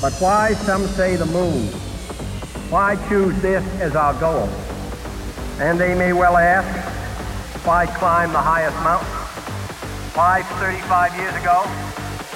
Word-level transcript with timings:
But 0.00 0.14
why, 0.14 0.54
some 0.54 0.86
say, 0.86 1.16
the 1.16 1.26
moon? 1.26 1.66
Why 2.70 2.96
choose 3.10 3.38
this 3.42 3.62
as 3.82 3.94
our 3.94 4.14
goal? 4.18 4.48
And 5.60 5.78
they 5.78 5.94
may 5.94 6.14
well 6.14 6.38
ask, 6.38 6.66
why 7.66 7.84
climb 7.84 8.32
the 8.32 8.40
highest 8.40 8.76
mountain? 8.80 9.06
Why 10.16 10.42
35 10.56 11.14
years 11.16 11.34
ago, 11.36 11.64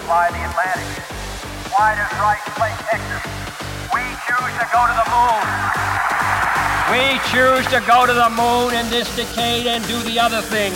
fly 0.05 0.29
the 0.29 0.45
Atlantic? 0.45 0.85
Why 1.73 1.97
does 1.97 2.13
Rice 2.21 2.45
play 2.53 2.69
Texas? 2.85 3.25
We 3.97 4.05
choose 4.29 4.55
to 4.61 4.67
go 4.69 4.85
to 4.85 4.95
the 5.01 5.09
moon. 5.09 5.45
We 6.93 7.17
choose 7.33 7.65
to 7.73 7.81
go 7.89 8.05
to 8.05 8.13
the 8.13 8.29
moon 8.29 8.75
in 8.75 8.91
this 8.91 9.09
decade 9.17 9.67
and 9.67 9.83
do 9.89 9.99
the 10.03 10.21
other 10.21 10.43
thing. 10.43 10.75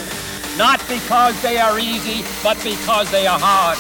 Not 0.57 0.81
because 0.89 1.41
they 1.43 1.59
are 1.59 1.79
easy, 1.79 2.25
but 2.43 2.57
because 2.65 3.11
they 3.11 3.27
are 3.27 3.39
hard. 3.39 3.77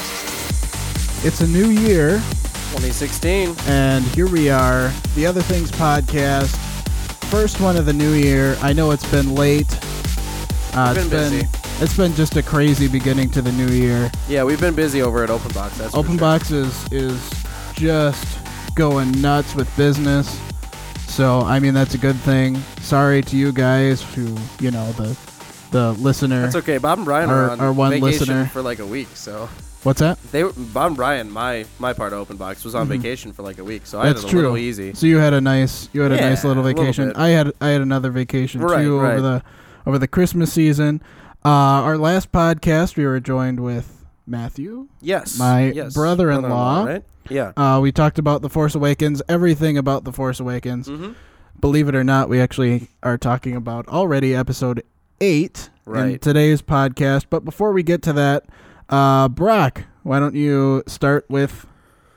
It's 1.24 1.40
a 1.40 1.46
new 1.46 1.70
year, 1.70 2.22
2016. 2.70 3.54
and 3.66 4.04
here 4.06 4.28
we 4.28 4.50
are, 4.50 4.92
the 5.14 5.26
Other 5.26 5.40
Things 5.42 5.70
podcast. 5.70 6.54
First 7.30 7.60
one 7.60 7.76
of 7.76 7.86
the 7.86 7.92
new 7.92 8.12
year. 8.12 8.56
I 8.62 8.72
know 8.72 8.90
it's 8.90 9.08
been 9.10 9.34
late. 9.34 9.66
Uh, 10.74 10.94
it's 10.96 11.00
been 11.00 11.10
busy. 11.10 11.46
it's 11.80 11.96
been 11.96 12.14
just 12.14 12.36
a 12.36 12.42
crazy 12.42 12.86
beginning 12.88 13.30
to 13.30 13.42
the 13.42 13.52
new 13.52 13.68
year. 13.68 14.10
Yeah, 14.28 14.44
we've 14.44 14.60
been 14.60 14.74
busy 14.74 15.02
over 15.02 15.24
at 15.24 15.30
Open 15.30 15.50
Box. 15.52 15.76
That's 15.78 15.94
Open 15.94 16.12
sure. 16.12 16.20
Box 16.20 16.50
is 16.50 16.92
is 16.92 17.30
just 17.74 18.38
going 18.74 19.10
nuts 19.20 19.54
with 19.54 19.74
business. 19.76 20.38
So 21.08 21.40
I 21.40 21.58
mean 21.58 21.74
that's 21.74 21.94
a 21.94 21.98
good 21.98 22.16
thing. 22.16 22.56
Sorry 22.80 23.22
to 23.22 23.36
you 23.36 23.50
guys 23.52 24.02
who 24.14 24.36
you 24.60 24.70
know 24.70 24.92
the 24.92 25.16
the 25.70 25.92
listener. 25.94 26.42
That's 26.42 26.56
okay. 26.56 26.78
Bob 26.78 26.98
and 26.98 27.04
Brian 27.06 27.28
Our- 27.28 27.46
are 27.46 27.50
on 27.50 27.60
our 27.60 27.72
one 27.72 27.90
vacation 27.90 28.10
listener. 28.20 28.46
for 28.46 28.62
like 28.62 28.78
a 28.78 28.86
week, 28.86 29.08
so 29.14 29.48
What's 29.84 30.00
that? 30.00 30.20
they 30.32 30.42
were, 30.44 30.52
Bob 30.56 30.88
and 30.88 30.96
Brian, 30.96 31.30
my 31.30 31.64
my 31.78 31.92
part 31.92 32.12
of 32.12 32.18
Open 32.18 32.36
Box, 32.36 32.64
was 32.64 32.74
on 32.74 32.88
vacation 32.88 33.32
for 33.32 33.42
like 33.42 33.58
a 33.58 33.64
week, 33.64 33.86
so 33.86 33.98
I 34.00 34.06
Mm-hmm. 34.06 34.08
That's 34.08 34.22
had 34.22 34.26
it 34.26 34.28
a 34.28 34.30
true. 34.32 34.40
little 34.42 34.56
easy. 34.58 34.94
So 34.94 35.06
you 35.06 35.18
had 35.18 35.32
a 35.32 35.40
nice 35.40 35.88
you 35.92 36.00
had 36.00 36.12
a 36.12 36.16
nice 36.16 36.44
little 36.44 36.62
a 36.62 36.64
little 36.64 36.82
vacation. 36.84 37.12
I 37.14 37.28
had 37.28 37.52
I 37.60 37.68
had 37.68 37.80
another 37.80 38.10
vacation 38.10 38.60
Right, 38.60 38.82
too 38.82 38.98
right. 38.98 39.12
over 39.12 39.20
the 39.20 39.42
over 39.86 39.98
the 39.98 40.08
Christmas 40.08 40.52
season. 40.52 41.00
Uh, 41.44 41.48
our 41.48 41.96
last 41.96 42.32
podcast 42.32 42.96
we 42.96 43.06
were 43.06 43.20
joined 43.20 43.60
with 43.60 44.04
Matthew. 44.26 44.88
Yes, 45.00 45.38
My 45.38 45.70
yes. 45.70 45.94
brother-in-law. 45.94 46.84
right? 46.84 47.04
Yeah. 47.30 47.52
Uh, 47.56 47.78
we 47.80 47.92
talked 47.92 48.18
about 48.18 48.42
the 48.42 48.48
Force 48.50 48.74
Awakens, 48.74 49.22
everything 49.28 49.78
about 49.78 50.04
the 50.04 50.12
Force 50.12 50.40
Awakens. 50.40 50.88
Mm-hmm. 50.88 51.12
Believe 51.60 51.88
it 51.88 51.94
or 51.94 52.04
not, 52.04 52.28
we 52.28 52.40
actually 52.40 52.88
are 53.02 53.16
talking 53.16 53.54
about 53.56 53.86
already 53.88 54.34
episode 54.34 54.82
eight 55.20 55.70
in 55.86 56.18
today's 56.18 56.60
podcast. 56.62 57.26
But 57.30 57.44
before 57.44 57.72
we 57.72 57.82
get 57.82 58.02
to 58.02 58.12
that, 58.14 58.44
uh, 58.88 59.28
Brock, 59.28 59.84
why 60.02 60.18
don't 60.20 60.34
you 60.34 60.82
start 60.86 61.26
with 61.28 61.66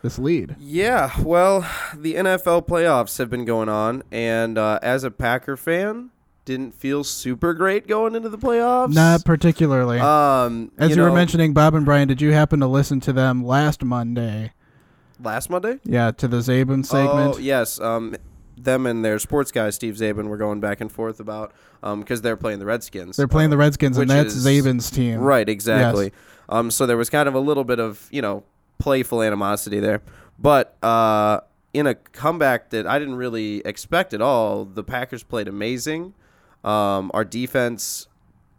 this 0.02 0.18
lead? 0.18 0.56
Yeah, 0.60 1.12
well, 1.22 1.62
the 1.96 2.16
NFL 2.16 2.68
playoffs 2.68 3.18
have 3.18 3.30
been 3.30 3.46
going 3.46 3.70
on, 3.70 4.04
and 4.12 4.58
uh, 4.58 4.80
as 4.82 5.04
a 5.04 5.12
Packer 5.12 5.58
fan, 5.58 6.12
didn't 6.46 6.74
feel 6.74 7.04
super 7.04 7.54
great 7.54 7.88
going 7.88 8.16
into 8.16 8.30
the 8.30 8.38
playoffs. 8.38 8.94
Not 8.94 9.24
particularly. 9.26 10.00
um, 10.00 10.72
As 10.78 10.96
you, 10.96 11.02
were 11.02 11.10
know, 11.10 11.16
mentioning, 11.16 11.54
Bob 11.54 11.76
and 11.76 11.86
Brian, 11.86 12.08
did 12.08 12.22
you 12.22 12.32
happen 12.34 12.60
to 12.62 12.68
listen 12.68 13.00
to 13.02 13.14
them 13.14 13.44
last 13.44 13.84
Monday? 13.84 14.54
last 15.24 15.50
Monday. 15.50 15.80
Yeah, 15.84 16.12
to 16.12 16.28
the 16.28 16.38
Czaban 16.38 16.86
segment. 16.86 17.36
Oh 17.36 17.38
yes, 17.38 17.80
um, 17.80 18.16
them 18.58 18.86
and 18.86 19.04
their 19.04 19.20
sports 19.20 19.52
guy 19.52 19.70
Steve 19.70 19.96
Czaban 19.96 20.28
were 20.28 20.38
going 20.38 20.60
back 20.60 20.82
and 20.82 20.92
forth 20.92 21.20
about 21.20 21.54
because 21.82 22.22
they're 22.22 22.38
playing 22.38 22.60
the 22.60 22.66
Redskins. 22.66 23.18
They're 23.18 23.28
playing 23.28 23.50
the 23.50 23.58
Redskins, 23.58 23.98
and 23.98 24.10
that's 24.10 24.36
is- 24.36 24.46
Czaban's 24.46 24.90
team. 24.92 25.20
Right, 25.20 25.48
exactly. 25.48 26.12
Um, 26.52 26.70
so 26.70 26.86
there 26.86 26.98
was 26.98 27.10
kind 27.10 27.28
of 27.28 27.34
a 27.34 27.40
little 27.40 27.64
bit 27.64 27.80
of 27.80 28.08
you 28.12 28.22
know 28.22 28.44
playful 28.78 29.22
animosity 29.22 29.80
there, 29.80 30.02
but 30.38 30.78
uh, 30.84 31.40
in 31.74 31.88
a 31.88 31.96
comeback 31.96 32.70
that 32.72 32.86
I 32.86 33.00
didn't 33.00 33.16
really 33.16 33.62
expect 33.66 34.14
at 34.14 34.22
all, 34.22 34.66
the 34.66 34.84
Packers 34.84 35.24
played 35.24 35.48
amazing. 35.48 36.14
Um, 36.64 37.10
our 37.14 37.24
defense 37.24 38.08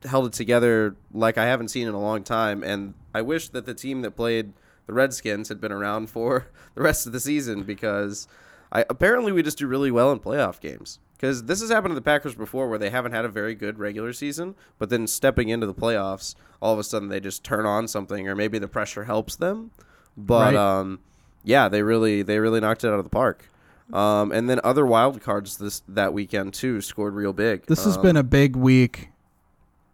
held 0.04 0.26
it 0.26 0.32
together 0.32 0.96
like 1.12 1.38
I 1.38 1.44
haven't 1.44 1.68
seen 1.68 1.86
in 1.86 1.94
a 1.94 2.00
long 2.00 2.24
time, 2.24 2.62
and 2.64 2.94
I 3.14 3.22
wish 3.22 3.50
that 3.50 3.66
the 3.66 3.74
team 3.74 4.02
that 4.02 4.12
played 4.12 4.52
the 4.86 4.92
Redskins 4.92 5.48
had 5.48 5.60
been 5.60 5.72
around 5.72 6.08
for 6.08 6.46
the 6.74 6.82
rest 6.82 7.06
of 7.06 7.12
the 7.12 7.20
season 7.20 7.62
because 7.62 8.26
I 8.72 8.84
apparently 8.88 9.32
we 9.32 9.42
just 9.42 9.58
do 9.58 9.66
really 9.66 9.90
well 9.90 10.10
in 10.12 10.18
playoff 10.18 10.60
games. 10.60 10.98
Because 11.22 11.44
this 11.44 11.60
has 11.60 11.70
happened 11.70 11.92
to 11.92 11.94
the 11.94 12.00
Packers 12.02 12.34
before, 12.34 12.68
where 12.68 12.80
they 12.80 12.90
haven't 12.90 13.12
had 13.12 13.24
a 13.24 13.28
very 13.28 13.54
good 13.54 13.78
regular 13.78 14.12
season, 14.12 14.56
but 14.80 14.90
then 14.90 15.06
stepping 15.06 15.50
into 15.50 15.68
the 15.68 15.74
playoffs, 15.74 16.34
all 16.60 16.72
of 16.72 16.80
a 16.80 16.82
sudden 16.82 17.10
they 17.10 17.20
just 17.20 17.44
turn 17.44 17.64
on 17.64 17.86
something, 17.86 18.26
or 18.26 18.34
maybe 18.34 18.58
the 18.58 18.66
pressure 18.66 19.04
helps 19.04 19.36
them. 19.36 19.70
But 20.16 20.54
Right. 20.54 20.56
um, 20.56 20.98
yeah, 21.44 21.68
they 21.68 21.84
really 21.84 22.22
they 22.22 22.40
really 22.40 22.58
knocked 22.58 22.82
it 22.82 22.88
out 22.88 22.98
of 22.98 23.04
the 23.04 23.08
park. 23.10 23.48
Um, 23.92 24.32
and 24.32 24.50
then 24.50 24.58
other 24.64 24.84
wild 24.84 25.20
cards 25.22 25.58
this 25.58 25.82
that 25.86 26.12
weekend 26.12 26.54
too 26.54 26.80
scored 26.80 27.14
real 27.14 27.32
big. 27.32 27.66
This 27.66 27.84
has 27.84 27.96
Um, 27.98 28.02
been 28.02 28.16
a 28.16 28.24
big 28.24 28.56
week 28.56 29.10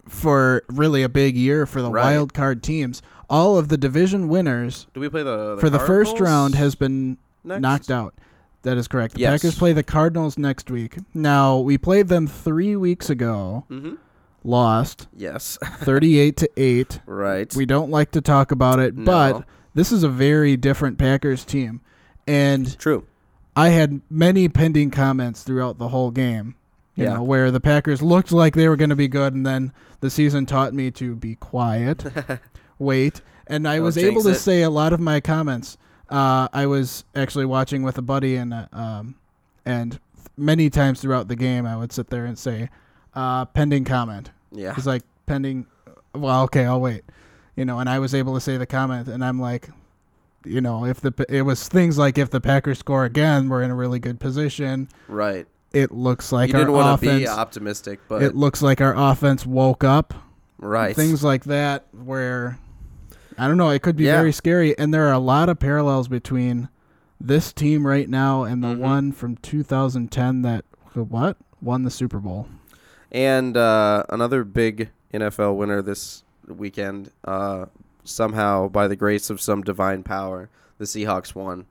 for 0.08 0.62
really 0.70 1.02
a 1.02 1.10
big 1.10 1.36
year 1.36 1.66
for 1.66 1.82
the 1.82 1.90
Right. 1.90 2.04
wild 2.14 2.32
card 2.32 2.62
teams. 2.62 3.02
All 3.28 3.58
of 3.58 3.68
the 3.68 3.76
division 3.76 4.28
winners 4.28 4.86
Do 4.94 5.00
we 5.00 5.10
play 5.10 5.24
the, 5.24 5.58
for 5.60 5.68
the 5.68 5.78
first 5.78 6.20
round 6.20 6.54
has 6.54 6.74
been 6.74 7.18
next? 7.44 7.60
knocked 7.60 7.90
out. 7.90 8.14
That 8.62 8.76
is 8.76 8.88
correct. 8.88 9.14
The 9.14 9.20
Yes. 9.20 9.40
Packers 9.42 9.58
play 9.58 9.72
the 9.72 9.82
Cardinals 9.82 10.36
next 10.36 10.70
week. 10.70 10.96
Now 11.14 11.58
we 11.58 11.78
played 11.78 12.08
them 12.08 12.26
three 12.26 12.74
weeks 12.76 13.08
ago. 13.08 13.64
Mm-hmm. 13.70 13.94
Lost 14.44 15.08
Yes. 15.16 15.58
thirty-eight 15.80 16.36
to 16.38 16.50
eight. 16.56 17.00
right. 17.06 17.54
We 17.54 17.66
don't 17.66 17.90
like 17.90 18.10
to 18.12 18.20
talk 18.20 18.50
about 18.52 18.78
it, 18.78 18.94
but 19.04 19.44
this 19.74 19.92
is 19.92 20.02
a 20.02 20.08
very 20.08 20.56
different 20.56 20.98
Packers 20.98 21.44
team, 21.44 21.80
and 22.26 22.78
True. 22.78 23.04
I 23.56 23.70
had 23.70 24.00
many 24.08 24.48
pending 24.48 24.90
comments 24.92 25.42
throughout 25.42 25.78
the 25.78 25.88
whole 25.88 26.10
game. 26.10 26.54
You 26.94 27.04
Yeah. 27.04 27.14
know, 27.14 27.22
where 27.22 27.50
the 27.50 27.60
Packers 27.60 28.00
looked 28.02 28.32
like 28.32 28.54
they 28.54 28.68
were 28.68 28.76
going 28.76 28.90
to 28.90 28.96
be 28.96 29.08
good, 29.08 29.34
and 29.34 29.44
then 29.46 29.72
the 30.00 30.10
season 30.10 30.46
taught 30.46 30.72
me 30.74 30.90
to 30.92 31.14
be 31.14 31.34
quiet, 31.36 32.04
wait, 32.78 33.20
and 33.46 33.66
I 33.68 33.76
Don't 33.76 33.84
was 33.84 33.98
able 33.98 34.22
to 34.22 34.30
it. 34.30 34.34
say 34.36 34.62
a 34.62 34.70
lot 34.70 34.92
of 34.92 35.00
my 35.00 35.20
comments. 35.20 35.76
Uh, 36.10 36.48
I 36.52 36.66
was 36.66 37.04
actually 37.14 37.44
watching 37.46 37.82
with 37.82 37.98
a 37.98 38.02
buddy, 38.02 38.36
and 38.36 38.54
uh, 38.54 38.66
um, 38.72 39.14
and 39.64 39.98
many 40.36 40.70
times 40.70 41.00
throughout 41.00 41.28
the 41.28 41.36
game, 41.36 41.66
I 41.66 41.76
would 41.76 41.92
sit 41.92 42.08
there 42.10 42.24
and 42.24 42.38
say, 42.38 42.70
uh, 43.14 43.44
"Pending 43.46 43.84
comment." 43.84 44.30
Yeah. 44.52 44.74
It's 44.76 44.86
like 44.86 45.02
pending. 45.26 45.66
Well, 46.14 46.42
okay, 46.44 46.64
I'll 46.64 46.80
wait. 46.80 47.02
You 47.56 47.64
know, 47.64 47.78
and 47.80 47.88
I 47.88 47.98
was 47.98 48.14
able 48.14 48.34
to 48.34 48.40
say 48.40 48.56
the 48.56 48.66
comment, 48.66 49.08
and 49.08 49.22
I'm 49.24 49.38
like, 49.40 49.68
you 50.44 50.60
know, 50.60 50.84
if 50.86 51.00
the 51.00 51.12
it 51.28 51.42
was 51.42 51.68
things 51.68 51.98
like 51.98 52.16
if 52.16 52.30
the 52.30 52.40
Packers 52.40 52.78
score 52.78 53.04
again, 53.04 53.48
we're 53.48 53.62
in 53.62 53.70
a 53.70 53.74
really 53.74 53.98
good 53.98 54.18
position. 54.20 54.88
Right. 55.08 55.46
It 55.72 55.92
looks 55.92 56.32
like 56.32 56.48
you 56.48 56.54
didn't 56.54 56.68
our 56.68 56.72
want 56.74 57.02
to 57.02 57.06
offense. 57.06 57.20
be 57.24 57.28
optimistic, 57.28 58.00
but 58.08 58.22
it 58.22 58.34
looks 58.34 58.62
like 58.62 58.80
our 58.80 58.96
offense 58.96 59.44
woke 59.44 59.84
up. 59.84 60.14
right. 60.56 60.96
Things 60.96 61.22
like 61.22 61.44
that, 61.44 61.84
where 61.92 62.58
I 63.38 63.46
don't 63.48 63.56
know, 63.56 63.70
it 63.70 63.82
could 63.82 63.96
be 63.96 64.04
Yeah. 64.04 64.16
very 64.16 64.32
scary, 64.32 64.76
and 64.78 64.92
there 64.92 65.06
are 65.06 65.12
a 65.12 65.18
lot 65.18 65.48
of 65.48 65.58
parallels 65.58 66.08
between 66.08 66.68
this 67.20 67.52
team 67.52 67.86
right 67.86 68.08
now 68.08 68.44
and 68.44 68.62
the 68.62 68.68
Mhm. 68.74 68.78
one 68.78 69.12
from 69.12 69.36
2010 69.36 70.42
that 70.42 70.64
what 70.94 71.36
won 71.62 71.84
the 71.84 71.90
Super 71.90 72.18
Bowl. 72.18 72.48
And 73.12 73.56
uh, 73.56 74.02
another 74.08 74.44
big 74.44 74.90
NFL 75.14 75.56
winner 75.56 75.80
this 75.82 76.24
weekend, 76.48 77.10
uh, 77.24 77.66
somehow 78.04 78.68
by 78.68 78.88
the 78.88 78.96
grace 78.96 79.30
of 79.30 79.40
some 79.40 79.62
divine 79.62 80.02
power, 80.02 80.48
the 80.78 80.84
Seahawks 80.84 81.34
won. 81.34 81.66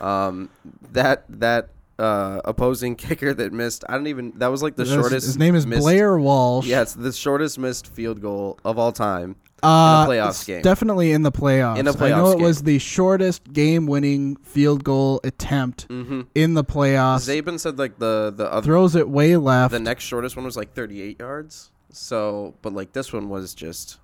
Um, 0.00 0.48
that 0.92 1.24
that 1.28 1.68
uh, 1.98 2.40
opposing 2.44 2.94
kicker 2.96 3.32
that 3.34 3.52
missed, 3.52 3.84
I 3.88 3.92
don't 3.94 4.06
even. 4.08 4.32
That 4.36 4.48
was 4.48 4.62
like 4.62 4.74
the 4.76 4.84
That's- 4.84 5.00
shortest. 5.00 5.26
His 5.26 5.38
name 5.38 5.54
is 5.54 5.66
missed, 5.66 5.82
Blair 5.82 6.18
Walsh. 6.18 6.66
Yeah, 6.66 6.82
it's 6.82 6.94
the 6.94 7.12
shortest 7.12 7.58
missed 7.58 7.86
field 7.86 8.20
goal 8.20 8.58
of 8.64 8.78
all 8.78 8.92
time. 8.92 9.36
Uh, 9.62 10.06
playoffs 10.06 10.28
it's 10.30 10.44
game. 10.44 10.62
Definitely 10.62 11.12
in 11.12 11.22
the 11.22 11.30
playoffs. 11.32 11.78
In 11.78 11.86
a 11.86 11.92
playoffs 11.92 12.02
I 12.02 12.08
know 12.10 12.24
playoffs 12.24 12.32
it 12.32 12.36
game. 12.38 12.46
was 12.46 12.62
the 12.64 12.78
shortest 12.78 13.52
game-winning 13.52 14.36
field 14.36 14.82
goal 14.84 15.20
attempt 15.24 15.86
Mm-hmm. 15.88 16.22
in 16.34 16.54
the 16.54 16.64
playoffs. 16.64 17.28
Czaban 17.28 17.60
said 17.60 17.78
like 17.78 17.98
the 17.98 18.32
the 18.36 18.52
other 18.52 18.64
Throws 18.64 18.94
it 18.96 19.08
way 19.08 19.36
left. 19.36 19.70
the 19.72 19.78
next 19.80 20.04
shortest 20.04 20.34
one 20.36 20.44
was 20.44 20.56
like 20.56 20.74
38 20.74 21.20
yards. 21.20 21.70
So, 21.90 22.54
but 22.62 22.72
like 22.72 22.92
this 22.92 23.12
one 23.12 23.28
was 23.28 23.54
just. 23.54 23.98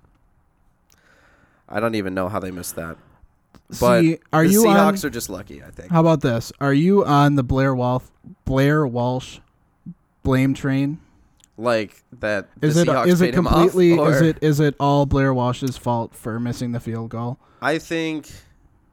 I 1.67 1.79
don't 1.79 1.95
even 1.95 2.13
know 2.13 2.29
how 2.29 2.39
they 2.39 2.51
missed 2.51 2.75
that. 2.77 2.97
But 3.79 4.01
See, 4.01 4.17
are 4.33 4.45
the 4.45 4.51
you 4.53 4.67
on? 4.67 4.93
Seahawks 4.95 5.03
are 5.03 5.09
just 5.11 5.29
lucky, 5.29 5.61
I 5.63 5.69
think. 5.69 5.91
how 5.91 5.99
about 5.99 6.21
this? 6.21 6.51
Are 6.59 6.73
you 6.73 7.05
on 7.05 7.35
the 7.35 7.43
Blair 7.43 7.75
Walsh 7.75 8.03
Blair 8.45 8.87
Walsh 8.87 9.39
blame 10.23 10.53
train? 10.53 10.99
Like 11.59 12.03
that. 12.19 12.47
Is 12.61 12.77
it 12.77 12.87
Seahawks 12.87 13.07
is 13.07 13.21
it 13.21 13.33
him 13.33 13.45
off, 13.45 13.53
completely 13.53 13.91
is 13.91 14.21
it 14.21 14.37
is 14.41 14.59
it 14.61 14.75
all 14.79 15.05
Blair 15.05 15.33
Walsh's 15.33 15.75
fault 15.75 16.15
for 16.15 16.39
missing 16.39 16.71
the 16.71 16.79
field 16.79 17.09
goal? 17.09 17.37
I 17.61 17.79
think 17.79 18.29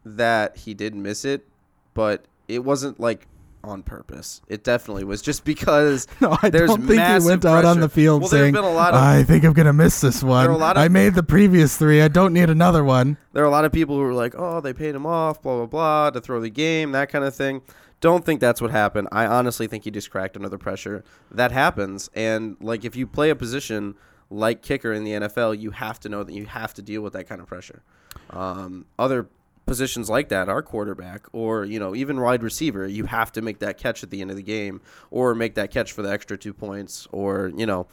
that 0.05 0.57
he 0.57 0.75
did 0.75 0.95
miss 0.97 1.25
it, 1.25 1.47
but 1.95 2.25
it 2.49 2.65
wasn't 2.65 2.99
like 2.99 3.29
on 3.63 3.85
purpose. 3.85 4.41
It 4.49 4.65
definitely 4.65 5.05
was 5.05 5.23
just 5.23 5.45
because 5.45 6.09
No, 6.21 6.37
I 6.43 6.51
there's 6.51 6.69
don't 6.71 6.87
think 6.89 7.01
he 7.01 7.29
went 7.29 7.45
out 7.45 7.65
on 7.65 7.79
the 7.79 7.89
field 7.89 8.23
Well, 8.23 8.31
saying, 8.31 8.53
been 8.53 8.65
a 8.65 8.71
lot 8.73 8.95
of 8.95 9.01
"I 9.01 9.23
think 9.23 9.45
I'm 9.45 9.53
gonna 9.53 9.73
miss 9.73 10.01
this 10.01 10.23
one. 10.25 10.51
a 10.51 10.57
lot 10.57 10.77
of- 10.77 10.83
I 10.83 10.89
made 10.89 11.15
the 11.15 11.23
previous 11.23 11.77
three. 11.77 12.03
I 12.03 12.09
don't 12.09 12.33
need 12.33 12.51
another 12.51 12.83
one." 12.83 13.17
there 13.33 13.45
are 13.45 13.47
a 13.47 13.51
lot 13.51 13.65
of 13.65 13.71
people 13.71 13.95
who 13.95 14.03
were 14.03 14.13
like, 14.13 14.35
"Oh, 14.37 14.61
they 14.61 14.73
paid 14.73 14.95
him 14.97 15.07
off, 15.07 15.41
blah 15.41 15.57
blah 15.59 15.67
blah, 15.67 16.11
to 16.11 16.21
throw 16.21 16.41
the 16.41 16.51
game, 16.51 16.91
that 16.93 17.11
kind 17.11 17.25
of 17.25 17.33
thing." 17.35 17.63
Don't 18.01 18.25
think 18.25 18.41
that's 18.41 18.61
what 18.61 18.71
happened. 18.71 19.09
I 19.11 19.27
honestly 19.27 19.67
think 19.67 19.85
he 19.85 19.91
just 19.91 20.11
cracked 20.11 20.37
under 20.37 20.49
the 20.49 20.59
pressure. 20.59 21.03
That 21.31 21.53
happens, 21.53 22.11
and 22.15 22.57
like 22.61 22.85
if 22.85 22.95
you 22.95 23.07
play 23.07 23.31
a 23.31 23.37
position 23.37 23.95
like 24.31 24.63
kicker 24.63 24.93
in 24.93 25.05
the 25.05 25.13
NFL, 25.13 25.59
you 25.59 25.71
have 25.71 26.01
to 26.01 26.09
know 26.09 26.23
that 26.23 26.33
you 26.33 26.47
have 26.47 26.75
to 26.75 26.83
deal 26.83 27.01
with 27.03 27.13
that 27.15 27.29
kind 27.29 27.41
of 27.41 27.47
pressure. 27.47 27.83
Um, 28.31 28.87
other 28.99 29.29
positions 29.67 30.09
like 30.09 30.29
that 30.29 30.49
are 30.49 30.63
quarterback 30.63 31.27
or 31.33 31.65
you 31.65 31.79
know 31.79 31.95
even 31.95 32.21
wide 32.21 32.43
receiver. 32.43 32.87
You 32.87 33.07
have 33.07 33.33
to 33.33 33.43
make 33.43 33.59
that 33.61 33.79
catch 33.79 34.03
at 34.03 34.11
the 34.11 34.21
end 34.21 34.31
of 34.31 34.37
the 34.37 34.43
game, 34.43 34.81
or 35.11 35.35
make 35.35 35.55
that 35.55 35.71
catch 35.71 35.93
for 35.93 36.03
the 36.03 36.11
extra 36.11 36.37
two 36.37 36.53
points, 36.55 37.07
or 37.13 37.53
you 37.57 37.67
know. 37.67 37.87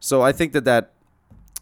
So 0.00 0.22
I 0.22 0.32
think 0.32 0.52
that 0.52 0.64
that 0.64 0.92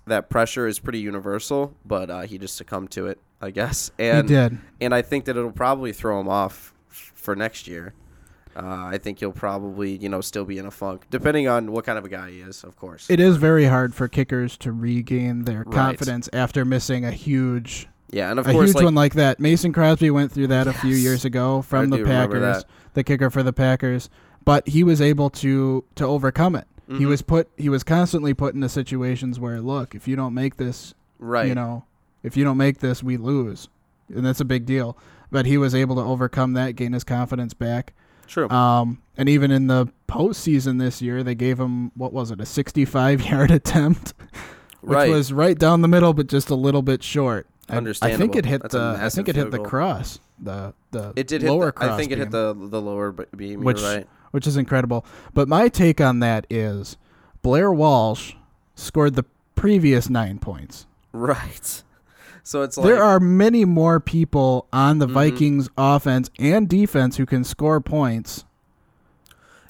that 0.06 0.30
pressure 0.30 0.66
is 0.66 0.78
pretty 0.78 1.00
universal, 1.00 1.74
but 1.84 2.10
uh, 2.10 2.20
he 2.22 2.38
just 2.38 2.56
succumbed 2.56 2.90
to 2.92 3.06
it, 3.06 3.18
I 3.40 3.50
guess. 3.50 3.90
And 3.98 4.28
he 4.28 4.34
did. 4.34 4.58
and 4.80 4.94
I 4.94 5.02
think 5.02 5.24
that 5.24 5.36
it'll 5.36 5.50
probably 5.50 5.92
throw 5.92 6.20
him 6.20 6.28
off 6.28 6.72
for 7.26 7.34
next 7.36 7.66
year. 7.66 7.92
Uh, 8.54 8.86
I 8.86 8.96
think 8.98 9.18
he'll 9.18 9.32
probably, 9.32 9.96
you 9.98 10.08
know, 10.08 10.22
still 10.22 10.46
be 10.46 10.56
in 10.56 10.64
a 10.64 10.70
funk, 10.70 11.04
depending 11.10 11.46
on 11.46 11.72
what 11.72 11.84
kind 11.84 11.98
of 11.98 12.06
a 12.06 12.08
guy 12.08 12.30
he 12.30 12.40
is, 12.40 12.64
of 12.64 12.74
course. 12.76 13.10
It 13.10 13.20
is 13.20 13.36
very 13.36 13.66
hard 13.66 13.94
for 13.94 14.08
kickers 14.08 14.56
to 14.58 14.72
regain 14.72 15.42
their 15.44 15.58
Right. 15.64 15.74
confidence 15.74 16.30
after 16.32 16.64
missing 16.64 17.04
a 17.04 17.10
huge, 17.10 17.86
yeah, 18.10 18.30
and 18.30 18.38
of 18.38 18.46
a 18.46 18.52
course, 18.52 18.68
huge 18.68 18.76
like, 18.76 18.84
one 18.84 18.94
like 18.94 19.14
that. 19.14 19.38
Mason 19.40 19.74
Crosby 19.74 20.08
went 20.10 20.32
through 20.32 20.46
that 20.46 20.66
a 20.68 20.72
few 20.72 20.94
years 20.94 21.26
ago 21.26 21.58
I 21.58 21.62
from 21.62 21.90
the 21.90 22.02
Packers, 22.02 22.64
the 22.94 23.04
kicker 23.04 23.28
for 23.28 23.42
the 23.42 23.52
Packers, 23.52 24.08
but 24.46 24.66
he 24.68 24.82
was 24.84 25.02
able 25.02 25.28
to 25.30 25.84
to 25.96 26.06
overcome 26.06 26.54
it. 26.56 26.66
He 26.88 27.00
Mhm. 27.04 27.08
was 27.08 27.20
put 27.20 27.48
he 27.58 27.68
was 27.68 27.82
constantly 27.82 28.32
put 28.32 28.54
into 28.54 28.70
situations 28.70 29.38
where 29.38 29.60
look, 29.60 29.94
if 29.94 30.08
you 30.08 30.16
don't 30.16 30.32
make 30.32 30.56
this, 30.56 30.94
right, 31.18 31.46
you 31.48 31.54
know, 31.54 31.84
if 32.22 32.38
you 32.38 32.44
don't 32.44 32.56
make 32.56 32.78
this, 32.78 33.02
we 33.02 33.18
lose. 33.18 33.68
And 34.14 34.24
that's 34.24 34.40
a 34.40 34.44
big 34.46 34.64
deal. 34.64 34.96
But 35.30 35.46
he 35.46 35.58
was 35.58 35.74
able 35.74 35.96
to 35.96 36.02
overcome 36.02 36.52
that, 36.54 36.76
gain 36.76 36.92
his 36.92 37.04
confidence 37.04 37.52
back. 37.54 37.92
true, 38.26 38.48
Um, 38.48 39.02
and 39.16 39.28
even 39.28 39.50
in 39.50 39.66
the 39.66 39.88
postseason 40.08 40.78
this 40.78 41.02
year, 41.02 41.22
they 41.22 41.34
gave 41.34 41.58
him 41.58 41.90
what 41.94 42.12
was 42.12 42.30
it, 42.30 42.40
a 42.40 42.46
65 42.46 43.22
yard 43.30 43.50
attempt, 43.50 44.14
which 44.80 44.94
right. 44.94 45.10
was 45.10 45.32
right 45.32 45.58
down 45.58 45.82
the 45.82 45.88
middle, 45.88 46.12
but 46.14 46.26
just 46.28 46.50
a 46.50 46.54
little 46.54 46.82
bit 46.82 47.02
short. 47.02 47.46
I- 47.68 47.78
I 47.78 48.16
think 48.16 48.36
it 48.36 48.44
hit 48.46 48.62
That's 48.62 48.74
the. 48.74 48.98
I 49.00 49.08
think 49.08 49.28
it 49.28 49.34
hit 49.34 49.50
the 49.50 49.58
cross. 49.58 50.20
The 50.38 50.72
the 50.92 51.12
it 51.16 51.26
did 51.26 51.42
hit. 51.42 51.48
The, 51.48 51.72
cross. 51.72 51.90
I 51.90 51.96
think 51.96 52.12
it 52.12 52.18
hit 52.18 52.30
the 52.30 52.54
the 52.56 52.80
lower 52.80 53.10
beam. 53.10 53.64
Which- 53.64 53.82
right. 53.82 54.06
which 54.30 54.46
is 54.46 54.56
incredible. 54.56 55.04
But 55.34 55.48
my 55.48 55.68
take 55.68 56.00
on 56.00 56.20
that 56.20 56.46
is 56.48 56.96
Blair 57.42 57.72
Walsh 57.72 58.34
scored 58.76 59.14
the 59.16 59.24
previous 59.56 60.08
nine 60.08 60.38
points. 60.38 60.86
Right. 61.12 61.82
So 62.46 62.62
it's 62.62 62.76
like 62.76 62.86
there 62.86 63.02
are 63.02 63.18
many 63.18 63.64
more 63.64 63.98
people 63.98 64.68
on 64.72 65.00
the 65.00 65.08
Mhm. 65.08 65.12
Vikings 65.12 65.68
offense 65.76 66.30
and 66.38 66.68
defense 66.68 67.16
who 67.16 67.26
can 67.26 67.42
score 67.42 67.80
points 67.80 68.44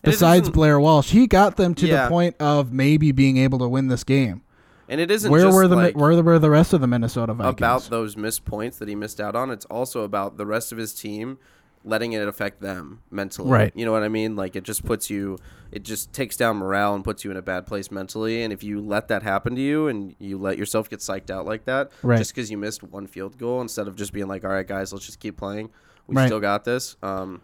besides 0.02 0.50
Blair 0.50 0.78
Walsh. 0.78 1.10
He 1.10 1.26
got 1.26 1.56
them 1.56 1.74
to 1.76 1.86
Yeah. 1.86 2.04
the 2.04 2.08
point 2.10 2.36
of 2.38 2.72
maybe 2.74 3.12
being 3.12 3.38
able 3.38 3.58
to 3.60 3.68
win 3.68 3.88
this 3.88 4.04
game. 4.04 4.42
and 4.88 5.00
it 5.00 5.10
isn't 5.10 5.32
Where 5.32 5.42
just 5.42 5.54
were 5.56 5.66
the 5.66 5.74
like 5.74 5.96
where 5.96 6.22
were 6.22 6.38
the 6.38 6.48
rest 6.50 6.72
of 6.72 6.80
the 6.80 6.86
Minnesota 6.86 7.34
Vikings? 7.34 7.58
about 7.58 7.82
those 7.90 8.16
missed 8.16 8.44
points 8.44 8.78
that 8.78 8.86
he 8.88 8.94
missed 8.94 9.20
out 9.20 9.34
on. 9.34 9.50
It's 9.50 9.64
also 9.64 10.02
about 10.04 10.36
the 10.36 10.46
rest 10.46 10.70
of 10.70 10.78
his 10.78 10.94
team 10.94 11.38
letting 11.86 12.12
it 12.12 12.26
affect 12.26 12.60
them 12.60 13.00
mentally. 13.10 13.48
Right. 13.50 13.72
You 13.76 13.86
know 13.86 13.92
what 13.92 14.02
I 14.02 14.08
mean? 14.08 14.34
Like 14.34 14.56
it 14.56 14.64
just 14.64 14.84
puts 14.84 15.08
you, 15.08 15.38
it 15.70 15.84
just 15.84 16.12
takes 16.12 16.36
down 16.36 16.56
morale 16.56 16.94
and 16.96 17.04
puts 17.04 17.24
you 17.24 17.30
in 17.30 17.36
a 17.36 17.42
bad 17.42 17.64
place 17.64 17.90
mentally. 17.92 18.42
And 18.42 18.52
if 18.52 18.62
you 18.64 18.80
let 18.80 19.06
that 19.08 19.22
happen 19.22 19.54
to 19.54 19.60
you 19.62 19.86
and 19.86 20.14
you 20.18 20.36
let 20.36 20.58
yourself 20.58 20.90
get 20.90 20.98
psyched 20.98 21.30
out 21.30 21.46
like 21.46 21.64
that, 21.66 21.92
Right. 22.02 22.18
just 22.18 22.34
because 22.34 22.50
you 22.50 22.58
missed 22.58 22.82
one 22.82 23.06
field 23.06 23.38
goal 23.38 23.60
instead 23.60 23.86
of 23.86 23.94
just 23.94 24.12
being 24.12 24.26
like, 24.26 24.44
all 24.44 24.50
right, 24.50 24.66
guys, 24.66 24.92
let's 24.92 25.06
just 25.06 25.20
keep 25.20 25.36
playing. 25.36 25.70
We 26.08 26.16
Right. 26.16 26.26
still 26.26 26.40
got 26.40 26.64
this. 26.64 26.96
Um, 27.04 27.40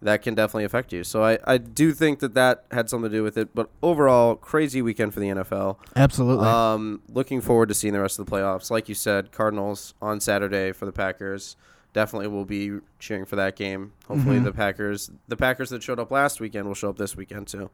that 0.00 0.20
can 0.22 0.34
definitely 0.34 0.64
affect 0.64 0.92
you. 0.92 1.04
So 1.04 1.22
I, 1.22 1.38
I 1.44 1.58
do 1.58 1.92
think 1.92 2.18
that 2.20 2.34
that 2.34 2.64
had 2.72 2.90
something 2.90 3.08
to 3.10 3.16
do 3.16 3.22
with 3.22 3.36
it. 3.38 3.54
But 3.54 3.70
overall, 3.82 4.34
crazy 4.34 4.82
weekend 4.82 5.14
for 5.14 5.20
the 5.20 5.28
NFL. 5.28 5.78
Absolutely. 5.94 6.46
Um, 6.48 7.02
looking 7.08 7.40
forward 7.40 7.68
to 7.68 7.74
seeing 7.74 7.92
the 7.94 8.00
rest 8.00 8.18
of 8.18 8.26
the 8.26 8.32
playoffs. 8.32 8.68
Like 8.70 8.88
you 8.88 8.96
said, 8.96 9.30
Cardinals 9.30 9.94
on 10.02 10.18
Saturday 10.20 10.72
for 10.72 10.86
the 10.86 10.92
Packers. 10.92 11.54
Definitely 11.92 12.28
will 12.28 12.44
be 12.46 12.78
cheering 12.98 13.24
for 13.26 13.36
that 13.36 13.54
game. 13.56 13.92
Hopefully, 14.08 14.38
Mhm. 14.38 14.44
the 14.44 14.52
Packers, 14.52 15.10
the 15.28 15.36
Packers 15.36 15.70
that 15.70 15.82
showed 15.82 15.98
up 15.98 16.10
last 16.10 16.40
weekend, 16.40 16.66
will 16.66 16.74
show 16.74 16.88
up 16.88 16.96
this 16.96 17.16
weekend 17.16 17.48
too. 17.48 17.68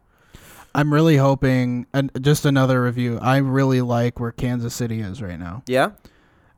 I'm 0.74 0.92
really 0.92 1.16
hoping 1.16 1.86
and 1.94 2.10
just 2.20 2.44
another 2.44 2.82
review. 2.82 3.18
I 3.22 3.36
really 3.38 3.80
like 3.80 4.18
where 4.20 4.32
Kansas 4.32 4.74
City 4.74 5.00
is 5.00 5.22
right 5.22 5.38
now. 5.38 5.62
Yeah, 5.66 5.90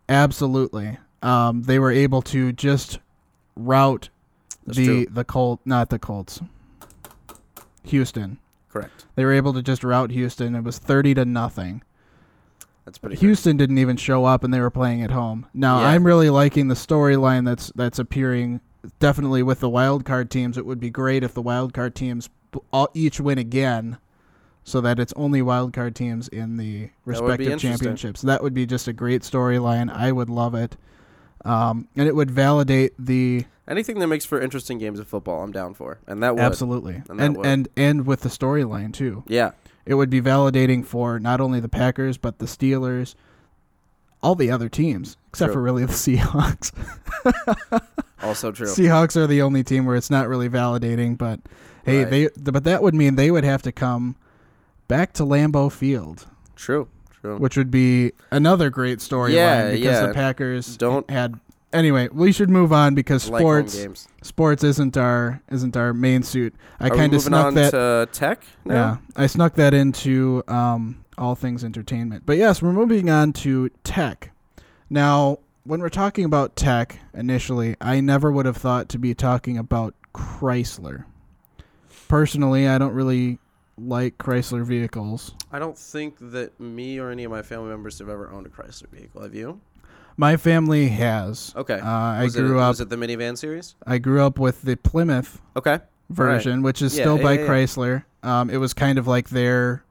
Absolutely. 0.08 0.98
Um, 1.22 1.62
they 1.62 1.78
were 1.78 1.92
able 1.92 2.22
to 2.22 2.52
just 2.52 2.98
route 3.54 4.08
That's 4.66 4.78
the 4.78 4.84
true. 4.86 5.06
the 5.10 5.24
Colt, 5.24 5.60
not 5.64 5.90
the 5.90 5.98
Colts. 5.98 6.40
Houston. 7.84 8.38
correct. 8.72 9.06
They 9.16 9.24
were 9.24 9.32
able 9.32 9.52
to 9.54 9.62
just 9.62 9.82
route 9.84 10.10
Houston. 10.10 10.54
It 10.54 10.62
was 10.64 10.78
30 10.78 11.14
to 11.14 11.24
nothing. 11.24 11.82
That's 12.84 12.98
pretty. 12.98 13.16
good. 13.16 13.20
Houston 13.22 13.56
didn't 13.56 13.78
even 13.78 13.96
show 13.96 14.24
up 14.24 14.42
and 14.44 14.52
they 14.52 14.60
were 14.60 14.70
playing 14.70 15.02
at 15.02 15.10
home. 15.10 15.46
Now, 15.54 15.80
Yeah. 15.80 15.88
I'm 15.88 16.04
really 16.04 16.30
liking 16.30 16.68
the 16.68 16.74
storyline 16.74 17.44
that's 17.44 17.72
that's 17.76 17.98
appearing 17.98 18.60
definitely 18.98 19.42
with 19.42 19.60
the 19.60 19.68
wild 19.68 20.04
card 20.04 20.30
teams. 20.30 20.56
It 20.56 20.64
would 20.66 20.80
be 20.80 20.90
great 20.90 21.22
if 21.22 21.34
the 21.34 21.42
wild 21.42 21.72
card 21.74 21.94
teams 21.94 22.30
all, 22.72 22.88
each 22.94 23.20
win 23.20 23.38
again 23.38 23.98
so 24.64 24.80
that 24.80 24.98
it's 24.98 25.12
only 25.16 25.40
wild 25.42 25.72
card 25.72 25.94
teams 25.94 26.28
in 26.28 26.56
the 26.56 26.88
That 27.06 27.22
would 27.22 27.38
be 27.38 27.46
respective 27.46 27.60
championships. 27.60 28.22
That 28.22 28.42
would 28.42 28.54
be 28.54 28.66
just 28.66 28.88
a 28.88 28.92
great 28.92 29.22
storyline. 29.22 29.90
I 29.92 30.12
would 30.12 30.28
love 30.30 30.54
it. 30.54 30.76
Um, 31.44 31.88
and 31.96 32.06
it 32.08 32.14
would 32.14 32.30
validate 32.30 32.92
the 32.98 33.44
Anything 33.68 34.00
that 34.00 34.08
makes 34.08 34.24
for 34.24 34.40
interesting 34.40 34.78
games 34.78 34.98
of 34.98 35.06
football, 35.06 35.42
I'm 35.44 35.52
down 35.52 35.74
for, 35.74 35.98
and 36.08 36.22
that 36.24 36.34
would. 36.34 36.42
absolutely 36.42 37.02
And 37.08 37.20
that 37.20 37.24
and 37.24 37.36
would. 37.36 37.46
and 37.46 37.68
and 37.76 38.06
with 38.06 38.22
the 38.22 38.28
storyline 38.28 38.92
too. 38.92 39.22
Yeah, 39.28 39.52
It 39.90 39.94
would 39.94 40.08
be 40.08 40.20
validating 40.20 40.84
for 40.86 41.18
not 41.18 41.40
only 41.40 41.58
the 41.58 41.68
Packers 41.68 42.16
but 42.16 42.38
the 42.38 42.46
Steelers, 42.46 43.16
all 44.22 44.36
the 44.36 44.48
other 44.48 44.68
teams 44.68 45.16
except 45.30 45.48
True. 45.48 45.54
for 45.54 45.62
really 45.62 45.84
the 45.84 45.92
Seahawks. 46.06 46.70
also 48.22 48.52
true. 48.52 48.68
Seahawks 48.68 49.16
are 49.16 49.26
the 49.26 49.42
only 49.42 49.64
team 49.64 49.86
where 49.86 49.96
it's 49.96 50.08
not 50.10 50.28
really 50.28 50.48
validating, 50.48 51.18
but 51.18 51.40
hey, 51.84 52.04
Right. 52.04 52.30
they 52.34 52.50
but 52.52 52.62
that 52.62 52.84
would 52.84 52.94
mean 52.94 53.16
they 53.16 53.32
would 53.32 53.42
have 53.42 53.62
to 53.62 53.72
come 53.72 54.14
back 54.86 55.12
to 55.14 55.24
Lambeau 55.24 55.72
Field, 55.72 56.24
True. 56.54 56.86
True. 57.20 57.38
which 57.38 57.56
would 57.56 57.72
be 57.72 58.12
another 58.30 58.70
great 58.70 59.00
storyline 59.00 59.34
Yeah, 59.34 59.70
because 59.72 59.80
yeah. 59.84 60.06
the 60.06 60.14
Packers 60.14 60.76
Don't- 60.76 61.10
had 61.10 61.40
Anyway, 61.72 62.08
we 62.10 62.32
should 62.32 62.50
move 62.50 62.72
on 62.72 62.94
because 62.94 63.28
like 63.28 63.42
home 63.42 63.68
sports 63.68 63.76
games. 63.76 64.08
sports 64.22 64.64
isn't 64.64 64.96
our 64.96 65.40
isn't 65.50 65.76
our 65.76 65.94
main 65.94 66.22
suit. 66.22 66.54
I 66.80 66.88
Are 66.88 66.90
we 66.90 66.96
kind 66.96 67.12
of 67.12 67.18
moving 67.18 67.28
snuck 67.28 67.46
on 67.46 67.54
that 67.54 67.70
to 67.70 68.08
tech 68.12 68.42
now? 68.64 68.74
Yeah, 68.74 68.96
I 69.22 69.26
snuck 69.26 69.54
that 69.54 69.72
into 69.72 70.42
um, 70.48 71.04
all 71.16 71.36
things 71.36 71.62
entertainment. 71.62 72.24
But 72.26 72.38
yes, 72.38 72.60
we're 72.60 72.72
moving 72.72 73.08
on 73.08 73.32
to 73.34 73.68
tech. 73.84 74.32
Now, 74.88 75.38
when 75.62 75.80
we're 75.80 75.88
talking 75.90 76.24
about 76.24 76.56
tech 76.56 76.98
initially, 77.14 77.76
I 77.80 78.00
never 78.00 78.32
would 78.32 78.46
have 78.46 78.56
thought 78.56 78.88
to 78.90 78.98
be 78.98 79.14
talking 79.14 79.56
about 79.56 79.94
Chrysler. 80.12 81.04
Personally, 82.08 82.66
I 82.66 82.78
don't 82.78 82.94
really 82.94 83.38
like 83.78 84.18
Chrysler 84.18 84.64
vehicles. 84.64 85.34
I 85.52 85.58
don't 85.58 85.78
think 85.78 86.16
that 86.20 86.58
me 86.58 86.98
or 86.98 87.10
any 87.10 87.24
of 87.24 87.30
my 87.30 87.42
family 87.42 87.68
members 87.68 87.98
have 88.00 88.08
ever 88.08 88.30
owned 88.30 88.46
a 88.46 88.50
Chrysler 88.50 88.88
vehicle. 88.88 89.22
Have 89.22 89.34
you? 89.34 89.60
My 90.20 90.36
family 90.36 90.88
has. 90.88 91.54
Okay. 91.56 91.80
Uh, 91.80 91.88
I 91.88 92.24
was 92.24 92.36
grew 92.36 92.58
it, 92.58 92.62
up. 92.62 92.68
Was 92.68 92.82
it 92.82 92.90
the 92.90 92.96
minivan 92.96 93.38
series? 93.38 93.74
I 93.86 93.96
grew 93.96 94.22
up 94.22 94.38
with 94.38 94.60
the 94.60 94.76
Plymouth 94.76 95.40
Okay. 95.56 95.78
version, 96.10 96.60
which 96.60 96.82
is 96.82 96.94
Yeah, 96.94 97.04
still 97.04 97.16
yeah, 97.16 97.22
by 97.22 97.32
yeah. 97.38 97.46
Chrysler. 97.46 98.04
Um, 98.22 98.50
it 98.50 98.58
was 98.58 98.74
kind 98.74 98.98
of 98.98 99.06
like 99.06 99.30
their, 99.30 99.82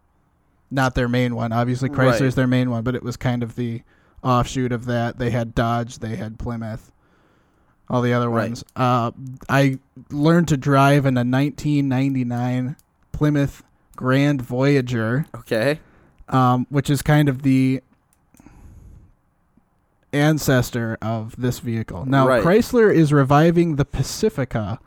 not 0.70 0.94
their 0.94 1.08
main 1.10 1.34
one. 1.36 1.52
Obviously, 1.52 1.90
Right. 1.90 2.14
Chrysler's 2.14 2.36
their 2.36 2.46
main 2.46 2.70
one, 2.70 2.84
but 2.84 2.94
it 2.94 3.02
was 3.02 3.18
kind 3.18 3.42
of 3.42 3.56
the 3.56 3.82
offshoot 4.22 4.72
of 4.72 4.86
that. 4.86 5.18
They 5.18 5.32
had 5.32 5.56
Dodge, 5.56 5.98
they 5.98 6.16
had 6.16 6.38
Plymouth, 6.38 6.92
all 7.90 8.04
the 8.04 8.14
other 8.14 8.30
ones. 8.30 8.64
Right. 8.78 8.86
Uh, 9.08 9.12
I 9.50 9.80
learned 10.12 10.48
to 10.50 10.58
drive 10.58 11.08
in 11.08 11.18
a 11.18 11.26
1999 11.26 12.76
Plymouth 13.14 13.64
Grand 13.96 14.44
Voyager, 14.44 15.26
Okay. 15.36 15.80
um, 16.28 16.68
which 16.70 16.92
is 16.92 17.02
kind 17.02 17.30
of 17.30 17.42
the 17.42 17.82
ancestor 20.14 20.98
of 21.02 21.36
this 21.38 21.60
vehicle. 21.60 22.06
Now, 22.06 22.28
Right. 22.28 22.44
Chrysler 22.44 22.94
is 22.94 23.14
reviving 23.14 23.76
the 23.76 23.86
Pacifica, 23.86 24.80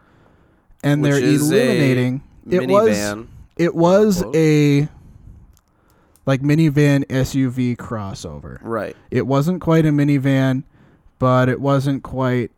and 0.82 1.02
Which 1.02 1.12
they're 1.12 1.24
eliminating. 1.24 2.22
It 2.48 2.68
was 2.68 3.14
it 3.56 3.74
was 3.74 4.22
Quote. 4.22 4.34
a 4.36 4.88
like 6.26 6.40
minivan 6.42 7.04
SUV 7.08 7.76
crossover. 7.76 8.58
Right. 8.62 8.96
It 9.10 9.26
wasn't 9.26 9.60
quite 9.60 9.84
a 9.86 9.90
minivan, 9.90 10.64
but 11.18 11.48
it 11.48 11.60
wasn't 11.60 12.02
quite 12.02 12.50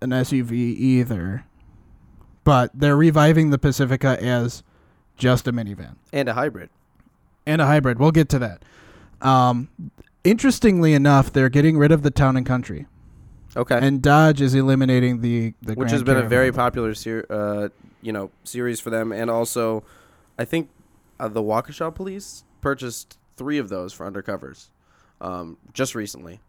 an 0.00 0.10
SUV 0.10 0.52
either. 0.52 1.44
but 2.44 2.70
they're 2.72 2.96
reviving 2.96 3.50
the 3.50 3.58
Pacifica 3.58 4.16
as 4.24 4.62
just 5.18 5.46
a 5.46 5.52
minivan 5.52 5.96
and 6.14 6.28
a 6.30 6.32
hybrid. 6.34 6.70
and 7.46 7.60
a 7.60 7.66
hybrid. 7.66 7.98
We'll 7.98 8.10
get 8.12 8.28
to 8.30 8.38
that. 8.38 8.64
Um, 9.20 9.68
interestingly 10.30 10.92
enough, 10.94 11.32
they're 11.32 11.48
getting 11.48 11.78
rid 11.78 11.92
of 11.92 12.02
the 12.02 12.10
town 12.10 12.36
and 12.36 12.44
country, 12.46 12.86
Okay. 13.56 13.78
and 13.80 14.02
Dodge 14.02 14.40
is 14.40 14.54
eliminating 14.54 15.20
the 15.20 15.54
the 15.62 15.72
which 15.74 15.88
Grand 15.88 15.90
has 15.92 16.02
been 16.02 16.16
a 16.18 16.28
very 16.28 16.52
popular 16.52 16.94
ser- 16.94 17.26
uh, 17.30 17.68
you 18.02 18.12
know 18.12 18.30
series 18.44 18.78
for 18.78 18.90
them 18.90 19.10
and 19.10 19.28
also 19.28 19.82
i 20.38 20.44
think 20.44 20.68
uh, 21.18 21.26
the 21.26 21.42
waukesha 21.42 21.92
police 21.92 22.44
purchased 22.60 23.18
three 23.36 23.58
of 23.58 23.68
those 23.68 23.92
for 23.92 24.08
undercovers 24.08 24.68
um, 25.20 25.56
just 25.72 25.96
recently 25.96 26.38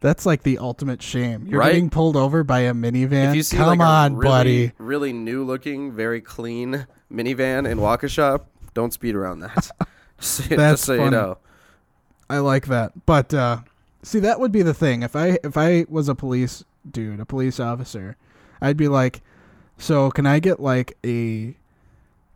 That's 0.00 0.26
like 0.26 0.42
the 0.42 0.58
ultimate 0.58 1.00
shame. 1.00 1.46
You're 1.46 1.60
Right? 1.60 1.72
getting 1.72 1.88
pulled 1.88 2.14
over 2.16 2.44
by 2.44 2.60
a 2.60 2.74
minivan. 2.74 3.30
if 3.30 3.36
you 3.36 3.42
see 3.42 3.56
Come 3.56 3.78
like 3.78 3.80
on, 3.88 4.12
a 4.12 4.16
really, 4.16 4.28
buddy. 4.30 4.72
really 4.76 5.12
new 5.14 5.44
looking 5.44 5.92
very 5.92 6.20
clean 6.20 6.86
minivan 7.10 7.66
in 7.70 7.78
waukesha 7.78 8.44
don't 8.74 8.92
speed 8.92 9.14
around 9.14 9.40
that 9.40 9.54
just, 10.20 10.34
so- 10.48 10.56
That's 10.56 10.72
just 10.72 10.84
so 10.84 10.92
you 10.94 10.98
funny. 11.00 11.10
know 11.12 11.38
I 12.30 12.38
like 12.38 12.66
that. 12.66 13.06
But 13.06 13.32
uh, 13.34 13.58
see, 14.02 14.18
that 14.20 14.40
would 14.40 14.52
be 14.52 14.62
the 14.62 14.74
thing. 14.74 15.02
If 15.02 15.14
I 15.16 15.38
if 15.44 15.56
I 15.56 15.86
was 15.88 16.08
a 16.08 16.14
police 16.14 16.64
dude, 16.90 17.20
a 17.20 17.24
police 17.26 17.60
officer, 17.60 18.16
I'd 18.60 18.76
be 18.76 18.88
like, 18.88 19.22
so 19.78 20.10
can 20.10 20.26
I 20.26 20.38
get 20.38 20.60
like 20.60 20.96
a 21.04 21.56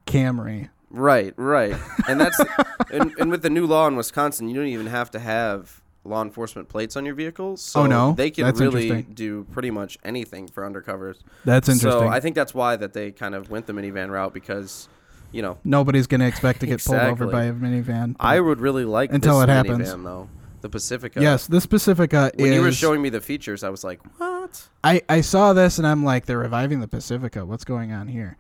Camry? 0.07 0.71
right 0.91 1.35
right 1.37 1.77
and 2.09 2.19
that's 2.19 2.41
and, 2.91 3.13
and 3.19 3.31
with 3.31 3.43
the 3.43 3.51
new 3.51 3.67
law 3.67 3.87
in 3.87 3.95
wisconsin 3.95 4.49
you 4.49 4.55
don't 4.55 4.65
even 4.69 4.87
have 4.87 5.11
to 5.11 5.19
have 5.19 5.83
law 6.03 6.23
enforcement 6.23 6.67
plates 6.71 6.97
on 6.97 7.05
your 7.05 7.15
vehicles 7.15 7.61
so 7.61 7.83
Oh, 7.83 7.87
no? 7.87 8.13
they 8.13 8.31
can 8.31 8.45
That's 8.45 8.59
really 8.59 9.03
do 9.03 9.45
pretty 9.53 9.71
much 9.71 9.99
anything 10.03 10.49
for 10.49 10.63
undercovers 10.63 11.19
That's 11.45 11.69
interesting. 11.69 12.01
So 12.01 12.09
I 12.09 12.21
think 12.21 12.35
that's 12.35 12.55
why 12.55 12.77
that 12.77 12.95
they 12.95 13.11
kind 13.13 13.35
of 13.35 13.51
went 13.51 13.67
the 13.67 13.75
minivan 13.75 14.09
route 14.09 14.33
because, 14.33 14.89
you 15.33 15.43
know, 15.43 15.59
Nobody's 15.65 16.07
gonna 16.07 16.27
expect 16.27 16.61
to 16.61 16.67
get 16.67 16.83
pulled 16.85 16.99
over 17.01 17.27
by 17.27 17.45
a 17.45 17.53
minivan. 17.53 18.17
I 18.19 18.41
would 18.41 18.61
really 18.61 18.85
like 18.85 19.13
Until 19.13 19.41
this 19.41 19.45
it 19.45 19.53
happens. 19.53 19.89
minivan 19.89 20.05
though, 20.05 20.29
the 20.61 20.69
Pacifica. 20.69 21.21
yes, 21.21 21.47
this 21.47 21.67
Pacifica 21.67 22.33
When 22.37 22.49
is. 22.51 22.55
you 22.57 22.63
were 22.63 22.73
showing 22.73 23.03
me 23.03 23.09
the 23.11 23.21
features, 23.21 23.63
I 23.63 23.69
was 23.69 23.85
like, 23.85 24.01
what? 24.19 24.69
I, 24.83 25.03
I 25.09 25.21
saw 25.21 25.53
this 25.53 25.79
and 25.79 25.87
I'm 25.87 26.05
like, 26.05 26.27
they're 26.27 26.39
reviving 26.39 26.81
the 26.81 26.89
Pacifica. 26.89 27.45
What's 27.45 27.65
going 27.65 27.93
on 27.93 28.09
here? 28.09 28.37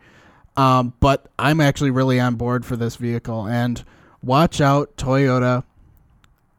Um, 0.56 0.94
but 1.00 1.28
I'm 1.38 1.60
actually 1.60 1.90
really 1.90 2.18
on 2.18 2.34
board 2.36 2.64
for 2.66 2.74
this 2.76 2.96
vehicle. 2.96 3.46
And 3.46 3.84
watch 4.22 4.60
out, 4.60 4.96
Toyota. 4.96 5.64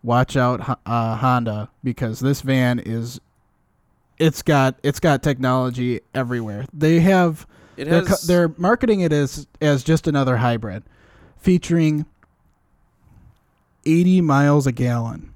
Watch 0.03 0.37
out, 0.37 0.79
uh, 0.85 1.17
Honda, 1.17 1.69
because 1.83 2.21
this 2.21 2.39
van 2.41 2.79
is. 2.79 3.19
It's 4.17 4.41
got 4.41 4.79
it's 4.83 4.99
got 4.99 5.21
technology 5.23 6.01
everywhere. 6.13 6.65
They 6.73 6.99
have 7.01 7.45
It 7.79 7.85
they're, 7.89 7.99
has. 8.05 8.07
co- 8.07 8.27
they're 8.27 8.51
marketing 8.57 8.99
it 9.01 9.13
as 9.13 9.47
as 9.61 9.83
just 9.83 10.07
another 10.07 10.37
hybrid, 10.37 10.83
featuring 11.37 12.05
80 13.85 14.21
miles 14.21 14.67
a 14.67 14.71
gallon. 14.71 15.33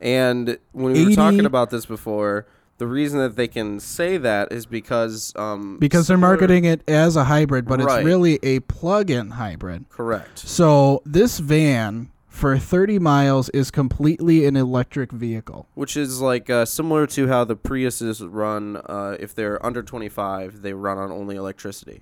and 0.00 0.58
when 0.72 0.92
we 0.94 1.06
were 1.06 1.14
talking 1.14 1.44
about 1.46 1.70
this 1.70 1.86
before, 1.86 2.46
the 2.78 2.86
reason 2.86 3.18
that 3.20 3.36
they 3.36 3.46
can 3.46 3.78
say 3.78 4.16
that 4.16 4.50
is 4.50 4.66
because 4.66 5.32
um 5.36 5.78
because 5.78 6.06
they're 6.08 6.18
marketing 6.18 6.64
it 6.64 6.82
as 6.88 7.14
a 7.16 7.24
hybrid, 7.24 7.66
but 7.66 7.80
Right. 7.80 7.98
it's 7.98 8.04
really 8.04 8.38
a 8.42 8.60
plug-in 8.60 9.30
hybrid. 9.32 9.88
correct. 9.90 10.38
So 10.40 11.02
this 11.04 11.38
van 11.38 12.10
for 12.30 12.56
30 12.56 12.98
miles 13.00 13.48
is 13.50 13.70
completely 13.70 14.46
an 14.46 14.56
electric 14.56 15.10
vehicle. 15.12 15.66
Which 15.74 15.96
is 15.96 16.20
like 16.22 16.48
uh, 16.48 16.64
similar 16.64 17.06
to 17.08 17.26
how 17.28 17.44
the 17.44 17.56
Priuses 17.56 18.26
run. 18.26 18.76
Uh, 18.76 19.16
if 19.20 19.34
they're 19.34 19.64
under 19.66 19.82
25, 19.82 20.62
they 20.62 20.72
run 20.72 20.96
on 20.96 21.10
only 21.10 21.36
electricity. 21.36 22.00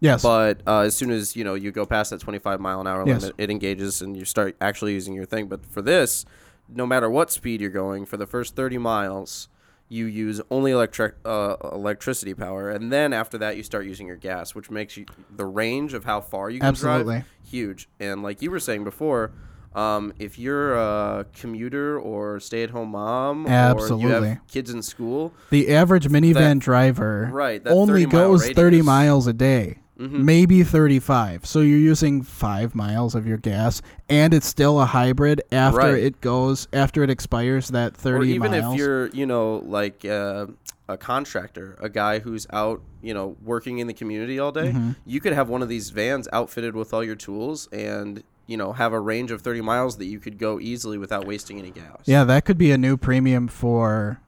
Yes. 0.00 0.22
But 0.22 0.62
uh, 0.66 0.80
as 0.80 0.96
soon 0.96 1.10
as 1.10 1.36
you 1.36 1.44
know 1.44 1.54
you 1.54 1.70
go 1.70 1.86
past 1.86 2.10
that 2.10 2.20
25 2.20 2.58
mile 2.58 2.80
an 2.80 2.86
hour 2.86 3.06
Yes. 3.06 3.20
limit, 3.22 3.36
it 3.38 3.50
engages 3.50 4.02
and 4.02 4.16
you 4.16 4.24
start 4.24 4.56
actually 4.60 4.94
using 4.94 5.14
your 5.14 5.26
thing. 5.26 5.46
But 5.46 5.64
for 5.66 5.82
this, 5.82 6.24
no 6.68 6.86
matter 6.86 7.08
what 7.08 7.30
speed 7.30 7.60
you're 7.60 7.70
going, 7.70 8.06
for 8.06 8.16
the 8.16 8.26
first 8.26 8.56
30 8.56 8.78
miles, 8.78 9.48
you 9.88 10.06
use 10.06 10.40
only 10.50 10.72
electric 10.72 11.14
uh, 11.24 11.56
electricity 11.72 12.34
power, 12.34 12.70
and 12.70 12.92
then 12.92 13.12
after 13.12 13.38
that, 13.38 13.56
you 13.56 13.62
start 13.62 13.84
using 13.86 14.06
your 14.08 14.16
gas, 14.16 14.52
which 14.54 14.68
makes 14.68 14.96
you 14.96 15.06
the 15.30 15.44
range 15.46 15.94
of 15.94 16.04
how 16.04 16.20
far 16.20 16.50
you 16.50 16.58
can 16.58 16.68
Absolutely. 16.70 17.14
drive 17.18 17.24
huge. 17.44 17.88
And 18.00 18.22
like 18.22 18.40
you 18.42 18.50
were 18.50 18.58
saying 18.60 18.82
before. 18.82 19.32
Um, 19.76 20.12
if 20.18 20.38
you're 20.38 20.74
a 20.74 21.26
commuter 21.38 21.98
or 22.00 22.40
stay-at-home 22.40 22.88
mom, 22.90 23.46
or 23.46 23.50
you 23.50 23.54
Absolutely. 23.54 24.28
have 24.30 24.46
kids 24.48 24.70
in 24.70 24.82
school, 24.82 25.34
the 25.50 25.68
average 25.74 26.08
minivan 26.08 26.34
That- 26.34 26.58
driver 26.60 27.28
right, 27.32 27.60
only 27.66 28.04
30 28.04 28.06
mile 28.16 28.28
goes 28.30 28.48
30 28.50 28.82
miles 28.82 29.26
a 29.26 29.32
day. 29.34 29.78
Mhm. 30.00 30.24
Maybe 30.24 30.62
35. 30.62 31.46
So 31.46 31.60
you're 31.60 31.78
using 31.78 32.22
5 32.22 32.74
miles 32.74 33.14
of 33.14 33.26
your 33.26 33.38
gas 33.38 33.80
and 34.10 34.34
it's 34.34 34.46
still 34.46 34.78
a 34.78 34.84
hybrid 34.84 35.40
after 35.50 35.78
Right. 35.78 36.02
it 36.02 36.20
goes 36.20 36.68
after 36.72 37.02
it 37.02 37.08
expires 37.08 37.68
that 37.68 37.96
30 37.96 38.32
or 38.32 38.34
even 38.34 38.50
miles. 38.50 38.74
if 38.74 38.78
you're 38.78 39.06
you 39.08 39.24
know 39.24 39.62
like 39.66 40.04
uh, 40.04 40.48
a 40.86 40.98
contractor 40.98 41.76
a 41.80 41.88
guy 41.88 42.18
who's 42.18 42.46
out 42.52 42.82
you 43.00 43.14
know 43.14 43.36
working 43.42 43.78
in 43.78 43.86
the 43.86 43.94
community 43.94 44.38
all 44.38 44.52
day 44.52 44.68
Mm-hmm. 44.72 44.90
you 45.06 45.18
could 45.18 45.32
have 45.32 45.48
one 45.48 45.62
of 45.62 45.70
these 45.70 45.88
vans 45.88 46.28
outfitted 46.30 46.76
with 46.76 46.92
all 46.92 47.02
your 47.02 47.16
tools 47.16 47.66
and 47.72 48.22
you 48.46 48.56
know 48.56 48.72
have 48.72 48.92
a 48.92 49.00
range 49.00 49.30
of 49.30 49.42
30 49.42 49.60
miles 49.60 49.96
that 49.98 50.06
you 50.06 50.18
could 50.20 50.38
go 50.38 50.58
easily 50.60 50.98
without 50.98 51.26
wasting 51.26 51.58
any 51.58 51.70
gas 51.70 52.02
Yeah, 52.04 52.24
that 52.24 52.44
could 52.44 52.58
be 52.58 52.70
a 52.70 52.78
new 52.78 52.96
premium 52.96 53.48
for 53.48 54.20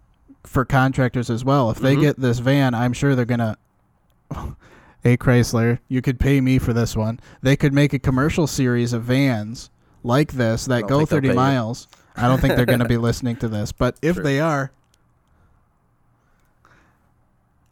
for 0.45 0.65
contractors 0.65 1.29
as 1.29 1.45
well. 1.45 1.71
If 1.71 1.79
they 1.79 1.95
Mhm. 1.97 2.01
get 2.01 2.21
this 2.21 2.39
van, 2.39 2.75
I'm 2.75 2.93
sure 2.95 3.15
they're 3.15 3.25
gonna. 3.27 3.57
hey 5.03 5.17
Chrysler, 5.17 5.79
you 5.89 6.01
could 6.03 6.19
pay 6.19 6.41
me 6.41 6.59
for 6.59 6.73
this 6.73 6.97
one. 6.97 7.21
They 7.43 7.57
could 7.57 7.73
make 7.73 7.93
a 7.93 7.99
commercial 7.99 8.47
series 8.47 8.93
of 8.93 9.03
vans 9.05 9.71
like 10.03 10.33
this 10.33 10.65
that 10.67 10.87
go 10.89 11.05
30 11.07 11.33
miles. 11.33 11.89
I 12.17 12.27
don't 12.29 12.41
think 12.41 12.57
they're 12.57 12.67
going 12.67 12.79
to 12.81 12.89
be 12.89 12.97
listening 13.09 13.37
to 13.37 13.49
this, 13.49 13.73
but 13.73 13.97
if 14.03 14.15
True. 14.17 14.25
they 14.25 14.41
are, 14.41 14.73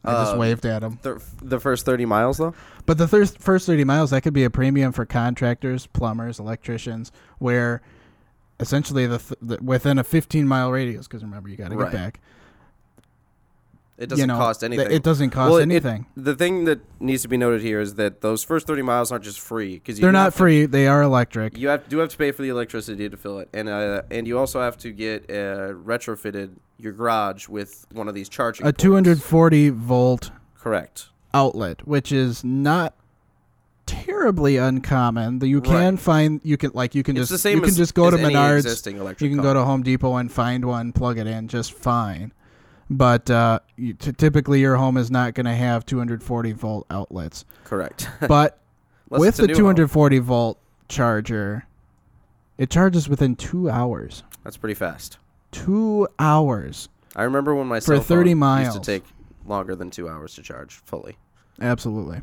I 0.06 0.12
just 0.12 0.32
Um, 0.34 0.38
waved 0.38 0.64
at 0.66 0.82
him. 0.82 0.98
the, 1.02 1.20
the 1.42 1.58
first 1.60 1.84
30 1.84 2.06
miles 2.06 2.38
though 2.38 2.54
But 2.86 2.98
the 2.98 3.08
thir- 3.08 3.26
first 3.26 3.66
30 3.66 3.84
miles, 3.84 4.10
that 4.10 4.22
could 4.22 4.32
be 4.34 4.44
a 4.44 4.50
premium 4.50 4.92
for 4.92 5.04
contractors, 5.04 5.86
plumbers, 5.88 6.38
electricians, 6.38 7.10
where 7.38 7.82
essentially 8.60 9.06
the, 9.06 9.18
th- 9.18 9.38
the 9.42 9.58
within 9.62 9.98
a 9.98 10.04
15 10.04 10.46
mile 10.46 10.70
radius, 10.72 11.06
because 11.08 11.22
remember, 11.22 11.48
you 11.48 11.56
got 11.56 11.70
to 11.70 11.76
Right. 11.76 11.90
get 11.90 11.98
back. 12.00 12.20
It 13.99 14.09
doesn't 14.09 14.23
you 14.23 14.26
know, 14.26 14.37
cost 14.37 14.62
anything 14.62 14.91
It 14.91 15.03
doesn't 15.03 15.31
cost 15.31 15.50
Well, 15.50 15.59
it- 15.59 15.62
anything. 15.62 16.07
the 16.17 16.35
thing 16.35 16.65
that 16.65 16.81
needs 17.00 17.23
to 17.23 17.29
be 17.29 17.37
noted 17.37 17.62
here 17.62 17.81
is 17.81 17.95
that 17.95 18.21
those 18.21 18.45
first 18.45 18.67
30 18.67 18.83
miles 18.83 19.11
aren't 19.11 19.25
just 19.25 19.41
free 19.41 19.75
because 19.76 19.99
They're 19.99 20.12
not 20.12 20.35
free. 20.35 20.67
They 20.67 20.87
are 20.87 21.03
electric. 21.03 21.57
You 21.57 21.69
have 21.69 21.88
do 21.88 21.99
have 21.99 22.11
to 22.11 22.17
pay 22.17 22.31
for 22.33 22.43
the 22.43 22.49
electricity 22.50 23.09
to 23.09 23.17
fill 23.17 23.38
it, 23.38 23.49
and 23.55 23.69
uh, 23.69 24.03
and 24.11 24.26
you 24.26 24.38
also 24.38 24.61
have 24.61 24.76
to 24.79 24.93
get 24.93 25.25
uh, 25.31 25.73
retrofitted 25.73 26.50
your 26.79 26.93
garage 26.93 27.49
with 27.49 27.87
one 27.93 28.07
of 28.07 28.15
these 28.15 28.29
charging. 28.29 28.67
A 28.67 28.73
240 28.73 29.71
volt 29.71 30.31
Correct. 30.59 31.07
outlet, 31.33 31.87
which 31.88 32.12
is 32.12 32.45
not 32.45 32.95
terribly 33.87 34.57
uncommon. 34.57 35.41
You 35.43 35.61
can 35.61 35.73
Right. 35.95 35.99
find 36.00 36.41
you 36.43 36.57
can 36.57 36.73
like 36.75 36.95
you 36.95 37.03
can 37.03 37.17
It's 37.17 37.31
just 37.31 37.33
the 37.33 37.38
same 37.38 37.59
you 37.59 37.65
can 37.65 37.75
just 37.75 37.95
go 37.95 38.11
to 38.11 38.17
Menards. 38.17 38.67
You 39.21 39.29
can 39.29 39.38
car. 39.38 39.45
go 39.45 39.55
to 39.55 39.65
Home 39.65 39.83
Depot 39.83 40.17
and 40.17 40.31
find 40.31 40.65
one, 40.65 40.93
plug 40.93 41.19
it 41.19 41.26
in 41.26 41.49
just 41.49 41.73
fine. 41.73 42.33
But 42.88 43.31
uh, 43.31 43.59
you, 43.76 43.95
t- 43.95 44.12
typically, 44.12 44.61
your 44.61 44.76
home 44.76 44.97
is 44.97 45.11
not 45.11 45.35
going 45.35 45.47
to 45.47 45.55
have 45.55 45.85
240 45.87 46.52
volt 46.52 46.87
outlets. 46.90 47.45
Correct. 47.64 48.09
But 48.28 48.59
with 49.11 49.37
the 49.37 49.47
new 49.47 49.55
home. 49.55 49.59
240 49.75 50.19
volt 50.21 50.59
charger, 50.88 51.66
it 52.59 52.71
charges 52.71 53.09
within 53.09 53.37
two 53.37 53.69
hours. 53.71 54.23
That's 54.45 54.57
pretty 54.57 54.75
fast. 54.75 55.19
Two 55.52 56.09
hours. 56.19 56.88
I 57.14 57.23
remember 57.25 57.55
when 57.55 57.66
my 57.66 57.81
For 57.81 57.97
cell 57.97 58.00
30 58.02 58.07
phone 58.07 58.26
used 58.28 58.38
miles. 58.38 58.75
to 58.75 58.81
take 58.81 59.05
longer 59.47 59.75
than 59.75 59.90
two 59.90 60.09
hours 60.09 60.35
to 60.35 60.43
charge 60.43 60.75
fully. 60.85 61.16
Absolutely. 61.61 62.21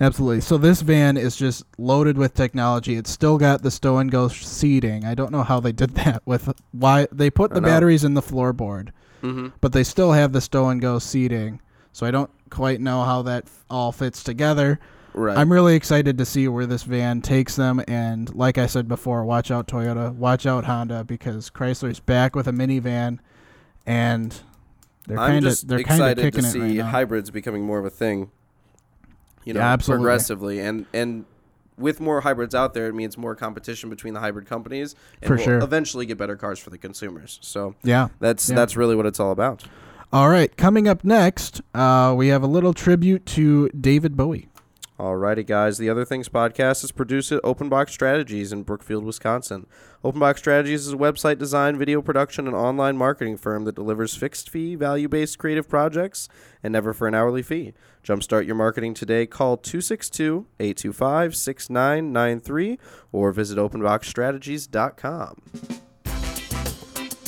Absolutely. 0.00 0.40
So 0.40 0.58
this 0.58 0.80
van 0.80 1.16
is 1.16 1.36
just 1.36 1.64
loaded 1.78 2.16
with 2.18 2.34
technology. 2.34 2.96
It's 2.96 3.10
still 3.10 3.38
got 3.38 3.62
the 3.62 3.70
stow 3.70 3.98
and 3.98 4.10
go 4.10 4.28
seating. 4.28 5.04
I 5.04 5.14
don't 5.14 5.30
know 5.32 5.42
how 5.42 5.60
they 5.60 5.72
did 5.72 5.90
that 5.96 6.22
with 6.24 6.52
why 6.72 7.06
they 7.12 7.30
put 7.30 7.52
the 7.54 7.60
batteries 7.60 8.04
in 8.04 8.14
the 8.14 8.22
floorboard, 8.22 8.88
Mm-hmm. 9.22 9.48
but 9.60 9.72
they 9.72 9.84
still 9.84 10.12
have 10.12 10.32
the 10.32 10.40
stow 10.40 10.68
and 10.68 10.80
go 10.80 10.98
seating. 10.98 11.60
So 11.92 12.06
I 12.06 12.10
don't 12.10 12.30
quite 12.50 12.80
know 12.80 13.02
how 13.04 13.22
that 13.22 13.44
f- 13.46 13.64
all 13.70 13.92
fits 13.92 14.22
together. 14.24 14.80
Right. 15.14 15.36
I'm 15.36 15.52
really 15.52 15.76
excited 15.76 16.16
to 16.18 16.24
see 16.24 16.48
where 16.48 16.64
this 16.66 16.82
van 16.84 17.20
takes 17.20 17.54
them. 17.56 17.82
And 17.86 18.34
like 18.34 18.56
I 18.58 18.66
said 18.66 18.88
before, 18.88 19.24
watch 19.24 19.50
out 19.50 19.68
Toyota, 19.68 20.14
watch 20.14 20.46
out 20.46 20.64
Honda, 20.64 21.04
because 21.04 21.50
Chrysler's 21.50 22.00
back 22.00 22.34
with 22.34 22.48
a 22.48 22.52
minivan, 22.52 23.18
and 23.86 24.40
they're 25.06 25.18
I'm 25.18 25.32
kind 25.32 25.44
of 25.44 25.50
just 25.52 25.68
they're 25.68 25.82
kind 25.82 26.00
of 26.02 26.08
excited 26.12 26.22
kicking 26.34 26.42
to 26.42 26.48
it 26.48 26.52
see 26.52 26.60
right 26.60 26.74
now. 26.76 26.86
hybrids 26.86 27.30
becoming 27.30 27.62
more 27.64 27.78
of 27.78 27.84
a 27.84 27.90
thing. 27.90 28.30
You 29.44 29.52
know, 29.54 29.60
Yeah, 29.60 29.72
absolutely. 29.72 30.02
progressively, 30.04 30.60
and 30.60 30.86
and 30.94 31.24
with 31.82 32.00
more 32.00 32.22
hybrids 32.22 32.54
out 32.54 32.72
there, 32.74 32.86
it 32.86 32.94
means 32.94 33.18
more 33.18 33.34
competition 33.34 33.90
between 33.90 34.14
the 34.14 34.20
hybrid 34.20 34.46
companies, 34.46 34.94
and 35.20 35.28
For 35.28 35.36
we'll 35.36 35.44
sure. 35.44 35.58
eventually 35.58 36.06
get 36.06 36.16
better 36.16 36.36
cars 36.36 36.58
for 36.58 36.70
the 36.70 36.78
consumers. 36.78 37.38
So 37.42 37.74
yeah. 37.82 38.08
that's 38.20 38.48
Yeah. 38.48 38.56
that's 38.56 38.76
really 38.76 38.96
what 38.96 39.04
it's 39.06 39.20
all 39.20 39.32
about. 39.32 39.64
All 40.12 40.28
right, 40.28 40.54
coming 40.56 40.86
up 40.88 41.04
next, 41.04 41.62
uh, 41.74 42.14
we 42.16 42.28
have 42.28 42.42
a 42.42 42.46
little 42.46 42.74
tribute 42.74 43.24
to 43.26 43.68
David 43.70 44.16
Bowie. 44.16 44.48
Alrighty, 45.02 45.44
guys. 45.44 45.78
The 45.78 45.90
Other 45.90 46.04
Things 46.04 46.28
podcast 46.28 46.84
is 46.84 46.92
produced 46.92 47.32
at 47.32 47.40
Open 47.42 47.68
Box 47.68 47.92
Strategies 47.92 48.52
in 48.52 48.62
Brookfield, 48.62 49.04
Wisconsin. 49.04 49.66
Open 50.04 50.20
Box 50.20 50.38
Strategies 50.38 50.86
is 50.86 50.92
a 50.92 50.96
website 50.96 51.38
design, 51.38 51.76
video 51.76 52.00
production, 52.00 52.46
and 52.46 52.54
online 52.54 52.96
marketing 52.96 53.36
firm 53.36 53.64
that 53.64 53.74
delivers 53.74 54.14
fixed 54.14 54.48
fee, 54.48 54.76
value 54.76 55.08
based 55.08 55.40
creative 55.40 55.68
projects 55.68 56.28
and 56.62 56.70
never 56.70 56.94
for 56.94 57.08
an 57.08 57.16
hourly 57.16 57.42
fee. 57.42 57.72
Jumpstart 58.04 58.46
your 58.46 58.54
marketing 58.54 58.94
today. 58.94 59.26
Call 59.26 59.56
262 59.56 60.46
825 60.60 61.34
6993 61.34 62.78
or 63.10 63.32
visit 63.32 63.58
openboxstrategies.com. 63.58 65.42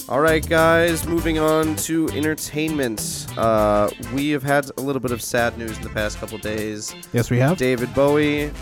All 0.07 0.21
right, 0.21 0.47
guys, 0.47 1.07
moving 1.07 1.39
on 1.39 1.77
to 1.77 2.11
entertainment. 2.11 3.27
Uh, 3.39 3.89
we 4.13 4.29
have 4.31 4.43
had 4.43 4.71
a 4.77 4.83
little 4.83 5.01
bit 5.01 5.13
of 5.13 5.23
sad 5.23 5.57
news 5.57 5.79
in 5.79 5.83
the 5.83 5.89
past 5.89 6.19
couple 6.19 6.37
days. 6.37 6.95
Yes, 7.15 7.31
we 7.31 7.39
have. 7.39 7.57
David 7.57 7.95
Bowie, 7.95 8.53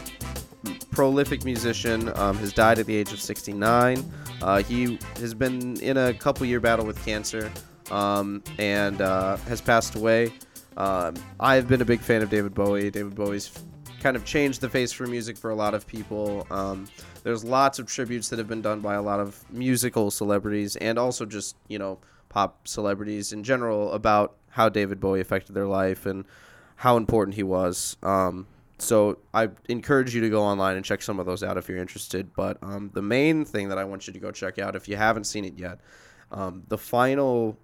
prolific 0.93 1.45
musician, 1.45 2.17
um, 2.17 2.37
has 2.37 2.53
died 2.53 2.79
at 2.79 2.87
the 2.87 2.95
age 2.95 3.13
of 3.13 3.21
69. 3.21 4.09
Uh, 4.41 4.63
he 4.63 5.01
has 5.17 5.35
been 5.35 5.81
in 5.81 5.97
a 5.97 6.15
couple 6.15 6.47
year 6.47 6.61
battle 6.61 6.87
with 6.87 7.05
cancer 7.05 7.51
um, 7.91 8.41
and 8.59 9.01
uh, 9.01 9.37
has 9.49 9.61
passed 9.61 9.97
away. 9.97 10.33
Um, 10.77 11.17
I've 11.41 11.67
been 11.67 11.83
a 11.83 11.85
big 11.85 12.01
fan 12.01 12.23
of 12.23 12.31
David 12.31 12.55
Bowie. 12.55 12.89
David 12.93 13.17
Bowie's 13.17 13.51
kind 13.99 14.15
of 14.15 14.25
changed 14.25 14.61
the 14.61 14.69
face 14.69 14.93
for 14.93 15.09
music 15.09 15.37
for 15.37 15.51
a 15.51 15.57
lot 15.57 15.75
of 15.75 15.89
people. 15.89 16.47
There's 17.23 17.45
lots 17.45 17.79
of 17.79 17.87
tributes 17.87 18.29
that 18.31 18.39
have 18.39 18.49
been 18.49 18.63
done 18.63 18.81
by 18.81 18.95
a 18.95 19.03
lot 19.03 19.21
of 19.21 19.45
musical 19.51 20.11
celebrities 20.11 20.77
and 20.77 20.99
also 20.99 21.25
just, 21.25 21.57
you 21.69 21.79
know, 21.79 21.99
pop 22.29 22.67
celebrities 22.67 23.33
in 23.33 23.45
general 23.45 23.93
about 23.93 24.35
how 24.51 24.69
David 24.69 25.01
Bowie 25.01 25.21
affected 25.21 25.55
their 25.55 25.67
life 25.67 26.07
and 26.07 26.25
how 26.77 26.97
important 26.97 27.37
he 27.37 27.43
was. 27.43 27.97
Um, 28.03 28.47
so 28.79 29.19
I 29.33 29.51
encourage 29.69 30.15
you 30.15 30.21
to 30.23 30.31
go 30.31 30.43
online 30.43 30.77
and 30.77 30.85
check 30.85 31.03
some 31.03 31.21
of 31.21 31.27
those 31.27 31.43
out 31.43 31.57
if 31.57 31.69
you're 31.69 31.79
interested. 31.79 32.35
But 32.35 32.59
um, 32.63 32.91
the 32.93 33.03
main 33.03 33.45
thing 33.45 33.69
that 33.69 33.79
I 33.79 33.85
want 33.85 34.07
you 34.07 34.13
to 34.13 34.19
go 34.19 34.33
check 34.33 34.59
out, 34.59 34.75
if 34.75 34.89
you 34.89 34.97
haven't 34.97 35.25
seen 35.25 35.45
it 35.45 35.57
yet, 35.57 35.79
um, 36.33 36.65
the 36.69 36.79
final 36.79 37.57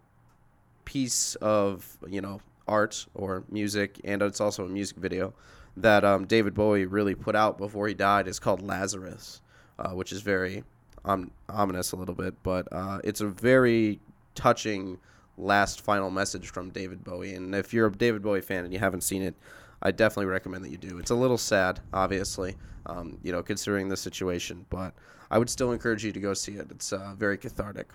piece 0.85 1.35
of 1.37 1.99
you 2.07 2.21
know 2.21 2.41
art 2.69 3.07
or 3.15 3.45
music, 3.51 4.01
and 4.05 4.23
it's 4.23 4.41
also 4.41 4.65
a 4.65 4.69
music 4.69 4.97
video 4.99 5.35
that 5.77 6.05
um, 6.05 6.27
David 6.27 6.55
Bowie 6.55 6.87
really 6.87 7.15
put 7.15 7.35
out 7.35 7.59
before 7.59 7.89
he 7.89 7.95
died 7.95 8.29
is 8.29 8.39
called 8.39 8.63
Lazarus, 8.63 9.41
uh, 9.79 9.91
which 9.91 10.13
is 10.13 10.23
very 10.23 10.65
um, 11.05 11.31
ominous 11.49 11.93
a 11.93 11.97
little 11.97 12.15
bit, 12.15 12.35
but 12.43 12.69
uh, 12.73 13.01
it's 13.05 13.21
a 13.21 13.29
very 13.29 14.01
touching 14.35 14.99
last 15.37 15.81
final 15.81 16.11
message 16.11 16.51
from 16.51 16.71
David 16.71 17.05
Bowie. 17.05 17.35
And 17.35 17.55
if 17.55 17.73
you're 17.73 17.87
a 17.87 17.93
David 17.93 18.23
Bowie 18.23 18.41
fan 18.41 18.65
and 18.65 18.73
you 18.73 18.79
haven't 18.79 19.03
seen 19.03 19.23
it, 19.23 19.35
I 19.83 19.93
definitely 19.93 20.27
recommend 20.27 20.65
that 20.65 20.71
you 20.71 20.77
do. 20.77 20.99
It's 20.99 21.11
a 21.11 21.15
little 21.15 21.39
sad, 21.39 21.81
obviously, 21.93 22.57
um, 22.87 23.19
you 23.23 23.31
know, 23.31 23.43
considering 23.43 23.89
the 23.89 23.97
situation, 23.97 24.67
but 24.71 24.93
I 25.31 25.39
would 25.39 25.49
still 25.49 25.73
encourage 25.73 26.05
you 26.05 26.13
to 26.13 26.21
go 26.21 26.35
see 26.35 26.55
it. 26.55 26.67
It's 26.71 26.93
uh, 26.93 27.15
very 27.17 27.39
cathartic. 27.39 27.89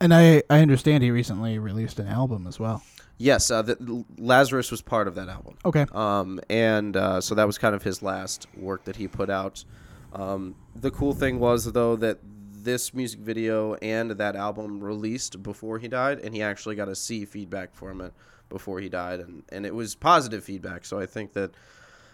And 0.00 0.14
I, 0.14 0.42
I 0.48 0.60
understand 0.60 1.04
he 1.04 1.10
recently 1.10 1.58
released 1.58 1.98
an 1.98 2.08
album 2.08 2.46
as 2.46 2.58
well. 2.58 2.82
Yes, 3.18 3.50
uh, 3.50 3.62
the, 3.62 4.04
Lazarus 4.18 4.70
was 4.70 4.80
part 4.80 5.06
of 5.06 5.14
that 5.14 5.28
album. 5.28 5.56
Okay. 5.64 5.86
Um, 5.92 6.40
and 6.48 6.96
uh, 6.96 7.20
so 7.20 7.34
that 7.34 7.46
was 7.46 7.58
kind 7.58 7.74
of 7.74 7.82
his 7.82 8.02
last 8.02 8.48
work 8.56 8.84
that 8.84 8.96
he 8.96 9.06
put 9.06 9.30
out. 9.30 9.64
Um, 10.12 10.54
the 10.74 10.90
cool 10.90 11.14
thing 11.14 11.38
was, 11.38 11.70
though, 11.72 11.96
that 11.96 12.18
this 12.52 12.94
music 12.94 13.20
video 13.20 13.74
and 13.74 14.12
that 14.12 14.36
album 14.36 14.82
released 14.82 15.42
before 15.42 15.78
he 15.78 15.88
died, 15.88 16.20
and 16.20 16.34
he 16.34 16.42
actually 16.42 16.76
got 16.76 16.84
to 16.84 16.94
see 16.94 17.24
feedback 17.24 17.74
from 17.74 18.00
it 18.00 18.12
before 18.48 18.80
he 18.80 18.88
died, 18.88 19.20
and, 19.20 19.42
and 19.48 19.66
it 19.66 19.74
was 19.74 19.94
positive 19.94 20.44
feedback. 20.44 20.84
So 20.84 21.00
I 21.00 21.06
think 21.06 21.32
that, 21.32 21.52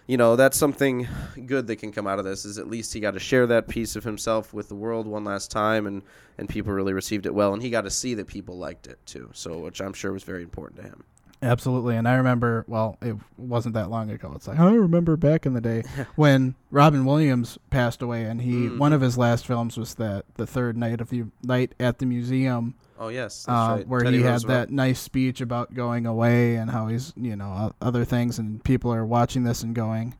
you 0.07 0.17
know, 0.17 0.37
that's 0.37 0.57
something 0.57 1.07
good 1.47 1.67
that 1.67 1.77
can 1.77 1.93
come 1.93 2.07
out 2.07 2.19
of 2.19 2.25
this. 2.25 2.45
Is 2.45 2.59
at 2.59 2.69
least 2.69 2.95
he 2.95 3.01
got 3.01 3.15
to 3.15 3.21
share 3.21 3.47
that 3.49 3.69
piece 3.69 3.97
of 3.97 4.05
himself 4.05 4.55
with 4.55 4.69
the 4.69 4.75
world 4.77 5.07
one 5.07 5.25
last 5.25 5.51
time, 5.51 5.87
and 5.87 6.03
and 6.39 6.49
people 6.49 6.73
really 6.73 6.93
received 6.93 7.27
it 7.27 7.35
well, 7.35 7.53
and 7.53 7.63
he 7.63 7.69
got 7.69 7.83
to 7.83 7.91
see 7.91 8.15
that 8.15 8.29
people 8.29 8.57
liked 8.57 8.87
it 8.87 8.99
too. 9.05 9.29
So 9.35 9.59
which 9.59 9.81
I'm 9.81 9.93
sure 9.93 10.13
was 10.13 10.23
very 10.23 10.45
important 10.45 10.81
to 10.81 10.87
him. 10.87 11.05
Absolutely. 11.41 11.95
And 11.97 12.09
I 12.09 12.15
remember, 12.17 12.65
well, 12.67 12.97
it 13.01 13.15
wasn't 13.37 13.75
that 13.75 13.91
long 13.91 14.11
ago. 14.11 14.33
It's 14.35 14.49
like, 14.49 14.59
I 14.59 14.73
remember 14.73 15.17
back 15.17 15.47
in 15.47 15.53
the 15.53 15.61
day 15.61 15.83
when 16.17 16.57
Robin 16.73 17.05
Williams 17.05 17.59
passed 17.71 18.03
away 18.03 18.25
and 18.25 18.41
he, 18.43 18.67
Mhm. 18.69 18.79
one 18.79 18.93
of 18.93 19.01
his 19.01 19.17
last 19.17 19.47
films 19.47 19.77
was 19.77 19.95
that 19.95 20.25
the 20.35 20.47
third 20.49 20.77
night 20.77 21.01
of 21.01 21.11
the 21.11 21.25
night 21.45 21.75
at 21.79 21.99
the 21.99 22.07
museum, 22.07 22.75
Oh 22.99 23.07
yes, 23.07 23.45
that's 23.45 23.49
uh, 23.49 23.75
right. 23.77 23.87
where 23.87 24.01
Teddy 24.01 24.17
he 24.17 24.23
had 24.25 24.33
Roosevelt. 24.33 24.69
that 24.69 24.75
nice 24.75 24.99
speech 24.99 25.41
about 25.41 25.75
going 25.75 26.07
away 26.07 26.57
and 26.57 26.71
how 26.73 26.89
he's, 26.89 27.13
you 27.17 27.37
know, 27.37 27.73
other 27.81 28.05
things. 28.05 28.41
And 28.41 28.63
people 28.65 28.93
are 28.93 29.07
watching 29.07 29.45
this 29.45 29.63
and 29.63 29.77
going, 29.77 30.17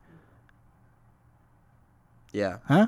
Yeah. 2.31 2.57
huh? 2.67 2.87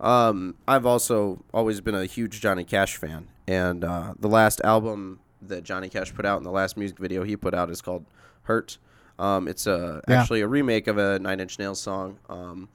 Um, 0.00 0.54
I've 0.66 0.86
also 0.86 1.44
always 1.52 1.80
been 1.80 1.94
a 1.94 2.06
huge 2.06 2.40
Johnny 2.40 2.64
Cash 2.64 2.96
fan, 2.96 3.26
and 3.48 3.82
uh, 3.84 4.14
the 4.18 4.28
last 4.28 4.60
album 4.62 5.18
that 5.42 5.62
Johnny 5.64 5.88
Cash 5.88 6.14
put 6.14 6.24
out 6.26 6.36
and 6.38 6.46
the 6.46 6.50
last 6.50 6.76
music 6.76 6.98
video 6.98 7.22
he 7.24 7.36
put 7.36 7.54
out 7.54 7.70
is 7.70 7.80
called 7.80 8.04
"Hurt." 8.44 8.78
Um, 9.18 9.48
it's 9.48 9.66
a 9.66 10.02
Yeah. 10.08 10.20
actually 10.20 10.40
a 10.42 10.48
remake 10.48 10.86
of 10.86 10.98
a 10.98 11.18
Nine 11.18 11.40
Inch 11.40 11.58
Nails 11.58 11.80
song, 11.80 12.18
um, 12.28 12.68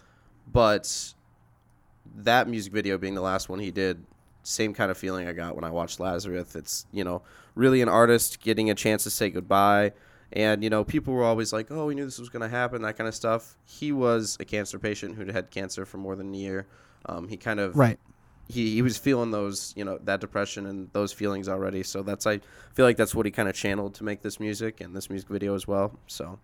but 0.52 1.14
that 2.18 2.48
music 2.48 2.74
video 2.74 2.98
being 2.98 3.16
the 3.16 3.22
last 3.22 3.50
one 3.50 3.60
he 3.60 3.72
did, 3.72 4.04
same 4.44 4.74
kind 4.74 4.92
of 4.92 4.98
feeling 4.98 5.28
I 5.28 5.34
got 5.34 5.56
when 5.56 5.64
I 5.64 5.72
watched 5.72 6.00
Lazarus. 6.00 6.56
It's 6.56 6.86
you 6.92 7.04
know 7.04 7.22
really 7.56 7.82
an 7.82 7.90
artist 7.90 8.42
getting 8.42 8.70
a 8.70 8.76
chance 8.76 9.04
to 9.04 9.10
say 9.10 9.30
goodbye. 9.30 9.94
And 10.36 10.64
you 10.64 10.70
know, 10.70 10.84
people 10.84 11.14
were 11.14 11.24
always 11.24 11.54
like, 11.54 11.70
"Oh, 11.70 11.86
we 11.86 11.96
knew 11.96 12.06
this 12.06 12.18
was 12.20 12.30
going 12.30 12.42
to 12.42 12.50
happen," 12.50 12.82
that 12.82 12.98
kind 12.98 13.08
of 13.08 13.14
stuff. 13.16 13.56
He 13.66 13.92
was 13.92 14.36
a 14.40 14.46
cancer 14.46 14.80
patient 14.80 15.16
who'd 15.16 15.30
had 15.30 15.52
cancer 15.52 15.86
for 15.86 15.98
more 15.98 16.16
than 16.16 16.34
a 16.34 16.38
year. 16.38 16.66
Um, 17.06 17.28
he 17.28 17.38
kind 17.38 17.60
of 17.60 17.76
Right. 17.78 18.00
He, 18.50 18.74
he 18.76 18.82
was 18.82 18.98
feeling 18.98 19.32
those 19.32 19.74
you 19.76 19.84
know 19.84 19.98
that 20.04 20.20
depression 20.22 20.66
and 20.66 20.90
those 20.94 21.14
feelings 21.14 21.48
already 21.48 21.84
so 21.84 22.04
that's 22.04 22.28
i 22.28 22.40
feel 22.74 22.86
like 22.86 22.98
that's 22.98 23.16
what 23.16 23.26
he 23.26 23.32
kind 23.32 23.48
of 23.50 23.56
channeled 23.56 23.94
to 23.96 24.04
make 24.04 24.22
this 24.22 24.40
music 24.40 24.82
and 24.82 24.96
this 24.96 25.10
music 25.10 25.30
video 25.30 25.56
as 25.56 25.68
well 25.68 25.98
so 26.08 26.40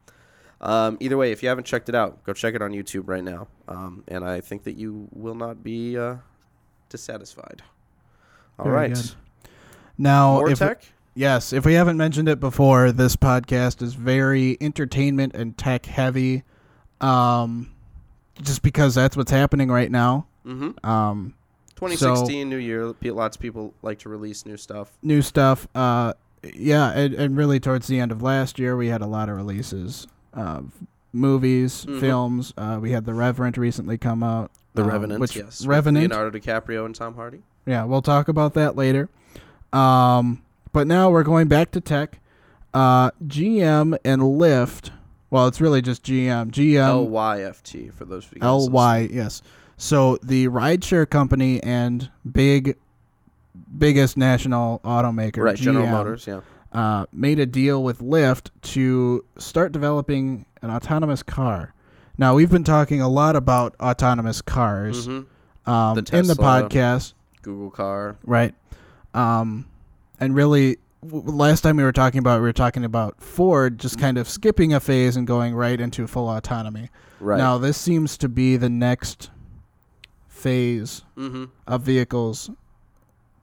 um, 0.62 0.98
either 1.00 1.16
way 1.18 1.32
if 1.32 1.42
you 1.42 1.50
haven't 1.50 1.64
checked 1.66 1.90
it 1.90 1.96
out 1.96 2.24
go 2.24 2.34
check 2.34 2.54
it 2.56 2.62
on 2.62 2.72
youtube 2.72 3.08
right 3.08 3.24
now 3.24 3.48
um, 3.68 4.04
and 4.08 4.26
i 4.26 4.42
think 4.42 4.64
that 4.64 4.76
you 4.76 5.08
will 5.12 5.36
not 5.36 5.64
be 5.64 5.98
uh, 5.98 6.16
dissatisfied 6.90 7.62
All 8.58 8.66
Very 8.66 8.76
right, 8.76 8.94
good. 8.94 9.12
Now, 9.98 10.36
more 10.36 10.50
if 10.50 10.60
tech 10.60 10.84
Yes, 11.16 11.52
if 11.52 11.66
we 11.66 11.74
haven't 11.74 11.98
mentioned 11.98 12.30
it 12.30 12.40
before, 12.40 12.94
this 12.94 13.18
podcast 13.18 13.82
is 13.82 13.94
very 13.94 14.58
entertainment 14.62 15.36
and 15.36 15.58
tech 15.58 15.86
heavy. 15.86 16.44
Um, 17.02 17.74
just 18.42 18.62
because 18.62 18.96
that's 18.96 19.18
what's 19.18 19.32
happening 19.32 19.70
right 19.70 19.92
now. 19.92 20.28
mm-hmm. 20.46 20.86
Um, 20.90 21.34
2016 21.80 22.50
new 22.50 22.58
year 22.58 22.94
lots 23.16 23.38
of 23.38 23.42
people 23.42 23.74
like 23.82 24.00
to 24.00 24.10
release 24.10 24.46
new 24.46 24.58
stuff 24.58 24.92
new 25.02 25.22
stuff. 25.22 25.68
Uh, 25.76 26.14
yeah, 26.54 26.92
and, 26.92 27.14
and 27.16 27.38
really 27.38 27.60
towards 27.60 27.88
the 27.88 28.00
end 28.00 28.12
of 28.12 28.22
last 28.22 28.60
year, 28.60 28.76
we 28.78 28.88
had 28.88 29.02
a 29.02 29.06
lot 29.08 29.28
of 29.30 29.36
releases 29.36 30.08
of 30.34 30.72
movies, 31.12 31.86
Mhm. 31.86 32.00
films. 32.00 32.54
Uh, 32.58 32.80
we 32.82 32.92
had 32.92 33.06
The 33.06 33.14
Reverend 33.14 33.58
recently 33.58 33.98
come 33.98 34.24
out. 34.24 34.52
the 34.76 34.84
um, 34.84 34.90
revenant 34.90 35.20
which 35.20 35.36
yes 35.36 35.66
Revenant. 35.66 36.10
leonardo 36.12 36.38
dicaprio 36.38 36.86
and 36.86 36.94
tom 36.96 37.16
hardy 37.16 37.42
Yeah, 37.66 37.84
we'll 37.86 38.02
talk 38.04 38.28
about 38.30 38.54
that 38.54 38.76
later. 38.76 39.10
Um, 39.74 40.42
but 40.72 40.88
now 40.88 41.10
we're 41.10 41.24
going 41.24 41.48
back 41.48 41.72
to 41.72 41.82
tech. 41.82 42.20
Uh, 42.74 43.10
GM 43.26 43.98
and 44.06 44.22
Lyft. 44.22 44.92
Well, 45.32 45.48
it's 45.48 45.60
really 45.60 45.82
just 45.82 46.04
GM. 46.04 46.52
GM 46.52 47.10
lyft 47.10 47.92
for 47.94 48.06
those 48.06 48.26
of 48.28 48.34
you 48.34 48.40
guys 48.42 48.48
L 48.48 48.58
listening. 48.60 48.74
Yes. 49.12 49.42
So 49.82 50.18
the 50.22 50.50
rideshare 50.50 51.10
company 51.10 51.64
and 51.64 52.12
big, 52.30 52.76
biggest 53.78 54.18
national 54.18 54.82
automaker, 54.84 55.38
right 55.38 55.56
general 55.56 55.88
motors 55.88 56.28
yeah 56.28 56.42
uh, 56.74 57.06
made 57.12 57.40
a 57.40 57.46
deal 57.46 57.82
with 57.84 58.00
Lyft 58.00 58.50
to 58.62 59.24
start 59.38 59.72
developing 59.72 60.46
an 60.62 60.70
autonomous 60.70 61.24
car. 61.24 61.74
Now 62.18 62.36
we've 62.36 62.52
been 62.52 62.66
talking 62.66 63.02
a 63.02 63.08
lot 63.08 63.36
about 63.36 63.74
autonomous 63.80 64.42
cars 64.42 65.06
hmm 65.06 65.22
um, 65.66 65.96
The 65.96 66.18
in 66.18 66.28
the 66.28 66.34
podcast. 66.36 67.14
google 67.42 67.72
car 67.72 68.18
Right. 68.26 68.54
Um, 69.14 69.66
and 70.20 70.36
really, 70.36 70.78
w- 71.04 71.24
w- 71.24 71.38
last 71.38 71.62
time 71.62 71.78
we 71.78 71.84
were 71.84 71.92
talking 71.94 72.20
about, 72.20 72.42
we 72.42 72.48
were 72.48 72.54
talking 72.54 72.84
about 72.84 73.22
Ford 73.22 73.80
just 73.80 73.98
kind 73.98 74.18
of 74.18 74.28
skipping 74.28 74.74
a 74.74 74.80
phase 74.80 75.16
and 75.16 75.26
going 75.26 75.56
right 75.56 75.80
into 75.80 76.06
full 76.06 76.30
autonomy. 76.30 76.90
right 77.20 77.38
Now, 77.38 77.58
this 77.58 77.78
seems 77.78 78.18
to 78.20 78.28
be 78.30 78.58
the 78.58 78.70
next 78.70 79.30
phase 80.40 81.04
mm-hmm. 81.18 81.46
of 81.68 81.82
vehicles 81.82 82.50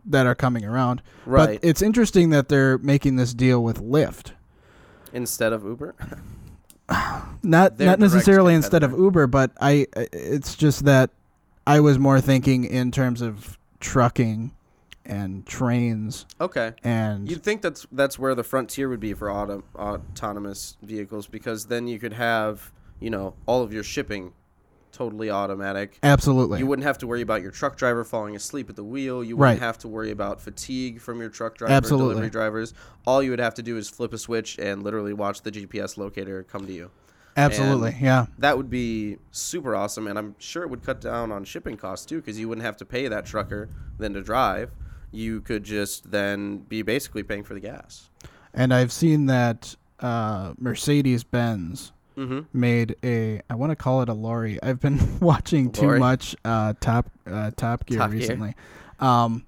that 0.04 0.26
are 0.26 0.34
coming 0.34 0.64
around. 0.64 1.02
right 1.24 1.60
But 1.60 1.68
it's 1.68 1.82
interesting 1.82 2.30
that 2.30 2.48
they're 2.48 2.78
making 2.78 3.16
this 3.16 3.34
deal 3.34 3.62
with 3.62 3.82
Lyft. 3.82 4.32
instead 5.12 5.52
of 5.52 5.64
Uber. 5.64 5.94
Not 7.42 7.78
Their 7.78 7.88
not 7.88 7.98
necessarily 7.98 8.54
instead 8.54 8.82
of. 8.84 8.92
Uber, 8.92 9.26
but 9.26 9.50
I 9.60 9.86
it's 9.94 10.54
just 10.54 10.84
that 10.84 11.10
I 11.66 11.80
was 11.80 11.98
more 11.98 12.20
thinking 12.20 12.64
in 12.64 12.92
terms 12.92 13.22
of 13.22 13.58
trucking 13.80 14.52
and 15.04 15.46
trains 15.46 16.26
Okay. 16.40 16.72
and 16.82 17.28
You'd 17.30 17.42
think 17.42 17.62
that's 17.62 17.86
that's 17.92 18.18
where 18.18 18.34
the 18.34 18.42
frontier 18.42 18.88
would 18.88 19.00
be 19.00 19.14
for 19.14 19.30
auto, 19.30 19.62
autonomous 19.76 20.76
vehicles 20.82 21.26
because 21.26 21.66
then 21.66 21.86
you 21.86 21.98
could 21.98 22.12
have 22.12 22.72
you 23.00 23.10
know 23.10 23.34
all 23.46 23.62
of 23.62 23.72
your 23.72 23.84
shipping 23.84 24.32
totally 24.96 25.28
automatic. 25.30 25.98
absolutely. 26.02 26.58
You 26.58 26.66
wouldn't 26.66 26.86
have 26.86 26.96
to 26.98 27.06
worry 27.06 27.20
about 27.20 27.42
your 27.42 27.50
truck 27.50 27.76
driver 27.76 28.02
falling 28.02 28.34
asleep 28.34 28.70
at 28.70 28.76
the 28.76 28.84
wheel. 28.84 29.22
You 29.22 29.36
wouldn't 29.36 29.60
Right. 29.60 29.66
have 29.66 29.76
to 29.78 29.88
worry 29.88 30.10
about 30.10 30.40
fatigue 30.40 31.00
from 31.02 31.20
your 31.20 31.28
truck 31.28 31.58
driver, 31.58 31.74
Absolutely. 31.74 32.14
delivery 32.14 32.30
drivers. 32.30 32.72
All 33.06 33.22
you 33.22 33.30
would 33.30 33.38
have 33.38 33.54
to 33.54 33.62
do 33.62 33.76
is 33.76 33.88
flip 33.90 34.12
a 34.14 34.18
switch 34.18 34.58
and 34.58 34.82
literally 34.82 35.12
watch 35.12 35.42
the 35.42 35.50
GPS 35.50 35.98
locator 35.98 36.42
come 36.44 36.66
to 36.66 36.72
you. 36.72 36.90
absolutely. 37.36 37.90
and- 37.92 38.00
Yeah. 38.00 38.26
That 38.38 38.56
would 38.56 38.70
be 38.70 39.18
super 39.30 39.76
awesome, 39.76 40.06
and 40.06 40.18
I'm 40.18 40.34
sure 40.38 40.62
it 40.62 40.70
would 40.70 40.82
cut 40.82 41.02
down 41.02 41.30
on 41.30 41.44
shipping 41.44 41.76
costs 41.76 42.06
too, 42.06 42.16
because 42.16 42.38
you 42.40 42.48
wouldn't 42.48 42.64
have 42.64 42.78
to 42.78 42.86
pay 42.86 43.06
that 43.08 43.26
trucker 43.26 43.68
then 43.98 44.14
to 44.14 44.22
drive. 44.22 44.70
You 45.12 45.42
could 45.42 45.62
just 45.62 46.10
then 46.10 46.58
be 46.60 46.80
basically 46.80 47.22
paying 47.22 47.44
for 47.44 47.52
the 47.52 47.60
gas. 47.60 48.08
And 48.54 48.72
I've 48.72 48.90
seen 48.90 49.26
that 49.26 49.76
uh, 50.00 50.54
Mercedes 50.58 51.24
Benz 51.24 51.92
Mm-hmm. 52.16 52.40
made 52.58 52.96
a 53.04 53.42
I 53.50 53.54
want 53.54 53.70
to 53.72 53.76
call 53.76 54.00
it 54.02 54.08
a 54.08 54.14
lorry. 54.14 54.58
I've 54.62 54.80
been 54.80 55.18
watching 55.20 55.70
too 55.70 55.82
Lorry? 55.86 55.98
much 55.98 56.34
uh, 56.44 56.72
Top 56.80 57.10
uh, 57.26 57.50
Top 57.56 57.84
Gear 57.86 57.98
Top 57.98 58.10
Gear. 58.10 58.20
recently. 58.20 58.54
Um 59.00 59.44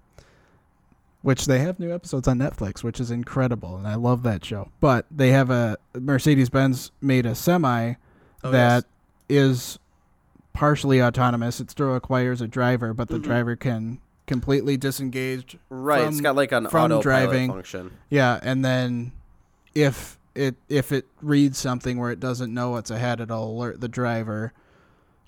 which 1.22 1.46
they 1.46 1.58
have 1.58 1.80
new 1.80 1.92
episodes 1.92 2.28
on 2.28 2.38
Netflix, 2.38 2.82
which 2.84 3.00
is 3.00 3.10
incredible 3.10 3.76
and 3.76 3.86
I 3.88 3.96
love 3.96 4.22
that 4.22 4.44
show. 4.44 4.70
But 4.80 5.06
they 5.10 5.30
have 5.30 5.50
a 5.50 5.76
Mercedes 5.94 6.48
Benz 6.50 6.90
made 7.00 7.26
a 7.26 7.34
semi 7.34 7.94
Oh, 8.44 8.50
that 8.52 8.84
is 9.28 9.78
partially 10.52 11.02
autonomous. 11.02 11.60
It 11.60 11.70
still 11.70 11.88
requires 11.92 12.40
a 12.40 12.46
driver, 12.46 12.92
but 12.94 13.08
the 13.08 13.18
Mhm. 13.18 13.22
driver 13.22 13.56
can 13.56 13.98
completely 14.26 14.76
disengage 14.76 15.56
Right, 15.70 16.06
it's 16.06 16.20
got 16.20 16.36
like 16.36 16.52
an 16.52 16.68
from 16.68 17.00
driving. 17.00 17.50
function. 17.50 17.92
yeah, 18.10 18.38
and 18.42 18.64
then 18.64 19.12
if 19.74 20.17
it 20.38 20.54
if 20.68 20.92
it 20.92 21.06
reads 21.20 21.58
something 21.58 21.98
where 21.98 22.10
it 22.10 22.20
doesn't 22.20 22.52
know 22.54 22.70
what's 22.70 22.90
ahead, 22.90 23.20
it'll 23.20 23.50
alert 23.52 23.80
the 23.80 23.88
driver. 23.88 24.52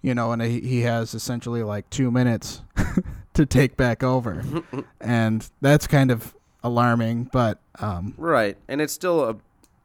You 0.03 0.15
know, 0.15 0.33
and 0.33 0.41
he 0.41 0.61
he 0.61 0.81
has 0.83 1.13
essentially 1.15 1.63
like 1.63 1.91
two 1.91 2.11
minutes 2.11 2.63
to 3.35 3.45
take 3.45 3.77
back 3.77 4.03
over, 4.03 4.43
and 5.01 5.49
that's 5.61 5.87
kind 5.87 6.11
of 6.11 6.35
alarming. 6.63 7.25
But 7.33 7.59
um, 7.81 8.15
Right, 8.17 8.57
and 8.69 8.81
it's 8.81 8.93
still 8.95 9.25
a 9.29 9.37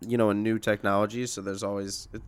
you 0.07 0.17
know 0.17 0.29
a 0.29 0.33
new 0.33 0.57
technology, 0.59 1.25
so 1.25 1.41
there's 1.41 1.63
always 1.63 2.07
it, 2.13 2.21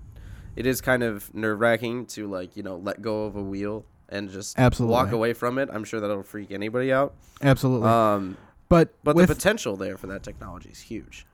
it 0.58 0.66
is 0.66 0.82
kind 0.82 1.04
of 1.04 1.34
nerve 1.34 1.60
wracking 1.62 2.08
to 2.08 2.28
like 2.28 2.58
you 2.58 2.64
know 2.64 2.76
let 2.78 3.02
go 3.02 3.24
of 3.26 3.36
a 3.38 3.44
wheel 3.44 3.86
and 4.10 4.30
just 4.30 4.58
Absolutely. 4.60 4.92
walk 4.94 5.12
away 5.12 5.34
from 5.34 5.58
it. 5.58 5.70
I'm 5.72 5.84
sure 5.84 6.00
that'll 6.02 6.24
freak 6.24 6.52
anybody 6.52 6.92
out. 6.92 7.14
absolutely, 7.42 7.88
Um, 7.88 8.36
but 8.68 8.94
but 9.04 9.16
with 9.16 9.30
the 9.30 9.36
potential 9.36 9.78
there 9.78 9.98
for 9.98 10.08
that 10.08 10.24
technology 10.24 10.70
is 10.70 10.80
huge. 10.82 11.26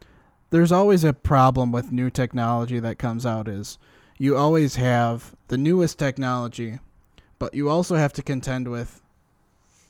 There's 0.53 0.71
always 0.71 1.03
a 1.03 1.13
problem 1.13 1.71
with 1.71 1.91
new 1.91 2.11
technology 2.11 2.79
that 2.79 2.99
comes 2.99 3.25
out 3.25 3.47
is 3.47 3.79
you 4.19 4.37
always 4.37 4.75
have 4.75 5.35
the 5.47 5.57
newest 5.57 5.97
technology 5.97 6.77
but 7.39 7.55
you 7.55 7.67
also 7.69 7.95
have 7.95 8.13
to 8.13 8.21
contend 8.21 8.67
with 8.67 9.01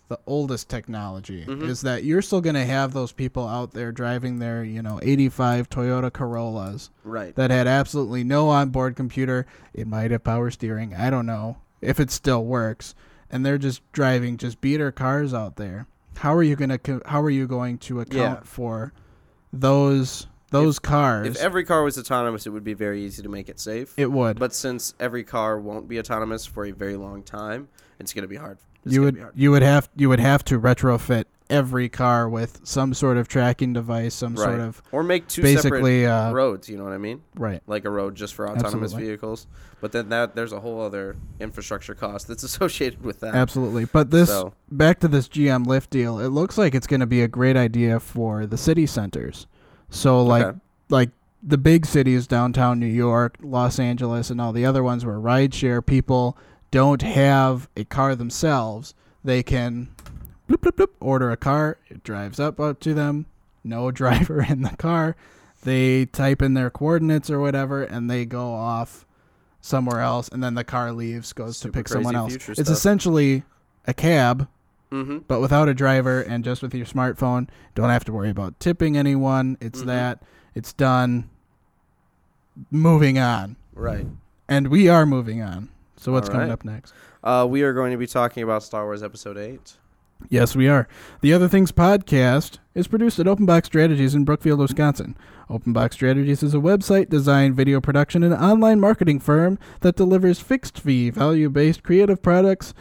the 0.07 0.17
oldest 0.25 0.69
technology 0.69 1.45
Mhm. 1.45 1.63
is 1.63 1.81
that 1.81 2.05
you're 2.05 2.21
still 2.21 2.39
going 2.39 2.55
to 2.55 2.63
have 2.65 2.93
those 2.93 3.11
people 3.11 3.45
out 3.45 3.71
there 3.71 3.91
driving 3.91 4.39
their 4.39 4.63
you 4.63 4.81
know 4.81 4.99
85 5.03 5.69
Toyota 5.69 6.11
Corollas 6.13 6.89
Right. 7.03 7.35
that 7.35 7.51
had 7.51 7.67
absolutely 7.67 8.23
no 8.23 8.47
onboard 8.49 8.95
computer 8.95 9.45
it 9.73 9.85
might 9.85 10.11
have 10.11 10.23
power 10.23 10.49
steering 10.49 10.95
I 10.95 11.09
don't 11.09 11.25
know 11.25 11.57
if 11.81 11.99
it 11.99 12.09
still 12.09 12.45
works 12.45 12.95
and 13.29 13.45
they're 13.45 13.57
just 13.57 13.81
driving 13.91 14.37
just 14.37 14.61
beater 14.61 14.93
cars 14.93 15.33
out 15.33 15.57
there 15.57 15.87
how 16.19 16.33
are 16.33 16.43
you 16.43 16.55
going 16.55 16.77
to 16.77 17.01
how 17.05 17.21
are 17.21 17.29
you 17.29 17.47
going 17.47 17.79
to 17.79 17.99
account 17.99 18.39
Yeah. 18.39 18.45
for 18.45 18.93
those 19.51 20.27
those 20.53 20.79
cars 20.79 21.27
if 21.27 21.37
every 21.37 21.63
car 21.65 21.83
was 21.83 21.97
autonomous, 21.97 22.45
it 22.47 22.51
would 22.51 22.63
be 22.63 22.73
very 22.73 23.01
easy 23.03 23.21
to 23.21 23.29
make 23.29 23.49
it 23.49 23.59
safe. 23.59 23.93
it 23.97 24.11
would 24.11 24.39
but 24.39 24.53
since 24.53 24.93
every 24.99 25.23
car 25.23 25.59
won't 25.59 25.87
be 25.87 25.99
autonomous 25.99 26.45
for 26.45 26.65
a 26.65 26.71
very 26.71 26.95
long 26.95 27.21
time, 27.23 27.67
it's 27.99 28.13
going 28.13 28.23
to 28.23 28.27
be 28.29 28.37
hard. 28.37 28.57
It's 28.85 28.93
you 28.93 29.01
would 29.01 29.17
hard. 29.19 29.33
you 29.35 29.51
would 29.51 29.61
have 29.61 29.89
you 29.95 30.09
would 30.09 30.19
have 30.19 30.43
to 30.45 30.59
retrofit 30.59 31.25
every 31.49 31.87
car 31.89 32.27
with 32.27 32.61
some 32.63 32.93
sort 32.93 33.17
of 33.17 33.27
tracking 33.27 33.73
device 33.73 34.13
some 34.15 34.35
sort 34.35 34.49
Right. 34.57 34.59
of 34.61 34.81
or 34.91 35.03
make 35.03 35.27
two 35.27 35.41
basically 35.41 36.03
separate 36.03 36.29
uh, 36.29 36.33
roads. 36.33 36.69
You 36.69 36.77
know 36.77 36.83
what 36.85 36.93
I 36.93 36.97
mean? 36.97 37.21
right 37.35 37.61
Like 37.67 37.85
a 37.85 37.89
road 37.89 38.15
just 38.15 38.33
for 38.33 38.47
autonomous 38.49 38.91
Absolutely. 38.91 39.05
vehicles. 39.07 39.47
But 39.81 39.91
then 39.91 40.09
that 40.09 40.35
there's 40.35 40.53
a 40.53 40.59
whole 40.61 40.81
other 40.81 41.15
infrastructure 41.39 41.93
cost 41.95 42.27
that's 42.27 42.43
associated 42.51 43.03
with 43.03 43.19
that. 43.19 43.35
Absolutely. 43.35 43.85
But 43.85 44.09
this 44.11 44.29
So- 44.29 44.53
back 44.71 44.99
to 45.01 45.07
this 45.07 45.27
GM 45.27 45.65
Lyft 45.65 45.89
deal, 45.89 46.19
it 46.19 46.29
looks 46.29 46.57
like 46.57 46.73
it's 46.73 46.87
going 46.87 47.01
to 47.01 47.05
be 47.05 47.21
a 47.21 47.27
great 47.27 47.57
idea 47.57 47.99
for 47.99 48.45
the 48.45 48.57
city 48.57 48.85
centers. 48.85 49.45
So 49.93 50.23
like 50.23 50.45
Okay. 50.45 50.57
like 50.89 51.09
the 51.41 51.57
big 51.57 51.85
cities 51.85 52.25
downtown 52.27 52.79
New 52.79 52.85
York, 52.87 53.37
Los 53.41 53.77
Angeles 53.79 54.29
and 54.29 54.41
all 54.41 54.51
the 54.51 54.65
other 54.65 54.81
ones 54.83 55.05
where 55.05 55.17
rideshare 55.19 55.85
people 55.85 56.37
don't 56.71 57.01
have 57.01 57.69
a 57.77 57.83
car 57.85 58.15
themselves, 58.15 58.93
they 59.23 59.43
can 59.43 59.89
bloop, 60.49 60.57
bloop, 60.61 60.71
bloop, 60.77 60.89
order 60.99 61.31
a 61.31 61.37
car, 61.37 61.77
it 61.89 62.03
drives 62.03 62.39
up 62.39 62.59
up 62.59 62.79
to 62.81 62.93
them, 62.93 63.27
no 63.63 63.91
driver 64.01 64.41
in 64.41 64.63
the 64.63 64.75
car. 64.77 65.15
They 65.63 66.05
type 66.07 66.41
in 66.41 66.55
their 66.55 66.69
coordinates 66.69 67.29
or 67.29 67.39
whatever 67.39 67.83
and 67.83 68.09
they 68.09 68.25
go 68.25 68.53
off 68.53 69.05
somewhere 69.61 70.01
else 70.01 70.27
and 70.27 70.43
then 70.43 70.55
the 70.55 70.63
car 70.65 70.91
leaves 70.91 71.31
goes 71.33 71.57
Super 71.57 71.71
to 71.71 71.79
pick 71.79 71.87
someone 71.87 72.15
else. 72.15 72.33
It's 72.35 72.45
stuff. 72.53 72.67
essentially 72.67 73.43
a 73.85 73.93
cab 73.93 74.47
Mm-hmm. 74.93 75.17
but 75.27 75.41
without 75.41 75.67
a 75.67 75.73
driver 75.73 76.21
and 76.21 76.43
just 76.43 76.61
with 76.61 76.73
your 76.75 76.85
smartphone. 76.85 77.49
Don't 77.73 77.89
have 77.89 78.05
to 78.05 78.13
worry 78.13 78.29
about 78.29 78.59
tipping 78.59 78.95
anyone. 78.95 79.57
It's 79.59 79.81
Mhm. 79.81 79.85
that. 79.87 80.23
It's 80.53 80.71
done. 80.73 81.29
Moving 82.69 83.17
on. 83.17 83.55
Right. 83.73 84.05
And 84.47 84.67
we 84.67 84.87
are 84.89 85.05
moving 85.05 85.41
on. 85.41 85.69
So 85.97 86.11
what's 86.11 86.29
coming 86.29 86.51
up 86.51 86.63
next? 86.63 86.93
Uh, 87.23 87.47
we 87.49 87.63
are 87.63 87.73
going 87.73 87.91
to 87.91 87.97
be 87.97 88.05
talking 88.07 88.43
about 88.43 88.61
Star 88.63 88.83
Wars 88.85 89.01
Episode 89.01 89.37
Eight. 89.37 89.73
Yes, 90.29 90.55
we 90.55 90.67
are. 90.69 90.87
The 91.21 91.33
Other 91.33 91.47
Things 91.47 91.71
podcast 91.71 92.59
is 92.75 92.87
produced 92.87 93.19
at 93.19 93.27
Open 93.27 93.45
Box 93.45 93.67
Strategies 93.67 94.13
in 94.15 94.23
Brookfield, 94.25 94.59
Wisconsin. 94.59 95.17
Open 95.49 95.73
Box 95.73 95.95
Strategies 95.95 96.43
is 96.43 96.53
a 96.53 96.57
website, 96.59 97.09
design, 97.09 97.53
video 97.53 97.81
production, 97.81 98.23
and 98.23 98.33
online 98.33 98.79
marketing 98.79 99.19
firm 99.19 99.57
that 99.81 99.95
delivers 99.95 100.39
fixed 100.39 100.79
fee, 100.79 101.09
value 101.09 101.49
based 101.49 101.83
creative 101.83 102.21
products 102.21 102.73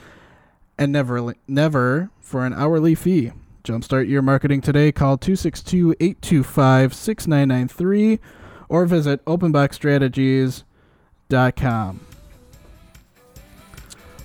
and 0.79 0.93
never, 0.93 1.35
never 1.47 2.11
for 2.21 2.47
an 2.47 2.53
hourly 2.53 2.95
fee. 2.95 3.33
Jumpstart 3.65 4.09
your 4.09 4.23
marketing 4.23 4.61
today. 4.61 4.93
Call 4.93 5.19
262 5.19 5.97
825 6.01 6.95
6993 6.95 8.21
or 8.69 8.87
visit 8.87 9.25
openboxstrategies.com. 9.25 12.01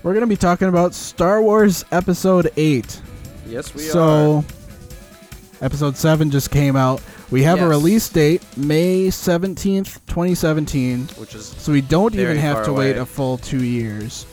We're 0.03 0.13
going 0.13 0.21
to 0.21 0.27
be 0.27 0.37
talking 0.37 0.67
about 0.69 0.93
Star 0.93 1.41
Wars 1.41 1.83
Episode 1.91 2.51
8. 2.55 3.01
Yes, 3.45 3.73
we 3.73 3.81
so, 3.81 4.37
are. 4.37 4.43
So 4.43 4.57
Episode 5.59 5.97
7 5.97 6.29
just 6.29 6.51
came 6.51 6.75
out. 6.75 7.01
We 7.31 7.43
have 7.43 7.61
a 7.61 7.67
release 7.67 8.07
date, 8.09 8.43
May 8.55 9.07
17th, 9.07 10.05
2017. 10.05 11.07
Which 11.17 11.35
is 11.35 11.47
So 11.47 11.71
we 11.71 11.81
don't 11.81 12.15
even 12.15 12.37
have 12.37 12.63
to 12.65 12.73
wait 12.73 12.95
a 12.95 13.05
full 13.05 13.37
two 13.37 13.63
years. 13.63 14.25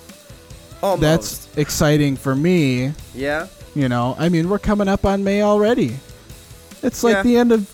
Almost. 0.84 1.00
That's 1.00 1.48
exciting 1.58 2.16
for 2.16 2.34
me. 2.36 2.92
yeah. 3.14 3.46
You 3.74 3.88
know, 3.88 4.14
I 4.20 4.28
mean, 4.28 4.48
we're 4.48 4.60
coming 4.60 4.86
up 4.86 5.04
on 5.04 5.24
May 5.24 5.42
already. 5.42 5.96
It's 6.82 7.02
like 7.02 7.14
Yeah. 7.16 7.22
the 7.24 7.36
end 7.38 7.50
of 7.50 7.68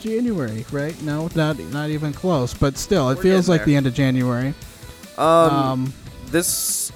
January, 0.00 0.64
right? 0.72 1.00
No, 1.02 1.28
not 1.34 1.58
not 1.70 1.90
even 1.90 2.12
close, 2.14 2.54
but 2.54 2.78
still, 2.78 3.10
it 3.10 3.16
We're 3.16 3.22
feels 3.24 3.48
like 3.48 3.60
there. 3.60 3.66
the 3.66 3.76
end 3.76 3.86
of 3.86 3.92
January. 3.94 4.54
Um, 5.18 5.26
Um, 5.26 5.92
this 6.30 6.92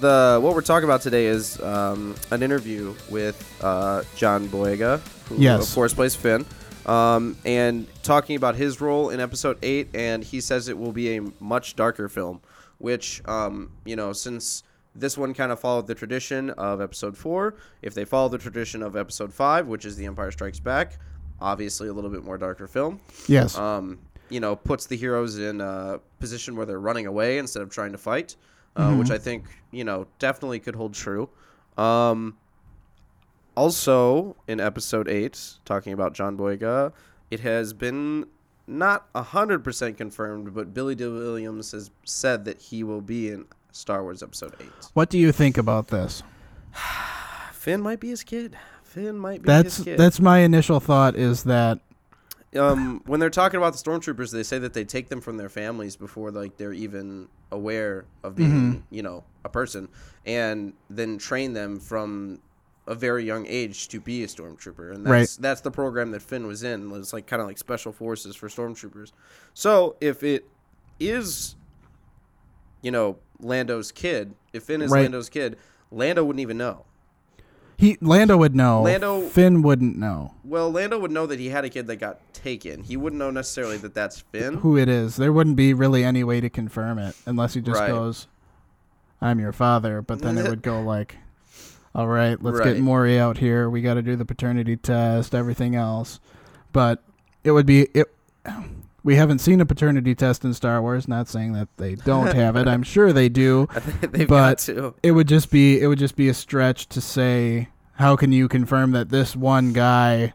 the 0.00 0.40
what 0.42 0.54
we're 0.56 0.62
talking 0.62 0.84
about 0.84 1.00
today 1.02 1.26
is 1.26 1.60
um, 1.60 2.16
an 2.32 2.42
interview 2.42 2.92
with 3.08 3.36
uh, 3.62 4.02
John 4.16 4.48
Boyega, 4.48 5.00
who 5.28 5.36
Yes. 5.38 5.68
of 5.68 5.74
course 5.74 5.94
plays 5.94 6.16
Finn, 6.16 6.44
um, 6.86 7.36
and 7.44 7.86
talking 8.02 8.34
about 8.34 8.56
his 8.56 8.80
role 8.80 9.10
in 9.10 9.20
Episode 9.20 9.58
Eight, 9.62 9.88
and 9.94 10.24
he 10.24 10.40
says 10.40 10.68
it 10.68 10.76
will 10.76 10.92
be 10.92 11.16
a 11.18 11.22
much 11.38 11.76
darker 11.76 12.08
film, 12.08 12.40
which 12.78 13.22
um, 13.26 13.70
you 13.84 13.94
know 13.94 14.12
since. 14.12 14.64
This 14.94 15.16
one 15.16 15.32
kind 15.34 15.50
of 15.52 15.58
followed 15.60 15.86
the 15.86 15.94
tradition 15.94 16.50
of 16.50 16.80
episode 16.80 17.16
four. 17.16 17.54
If 17.80 17.94
they 17.94 18.04
follow 18.04 18.28
the 18.28 18.38
tradition 18.38 18.82
of 18.82 18.94
episode 18.96 19.32
five, 19.32 19.66
which 19.66 19.84
is 19.86 19.96
The 19.96 20.04
Empire 20.06 20.30
Strikes 20.30 20.60
Back, 20.60 20.98
obviously 21.40 21.88
a 21.88 21.92
little 21.92 22.10
bit 22.10 22.22
more 22.24 22.38
darker 22.38 22.66
film 22.68 23.00
yes, 23.26 23.56
um, 23.58 23.98
you 24.28 24.38
know, 24.38 24.54
puts 24.54 24.86
the 24.86 24.96
heroes 24.96 25.38
in 25.38 25.60
a 25.60 25.98
position 26.20 26.54
where 26.56 26.66
they're 26.66 26.78
running 26.80 27.06
away 27.06 27.38
instead 27.38 27.62
of 27.62 27.70
trying 27.70 27.92
to 27.92 27.98
fight, 27.98 28.36
uh, 28.76 28.88
Mm-hmm. 28.90 28.98
which 28.98 29.10
I 29.10 29.18
think 29.18 29.44
you 29.70 29.84
know 29.84 30.06
definitely 30.18 30.60
could 30.60 30.74
hold 30.76 30.94
true. 30.94 31.28
Um, 31.78 32.36
also, 33.56 34.36
in 34.48 34.60
episode 34.60 35.08
eight, 35.08 35.38
talking 35.64 35.92
about 35.92 36.14
John 36.14 36.36
Boyega, 36.38 36.92
it 37.30 37.40
has 37.40 37.72
been 37.72 38.26
not 38.66 39.06
hundred 39.14 39.62
percent 39.64 39.96
confirmed, 39.98 40.54
but 40.54 40.72
Billy 40.72 40.94
Dee 40.94 41.06
Williams 41.06 41.72
has 41.72 41.90
said 42.04 42.44
that 42.46 42.60
he 42.62 42.82
will 42.84 43.00
be 43.02 43.28
in 43.30 43.44
Star 43.72 44.02
Wars 44.02 44.22
Episode 44.22 44.54
Eight. 44.60 44.70
what 44.94 45.10
do 45.10 45.18
you 45.18 45.32
think 45.32 45.58
about 45.58 45.88
this? 45.88 46.22
Finn 47.52 47.80
might 47.80 48.00
be 48.00 48.08
his 48.08 48.22
kid. 48.24 48.56
Finn 48.82 49.16
might 49.16 49.42
be 49.42 49.46
That's 49.46 49.76
his 49.76 49.84
kid. 49.84 49.98
that's 49.98 50.20
my 50.20 50.38
initial 50.40 50.80
thought 50.80 51.16
is 51.16 51.44
that 51.44 51.78
um, 52.58 53.00
when 53.06 53.18
they're 53.18 53.30
talking 53.30 53.56
about 53.56 53.72
the 53.72 53.78
stormtroopers, 53.78 54.30
they 54.30 54.42
say 54.42 54.58
that 54.58 54.74
they 54.74 54.84
take 54.84 55.08
them 55.08 55.22
from 55.22 55.38
their 55.38 55.48
families 55.48 55.96
before 55.96 56.30
like 56.30 56.58
they're 56.58 56.74
even 56.74 57.28
aware 57.50 58.04
of 58.22 58.34
being, 58.36 58.50
Mhm. 58.50 58.82
you 58.90 59.02
know, 59.02 59.24
a 59.44 59.48
person, 59.48 59.88
and 60.26 60.74
then 60.90 61.16
train 61.16 61.54
them 61.54 61.80
from 61.80 62.40
a 62.86 62.94
very 62.94 63.24
young 63.24 63.46
age 63.46 63.88
to 63.88 64.00
be 64.00 64.22
a 64.22 64.26
stormtrooper, 64.26 64.92
and 64.94 65.06
Right. 65.08 65.20
that's 65.20 65.36
that's 65.36 65.60
the 65.62 65.70
program 65.70 66.10
that 66.10 66.20
Finn 66.20 66.46
was 66.46 66.62
in. 66.62 66.90
It's 66.92 67.12
like 67.14 67.26
kind 67.26 67.40
of 67.40 67.48
like 67.48 67.56
special 67.56 67.92
forces 67.92 68.36
for 68.36 68.48
stormtroopers. 68.48 69.12
So 69.54 69.96
if 70.02 70.22
it 70.22 70.46
is, 71.00 71.54
you 72.82 72.90
know, 72.90 73.16
Lando's 73.42 73.92
kid, 73.92 74.34
if 74.52 74.62
Finn 74.64 74.80
is 74.82 74.90
Right. 74.90 75.02
Lando's 75.02 75.28
kid, 75.28 75.56
Lando 75.90 76.24
wouldn't 76.24 76.40
even 76.40 76.56
know. 76.56 76.84
he 77.76 77.98
Lando 78.00 78.36
would 78.36 78.54
know. 78.54 78.82
Lando- 78.82 79.22
Finn 79.28 79.60
wouldn't 79.62 79.98
know 79.98 80.34
Well, 80.44 80.70
Lando 80.70 80.98
would 81.00 81.10
know 81.10 81.26
that 81.26 81.40
he 81.40 81.48
had 81.48 81.64
a 81.64 81.68
kid 81.68 81.86
that 81.88 81.96
got 81.96 82.20
taken. 82.32 82.84
He 82.84 82.96
wouldn't 82.96 83.18
know 83.18 83.30
necessarily 83.30 83.76
that 83.78 83.92
that's 83.94 84.20
Finn. 84.20 84.58
who 84.58 84.76
it 84.78 84.88
is. 84.88 85.16
There 85.16 85.32
wouldn't 85.32 85.56
be 85.56 85.74
really 85.74 86.04
any 86.04 86.22
way 86.24 86.40
to 86.40 86.48
confirm 86.48 86.98
it 86.98 87.16
unless 87.26 87.54
he 87.54 87.60
just 87.60 87.80
Right. 87.80 87.88
goes, 87.90 88.28
"I'm 89.20 89.40
your 89.40 89.52
father." 89.52 90.00
But 90.02 90.20
then 90.20 90.38
it 90.38 90.48
would 90.48 90.62
go 90.62 90.80
like, 90.94 91.16
"All 91.94 92.06
right, 92.08 92.40
let's 92.42 92.58
Right. 92.58 92.74
get 92.74 92.80
Maury 92.80 93.18
out 93.18 93.38
here. 93.38 93.68
We 93.68 93.82
got 93.82 93.94
to 93.94 94.02
do 94.02 94.14
the 94.16 94.24
paternity 94.24 94.76
test, 94.76 95.34
everything 95.34 95.74
else." 95.74 96.20
But 96.72 97.02
it 97.44 97.50
would 97.50 97.66
be 97.66 97.88
it. 97.94 98.14
We 99.04 99.16
haven't 99.16 99.40
seen 99.40 99.60
a 99.60 99.66
paternity 99.66 100.14
test 100.14 100.44
in 100.44 100.54
Star 100.54 100.80
Wars. 100.80 101.08
Not 101.08 101.26
saying 101.28 101.54
that 101.54 101.68
they 101.76 101.96
don't 101.96 102.34
have 102.34 102.54
it. 102.56 102.68
I'm 102.68 102.82
sure 102.84 103.12
they 103.12 103.28
do. 103.28 103.66
I 103.74 103.80
think 103.80 104.12
they've 104.12 104.28
But- 104.28 104.36
got 104.50 104.58
to. 104.58 104.94
It 105.02 105.12
would 105.12 105.26
just 105.28 105.50
be 105.50 105.80
it 105.80 105.86
would 105.88 105.98
just 105.98 106.14
be 106.16 106.28
a 106.28 106.34
stretch 106.34 106.88
to 106.90 107.00
say 107.00 107.68
how 107.94 108.14
can 108.16 108.32
you 108.32 108.48
confirm 108.48 108.92
that 108.92 109.08
this 109.10 109.34
one 109.36 109.72
guy 109.72 110.32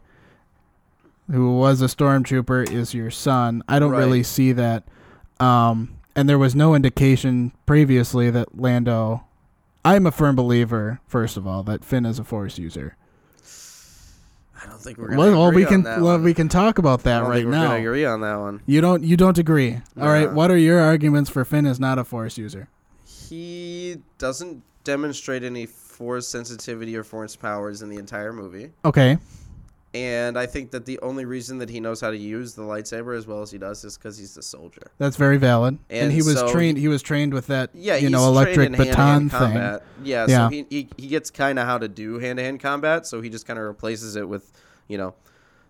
who 1.30 1.56
was 1.56 1.82
a 1.82 1.86
stormtrooper 1.86 2.70
is 2.70 2.94
your 2.94 3.10
son? 3.10 3.62
I 3.68 3.78
don't 3.78 3.92
Right. 3.92 3.98
really 3.98 4.22
see 4.22 4.52
that. 4.52 4.84
Um, 5.40 5.94
and 6.16 6.28
there 6.28 6.38
was 6.38 6.54
no 6.54 6.74
indication 6.74 7.52
previously 7.66 8.30
that 8.30 8.58
Lando. 8.58 9.24
I'm 9.84 10.06
a 10.06 10.10
firm 10.10 10.36
believer, 10.36 11.00
first 11.06 11.36
of 11.36 11.46
all, 11.46 11.62
that 11.62 11.84
Finn 11.84 12.04
is 12.04 12.18
a 12.18 12.24
Force 12.24 12.58
user. 12.58 12.96
I 14.62 14.66
don't 14.66 14.80
think 14.80 14.98
we're 14.98 15.08
gonna 15.08 15.18
Well, 15.18 15.32
well, 15.32 15.48
agree 15.48 15.62
we 15.62 15.66
can 15.68 15.74
on 15.76 15.82
that 15.84 16.00
well, 16.00 16.12
one. 16.14 16.22
we 16.24 16.34
can 16.34 16.48
talk 16.48 16.78
about 16.78 17.02
that 17.04 17.20
right 17.24 17.46
now. 17.46 17.74
agree 17.74 18.04
on 18.04 18.20
that 18.22 18.36
one. 18.36 18.60
You 18.66 18.80
don't 18.80 19.02
you 19.04 19.16
don't 19.16 19.38
agree. 19.38 19.80
All 20.00 20.08
right, 20.08 20.28
Nah. 20.28 20.34
what 20.34 20.50
are 20.50 20.56
your 20.56 20.80
arguments 20.80 21.30
for 21.30 21.44
Finn 21.44 21.66
is 21.66 21.78
not 21.78 21.98
a 21.98 22.04
Force 22.04 22.36
user? 22.38 22.68
He 23.06 23.98
doesn't 24.18 24.62
demonstrate 24.84 25.42
any 25.42 25.66
force 25.66 26.26
sensitivity 26.28 26.96
or 26.96 27.04
force 27.04 27.36
powers 27.36 27.82
in 27.82 27.88
the 27.90 27.96
entire 27.98 28.32
movie, 28.32 28.70
Okay. 28.84 29.18
And 29.98 30.38
I 30.38 30.46
think 30.46 30.70
that 30.70 30.86
the 30.86 30.98
only 31.00 31.24
reason 31.24 31.58
that 31.58 31.68
he 31.68 31.80
knows 31.80 32.00
how 32.00 32.10
to 32.10 32.16
use 32.16 32.54
the 32.54 32.62
lightsaber 32.62 33.16
as 33.16 33.26
well 33.26 33.42
as 33.42 33.50
he 33.50 33.58
does 33.58 33.82
is 33.84 33.98
because 33.98 34.16
he's 34.16 34.36
a 34.36 34.42
soldier. 34.42 34.82
That's 34.98 35.16
very 35.16 35.38
valid. 35.38 35.78
And, 35.90 36.04
And 36.04 36.12
he 36.12 36.18
was 36.18 36.34
so 36.38 36.52
trained. 36.52 36.78
He 36.78 36.88
was 36.88 37.02
trained 37.02 37.34
with 37.34 37.48
that, 37.48 37.70
Yeah, 37.74 37.96
you 37.96 38.08
know, 38.10 38.26
electric 38.28 38.70
baton 38.72 38.86
hand-to-hand 38.86 39.30
thing. 39.32 39.40
combat. 39.40 39.82
Yeah, 40.04 40.26
Yeah. 40.28 40.46
so 40.46 40.48
he, 40.54 40.66
he 40.70 40.88
he 40.96 41.06
gets 41.08 41.30
kind 41.30 41.58
of 41.58 41.66
how 41.66 41.78
to 41.78 41.88
do 41.88 42.18
hand 42.18 42.38
to 42.38 42.44
hand 42.44 42.60
combat, 42.60 43.06
so 43.06 43.20
he 43.20 43.28
just 43.28 43.46
kind 43.46 43.58
of 43.58 43.64
replaces 43.64 44.14
it 44.16 44.28
with, 44.28 44.52
you 44.86 44.98
know, 44.98 45.14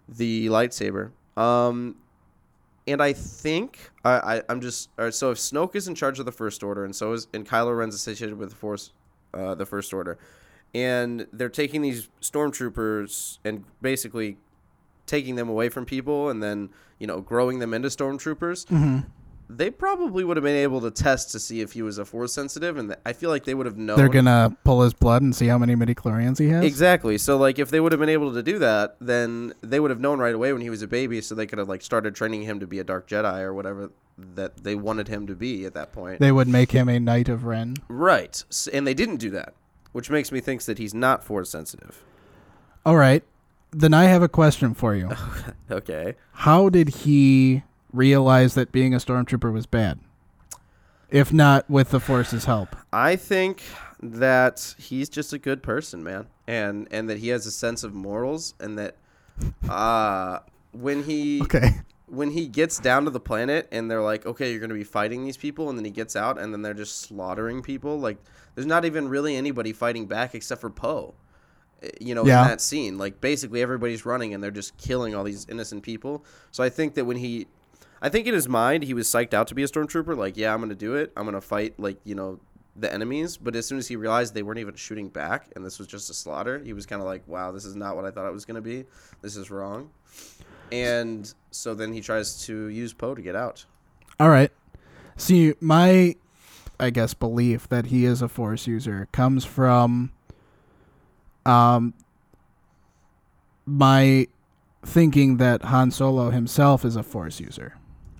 the 0.08 0.46
lightsaber. 0.48 1.10
Um, 1.36 1.96
and 2.86 3.02
I 3.02 3.12
think 3.12 3.90
I, 4.04 4.36
I 4.38 4.42
I'm 4.48 4.60
just 4.60 4.88
all 4.98 5.04
right, 5.06 5.14
so 5.14 5.30
if 5.30 5.38
Snoke 5.38 5.74
is 5.76 5.88
in 5.88 5.94
charge 5.94 6.18
of 6.18 6.26
the 6.26 6.32
First 6.32 6.62
Order, 6.62 6.84
and 6.84 6.94
so 6.94 7.12
is 7.12 7.28
and 7.32 7.46
Kylo 7.48 7.76
Ren's 7.76 7.94
associated 7.94 8.36
with 8.38 8.50
the 8.50 8.56
Force, 8.56 8.92
uh, 9.34 9.54
the 9.54 9.66
First 9.66 9.92
Order, 9.94 10.18
and 10.74 11.26
they're 11.32 11.48
taking 11.48 11.82
these 11.82 12.08
stormtroopers 12.20 13.38
and 13.44 13.64
basically 13.80 14.36
taking 15.06 15.36
them 15.36 15.48
away 15.48 15.68
from 15.68 15.84
people, 15.84 16.28
and 16.28 16.42
then 16.42 16.70
you 16.98 17.06
know 17.06 17.20
growing 17.20 17.58
them 17.58 17.72
into 17.72 17.88
stormtroopers 17.88 18.68
hmm 18.68 19.00
they 19.50 19.70
probably 19.70 20.24
would 20.24 20.36
have 20.36 20.44
been 20.44 20.56
able 20.56 20.80
to 20.82 20.90
test 20.90 21.30
to 21.32 21.38
see 21.38 21.60
if 21.60 21.72
he 21.72 21.80
was 21.80 21.98
a 21.98 22.04
force 22.04 22.32
sensitive, 22.32 22.76
and 22.76 22.90
th- 22.90 23.00
I 23.06 23.14
feel 23.14 23.30
like 23.30 23.44
they 23.44 23.54
would 23.54 23.66
have 23.66 23.78
known. 23.78 23.96
They're 23.96 24.08
gonna 24.08 24.56
pull 24.62 24.82
his 24.82 24.92
blood 24.92 25.22
and 25.22 25.34
see 25.34 25.46
how 25.46 25.56
many 25.56 25.74
midichlorians 25.74 26.38
he 26.38 26.48
has. 26.50 26.64
exactly. 26.64 27.16
So 27.18 27.36
like, 27.38 27.58
if 27.58 27.70
they 27.70 27.80
would 27.80 27.92
have 27.92 28.00
been 28.00 28.10
able 28.10 28.34
to 28.34 28.42
do 28.42 28.58
that, 28.58 28.96
then 29.00 29.54
they 29.62 29.80
would 29.80 29.90
have 29.90 30.00
known 30.00 30.18
right 30.18 30.34
away 30.34 30.52
when 30.52 30.60
he 30.62 30.70
was 30.70 30.82
a 30.82 30.86
baby, 30.86 31.20
so 31.20 31.34
they 31.34 31.46
could 31.46 31.58
have 31.58 31.68
like 31.68 31.82
started 31.82 32.14
training 32.14 32.42
him 32.42 32.60
to 32.60 32.66
be 32.66 32.78
a 32.78 32.84
dark 32.84 33.08
Jedi 33.08 33.40
or 33.40 33.54
whatever 33.54 33.90
that 34.18 34.64
they 34.64 34.74
wanted 34.74 35.08
him 35.08 35.26
to 35.28 35.34
be 35.34 35.64
at 35.64 35.74
that 35.74 35.92
point. 35.92 36.20
They 36.20 36.32
would 36.32 36.48
make 36.48 36.72
him 36.72 36.88
a 36.88 36.98
knight 36.98 37.28
of 37.28 37.44
Ren. 37.44 37.76
right, 37.88 38.44
and 38.72 38.86
they 38.86 38.94
didn't 38.94 39.16
do 39.16 39.30
that, 39.30 39.54
which 39.92 40.10
makes 40.10 40.30
me 40.32 40.40
think 40.40 40.62
that 40.64 40.78
he's 40.78 40.94
not 40.94 41.24
force 41.24 41.50
sensitive. 41.50 42.02
All 42.86 42.96
right. 42.96 43.22
Then 43.70 43.92
I 43.92 44.04
have 44.04 44.22
a 44.22 44.28
question 44.28 44.74
for 44.74 44.94
you. 44.94 45.10
Okay. 45.70 46.14
How 46.32 46.70
did 46.70 46.88
he 46.88 47.62
realize 47.92 48.54
that 48.54 48.72
being 48.72 48.94
a 48.94 48.96
stormtrooper 48.96 49.52
was 49.52 49.66
bad? 49.66 49.98
If 51.10 51.32
not 51.32 51.68
with 51.68 51.90
the 51.90 52.00
Force's 52.00 52.46
help. 52.46 52.74
I 52.92 53.16
think 53.16 53.62
that 54.02 54.74
he's 54.78 55.08
just 55.10 55.32
a 55.34 55.38
good 55.38 55.62
person, 55.62 56.02
man, 56.02 56.26
and 56.46 56.88
and 56.90 57.10
that 57.10 57.18
he 57.18 57.28
has 57.28 57.44
a 57.46 57.50
sense 57.50 57.82
of 57.84 57.92
morals, 57.92 58.54
and 58.60 58.78
that 58.78 58.96
uh 59.68 60.38
when 60.72 61.02
he 61.04 61.40
Okay. 61.42 61.70
when 62.06 62.30
he 62.30 62.46
gets 62.46 62.78
down 62.78 63.04
to 63.04 63.10
the 63.10 63.20
planet 63.20 63.68
and 63.72 63.90
they're 63.90 64.02
like, 64.02 64.24
okay, 64.26 64.50
you're 64.50 64.60
going 64.60 64.70
to 64.70 64.74
be 64.74 64.84
fighting 64.84 65.24
these 65.24 65.36
people, 65.36 65.68
and 65.68 65.78
then 65.78 65.84
he 65.84 65.90
gets 65.90 66.16
out 66.16 66.38
and 66.38 66.52
then 66.52 66.62
they're 66.62 66.74
just 66.74 67.00
slaughtering 67.02 67.62
people. 67.62 67.98
Like, 67.98 68.16
there's 68.58 68.66
not 68.66 68.84
even 68.84 69.08
really 69.08 69.36
anybody 69.36 69.72
fighting 69.72 70.06
back 70.06 70.34
except 70.34 70.60
for 70.60 70.68
Poe. 70.68 71.14
eh, 71.80 71.90
You 72.00 72.12
know, 72.16 72.26
Yeah. 72.26 72.42
in 72.42 72.48
that 72.48 72.60
scene, 72.60 72.98
like 72.98 73.20
basically 73.20 73.62
everybody's 73.62 74.04
running 74.04 74.34
and 74.34 74.42
they're 74.42 74.50
just 74.50 74.76
killing 74.78 75.14
all 75.14 75.22
these 75.22 75.46
innocent 75.48 75.84
people. 75.84 76.24
So 76.50 76.64
I 76.64 76.68
think 76.70 76.94
that 76.94 77.04
when 77.04 77.18
he, 77.18 77.46
I 78.02 78.08
think 78.08 78.26
in 78.26 78.34
his 78.34 78.48
mind 78.48 78.82
he 78.82 78.94
was 78.94 79.06
psyched 79.06 79.32
out 79.32 79.46
to 79.46 79.54
be 79.54 79.62
a 79.62 79.68
stormtrooper. 79.68 80.16
Like, 80.16 80.36
yeah, 80.36 80.52
I'm 80.52 80.58
going 80.58 80.70
to 80.70 80.74
do 80.74 80.96
it. 80.96 81.12
I'm 81.16 81.22
going 81.22 81.34
to 81.36 81.40
fight 81.40 81.78
like 81.78 82.00
you 82.02 82.16
know 82.16 82.40
the 82.74 82.92
enemies. 82.92 83.36
But 83.36 83.54
as 83.54 83.64
soon 83.64 83.78
as 83.78 83.86
he 83.86 83.94
realized 83.94 84.34
they 84.34 84.42
weren't 84.42 84.58
even 84.58 84.74
shooting 84.74 85.08
back 85.08 85.52
and 85.54 85.64
this 85.64 85.78
was 85.78 85.86
just 85.86 86.10
a 86.10 86.14
slaughter, 86.14 86.58
he 86.58 86.72
was 86.72 86.84
kind 86.84 87.00
of 87.00 87.06
like, 87.06 87.22
wow, 87.28 87.52
this 87.52 87.64
is 87.64 87.76
not 87.76 87.94
what 87.94 88.04
I 88.04 88.10
thought 88.10 88.26
it 88.26 88.32
was 88.32 88.44
going 88.44 88.56
to 88.56 88.60
be. 88.60 88.84
This 89.22 89.36
is 89.36 89.48
wrong. 89.48 89.90
And 90.72 91.32
so 91.52 91.74
then 91.74 91.92
he 91.92 92.00
tries 92.00 92.44
to 92.46 92.66
use 92.66 92.92
Poe 92.92 93.14
to 93.14 93.22
get 93.22 93.36
out. 93.36 93.64
All 94.18 94.30
right. 94.30 94.50
See, 95.16 95.54
my, 95.60 96.16
I 96.80 96.90
guess, 96.90 97.14
belief 97.14 97.68
that 97.68 97.86
he 97.86 98.04
is 98.04 98.22
a 98.22 98.28
Force 98.28 98.66
user 98.66 99.08
comes 99.12 99.44
from, 99.44 100.12
um, 101.44 101.94
my 103.66 104.26
thinking 104.84 105.36
that 105.38 105.62
Han 105.64 105.90
Solo 105.90 106.30
himself 106.30 106.84
is 106.84 106.96
a 106.96 107.02
Force 107.02 107.40
user, 107.40 107.74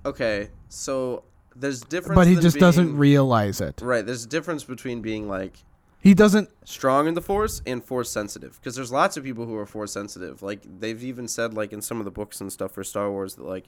Okay, 0.05 0.49
so 0.69 1.23
there's 1.55 1.81
difference. 1.81 2.15
but 2.15 2.27
he 2.27 2.35
just 2.35 2.57
doesn't 2.59 2.95
realize 2.97 3.59
it. 3.61 3.81
right, 3.81 4.05
there's 4.05 4.25
a 4.25 4.27
difference 4.29 4.63
between 4.63 5.01
being 5.01 5.27
like 5.27 5.63
He 5.99 6.13
doesn't. 6.13 6.49
strong 6.65 7.07
in 7.07 7.13
the 7.13 7.21
Force 7.21 7.61
and 7.65 7.83
Force 7.83 8.09
sensitive. 8.11 8.59
Because 8.61 8.75
there's 8.75 8.91
lots 8.91 9.17
of 9.17 9.23
people 9.23 9.45
who 9.45 9.55
are 9.55 9.65
Force 9.65 9.91
sensitive. 9.91 10.41
Like 10.41 10.61
they've 10.79 11.03
even 11.03 11.27
said, 11.27 11.53
like 11.53 11.73
in 11.73 11.81
some 11.81 11.99
of 11.99 12.05
the 12.05 12.11
books 12.11 12.39
and 12.41 12.51
stuff 12.51 12.71
for 12.71 12.83
Star 12.83 13.09
Wars, 13.11 13.35
that 13.35 13.45
like 13.45 13.65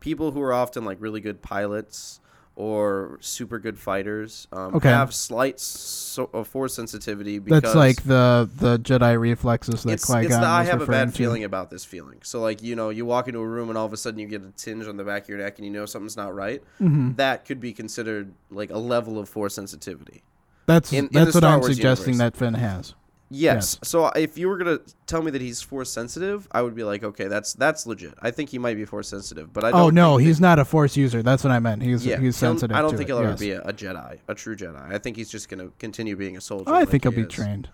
people 0.00 0.30
who 0.32 0.40
are 0.40 0.52
often 0.52 0.84
like 0.84 0.98
really 1.00 1.20
good 1.20 1.42
pilots 1.42 2.20
or 2.56 3.18
super 3.20 3.58
good 3.58 3.78
fighters 3.78 4.46
um, 4.52 4.76
Okay. 4.76 4.88
have 4.88 5.12
slight 5.12 5.58
so, 5.58 6.30
uh, 6.32 6.44
Force 6.44 6.74
sensitivity. 6.74 7.38
Because 7.40 7.62
That's 7.62 7.74
like 7.74 8.02
the 8.04 8.48
the 8.56 8.78
Jedi 8.78 9.18
reflexes 9.18 9.82
that 9.82 9.92
it's, 9.92 10.04
Qui 10.04 10.26
Gon 10.28 10.44
I 10.44 10.62
have 10.64 10.80
a 10.80 10.86
bad 10.86 11.10
to. 11.12 11.18
feeling 11.18 11.42
about 11.44 11.70
this 11.70 11.84
feeling. 11.84 12.18
So 12.22 12.40
like 12.40 12.62
you 12.62 12.76
know 12.76 12.90
you 12.90 13.04
walk 13.06 13.26
into 13.28 13.40
a 13.40 13.46
room 13.46 13.68
and 13.70 13.76
all 13.78 13.86
of 13.86 13.92
a 13.92 13.96
sudden 13.96 14.20
you 14.20 14.28
get 14.28 14.42
a 14.42 14.50
tinge 14.56 14.86
on 14.86 14.96
the 14.96 15.04
back 15.04 15.24
of 15.24 15.28
your 15.30 15.38
neck 15.38 15.58
and 15.58 15.66
you 15.66 15.72
know 15.72 15.84
something's 15.86 16.16
not 16.16 16.34
right. 16.34 16.62
Mhm. 16.80 17.16
That 17.16 17.44
could 17.44 17.60
be 17.60 17.72
considered 17.72 18.32
like 18.50 18.70
a 18.70 18.78
level 18.78 19.18
of 19.18 19.28
force 19.28 19.54
sensitivity. 19.54 20.22
That's 20.66 20.92
in- 20.92 21.06
in 21.06 21.10
that's 21.12 21.32
the 21.32 21.36
what 21.38 21.40
Star 21.42 21.54
I'm 21.54 21.60
Wars 21.60 21.74
suggesting 21.74 22.14
universe. 22.14 22.32
that 22.32 22.36
Finn 22.38 22.54
has. 22.54 22.94
Yes. 23.34 23.78
So 23.82 24.06
if 24.08 24.38
you 24.38 24.48
were 24.48 24.56
gonna 24.56 24.80
tell 25.06 25.22
me 25.22 25.30
that 25.30 25.40
he's 25.40 25.60
force 25.60 25.90
sensitive, 25.90 26.46
I 26.52 26.62
would 26.62 26.74
be 26.74 26.84
like, 26.84 27.02
okay, 27.04 27.26
that's 27.26 27.54
that's 27.54 27.86
legit. 27.86 28.14
I 28.20 28.30
think 28.30 28.50
he 28.50 28.58
might 28.58 28.76
be 28.76 28.84
force 28.84 29.08
sensitive, 29.08 29.52
but 29.52 29.64
I 29.64 29.68
oh, 29.68 29.72
don't. 29.72 29.82
Oh 29.82 29.90
no, 29.90 30.16
he's 30.16 30.40
not 30.40 30.58
a 30.58 30.64
Force 30.64 30.96
user. 30.96 31.22
That's 31.22 31.44
what 31.44 31.50
I 31.50 31.58
meant. 31.58 31.82
He's 31.82 32.06
yeah, 32.06 32.18
he's 32.18 32.36
sensitive. 32.36 32.76
I 32.76 32.80
don't 32.80 32.96
think 32.96 33.08
it, 33.08 33.12
he'll 33.12 33.18
ever 33.18 33.36
be 33.36 33.52
a, 33.52 33.62
a 33.62 33.72
Jedi, 33.72 34.18
a 34.28 34.34
true 34.34 34.56
Jedi. 34.56 34.92
I 34.92 34.98
think 34.98 35.16
he's 35.16 35.30
just 35.30 35.48
gonna 35.48 35.68
continue 35.78 36.16
being 36.16 36.36
a 36.36 36.40
soldier. 36.40 36.70
I 36.70 36.80
like 36.80 36.88
think 36.88 37.04
he'll 37.04 37.12
he 37.12 37.22
be 37.22 37.28
is. 37.28 37.32
trained. 37.32 37.68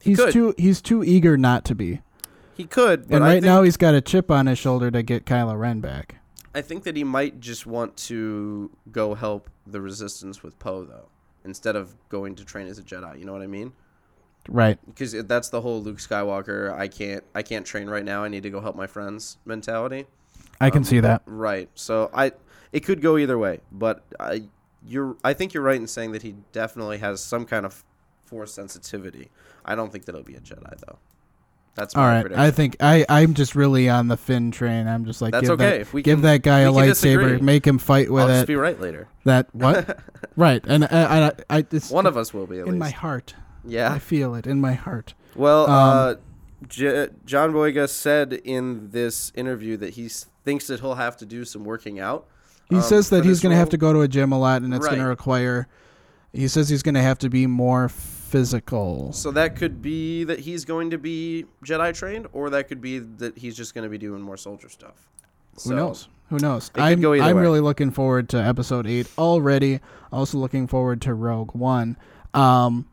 He 0.00 0.10
He's 0.10 0.18
could. 0.18 0.32
too 0.32 0.54
he's 0.56 0.80
too 0.80 1.04
eager 1.04 1.36
not 1.36 1.64
to 1.66 1.74
be. 1.74 2.00
He 2.56 2.64
could, 2.64 3.08
but 3.08 3.16
and 3.16 3.24
I 3.24 3.28
right 3.28 3.32
think, 3.34 3.44
now 3.44 3.62
he's 3.62 3.76
got 3.76 3.94
a 3.94 4.00
chip 4.00 4.30
on 4.30 4.46
his 4.46 4.58
shoulder 4.58 4.90
to 4.90 5.02
get 5.02 5.24
Kylo 5.24 5.58
Ren 5.58 5.80
back. 5.80 6.16
I 6.54 6.62
think 6.62 6.82
that 6.84 6.96
he 6.96 7.04
might 7.04 7.40
just 7.40 7.64
want 7.64 7.96
to 7.96 8.70
go 8.90 9.14
help 9.14 9.48
the 9.66 9.80
Resistance 9.80 10.42
with 10.42 10.58
Poe, 10.58 10.84
though, 10.84 11.08
instead 11.44 11.76
of 11.76 11.94
going 12.08 12.34
to 12.34 12.44
train 12.44 12.66
as 12.66 12.78
a 12.78 12.82
Jedi. 12.82 13.18
You 13.18 13.24
know 13.24 13.32
what 13.32 13.42
I 13.42 13.46
mean? 13.46 13.72
Right. 14.48 14.78
Because 14.86 15.12
that's 15.24 15.48
the 15.50 15.60
whole 15.60 15.82
Luke 15.82 15.98
Skywalker. 15.98 16.72
I 16.76 16.88
can't, 16.88 17.22
I 17.34 17.42
can't 17.42 17.64
train 17.66 17.88
right 17.88 18.04
now. 18.04 18.24
I 18.24 18.28
need 18.28 18.42
to 18.44 18.50
go 18.50 18.60
help 18.60 18.74
my 18.76 18.86
friends 18.86 19.38
mentality. 19.44 20.06
I 20.60 20.70
can 20.70 20.78
Um, 20.78 20.84
see 20.84 21.00
that. 21.00 21.22
Right. 21.26 21.68
So 21.74 22.10
I, 22.12 22.32
it 22.72 22.80
could 22.80 23.00
go 23.00 23.16
either 23.18 23.38
way, 23.38 23.60
but 23.70 24.02
I, 24.18 24.42
you're, 24.86 25.16
I 25.22 25.34
think 25.34 25.54
you're 25.54 25.62
right 25.62 25.76
in 25.80 25.86
saying 25.86 26.12
that 26.12 26.22
he 26.22 26.34
definitely 26.52 26.98
has 26.98 27.22
some 27.22 27.44
kind 27.44 27.64
of 27.66 27.84
force 28.24 28.52
sensitivity. 28.52 29.30
I 29.64 29.74
don't 29.74 29.92
think 29.92 30.04
that 30.06 30.14
he'll 30.14 30.24
be 30.24 30.34
a 30.36 30.40
Jedi 30.40 30.78
though. 30.86 30.98
That's 31.76 31.94
All 31.94 32.02
my 32.02 32.14
right, 32.14 32.20
prediction. 32.22 32.44
I 32.44 32.50
think 32.50 32.76
I 32.80 33.06
I'm 33.08 33.32
just 33.34 33.54
really 33.54 33.88
on 33.88 34.08
the 34.08 34.16
Finn 34.16 34.50
train. 34.50 34.88
I'm 34.88 35.04
just 35.04 35.22
like 35.22 35.32
That's 35.32 35.48
give 35.48 35.60
okay. 35.60 35.82
that 35.84 35.92
give 36.02 36.04
can- 36.04 36.20
that 36.22 36.42
guy 36.42 36.60
a 36.60 36.72
lightsaber, 36.72 36.88
disagree. 37.20 37.38
make 37.40 37.66
him 37.66 37.78
fight 37.78 38.10
with 38.10 38.24
I'll 38.24 38.28
it. 38.30 38.32
just 38.38 38.46
be 38.48 38.56
right 38.56 38.78
later. 38.80 39.06
that 39.24 39.54
what? 39.54 39.98
right, 40.36 40.62
and 40.66 40.84
I 40.84 41.28
I, 41.28 41.32
I 41.58 41.66
it's 41.70 41.90
One 41.90 42.06
of 42.06 42.16
us 42.16 42.34
will 42.34 42.46
be 42.46 42.58
at 42.58 42.66
in 42.66 42.72
least. 42.72 42.80
my 42.80 42.90
heart. 42.90 43.34
I 43.68 43.98
feel 43.98 44.34
it 44.34 44.46
in 44.46 44.60
my 44.60 44.74
heart. 44.74 45.14
Well, 45.34 45.64
Um, 45.64 45.70
uh, 45.70 46.14
J- 46.68 47.08
John 47.24 47.52
Boyega 47.52 47.88
said 47.88 48.34
in 48.44 48.90
this 48.90 49.32
interview 49.34 49.76
that 49.78 49.94
he 49.94 50.08
thinks 50.44 50.66
that 50.66 50.80
he'll 50.80 50.96
have 50.96 51.16
to 51.18 51.26
do 51.26 51.44
some 51.44 51.64
working 51.64 51.98
out. 51.98 52.26
He 52.68 52.76
um, 52.76 52.82
says 52.82 53.10
that 53.10 53.24
he's 53.24 53.40
going 53.40 53.50
to 53.50 53.56
have 53.56 53.70
to 53.70 53.76
go 53.76 53.92
to 53.92 54.00
a 54.00 54.08
gym 54.08 54.32
a 54.32 54.38
lot, 54.38 54.62
and 54.62 54.72
it's 54.74 54.86
going 54.86 55.00
to 55.00 55.06
require. 55.06 55.68
He 56.32 56.46
says 56.48 56.68
he's 56.68 56.82
going 56.82 56.94
to 56.94 57.02
have 57.02 57.18
to 57.20 57.28
be 57.28 57.46
more 57.46 57.88
physical. 57.88 59.12
So 59.12 59.30
that 59.32 59.56
could 59.56 59.82
be 59.82 60.24
that 60.24 60.40
he's 60.40 60.64
going 60.64 60.90
to 60.90 60.98
be 60.98 61.46
Jedi 61.64 61.94
trained, 61.94 62.28
or 62.32 62.50
that 62.50 62.68
could 62.68 62.80
be 62.80 62.98
that 62.98 63.36
he's 63.38 63.56
just 63.56 63.74
going 63.74 63.84
to 63.84 63.90
be 63.90 63.98
doing 63.98 64.22
more 64.22 64.36
soldier 64.36 64.68
stuff. 64.68 65.08
Who 65.64 65.74
knows? 65.74 66.08
Who 66.28 66.38
knows? 66.38 66.70
I'm 66.76 67.04
I'm 67.04 67.10
way. 67.10 67.32
really 67.32 67.60
looking 67.60 67.90
forward 67.90 68.28
to 68.30 68.36
episode 68.36 68.86
eight 68.86 69.08
already. 69.18 69.80
Also 70.12 70.38
looking 70.38 70.68
forward 70.68 71.02
to 71.02 71.14
Rogue 71.14 71.54
One. 71.54 71.96
Um, 72.32 72.86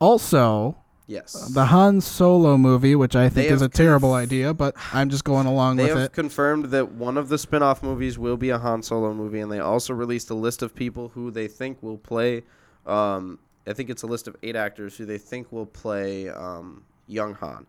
also 0.00 0.76
Yes. 1.06 1.50
the 1.52 1.66
Han 1.66 2.00
Solo 2.00 2.56
movie, 2.56 2.94
which 2.94 3.14
I 3.14 3.28
They 3.28 3.42
think 3.42 3.52
is 3.52 3.60
a 3.60 3.66
have 3.66 3.72
terrible 3.72 4.14
idea, 4.14 4.54
but 4.54 4.74
I'm 4.92 5.10
just 5.10 5.22
going 5.24 5.46
along 5.46 5.76
with 5.76 5.84
it. 5.86 5.88
They 5.88 5.92
with 5.94 6.02
have 6.02 6.10
it. 6.10 6.14
confirmed 6.14 6.64
that 6.66 6.92
one 6.92 7.18
of 7.18 7.28
the 7.28 7.36
spin-off 7.36 7.82
movies 7.82 8.18
will 8.18 8.38
be 8.38 8.48
a 8.50 8.58
Han 8.58 8.82
Solo 8.82 9.12
movie, 9.12 9.40
and 9.40 9.52
they 9.52 9.60
also 9.60 9.92
released 9.92 10.30
a 10.30 10.34
list 10.34 10.62
of 10.62 10.74
people 10.74 11.08
who 11.10 11.30
they 11.30 11.46
think 11.46 11.82
will 11.82 11.98
play. 11.98 12.42
Um, 12.86 13.38
I 13.66 13.72
think 13.74 13.90
it's 13.90 14.02
a 14.02 14.06
list 14.06 14.28
of 14.28 14.36
eight 14.42 14.56
actors 14.56 14.96
who 14.96 15.04
they 15.04 15.18
think 15.18 15.52
will 15.52 15.66
play 15.66 16.28
um, 16.30 16.84
young 17.06 17.34
Han. 17.34 17.66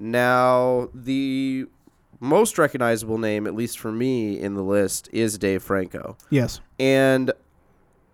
Now, 0.00 0.88
the 0.92 1.66
most 2.20 2.58
recognizable 2.58 3.18
name, 3.18 3.46
at 3.46 3.54
least 3.54 3.78
for 3.78 3.92
me, 3.92 4.40
in 4.40 4.54
the 4.54 4.62
list 4.62 5.08
is 5.12 5.38
Dave 5.38 5.62
Franco, 5.62 6.16
Yes. 6.30 6.60
and 6.80 7.30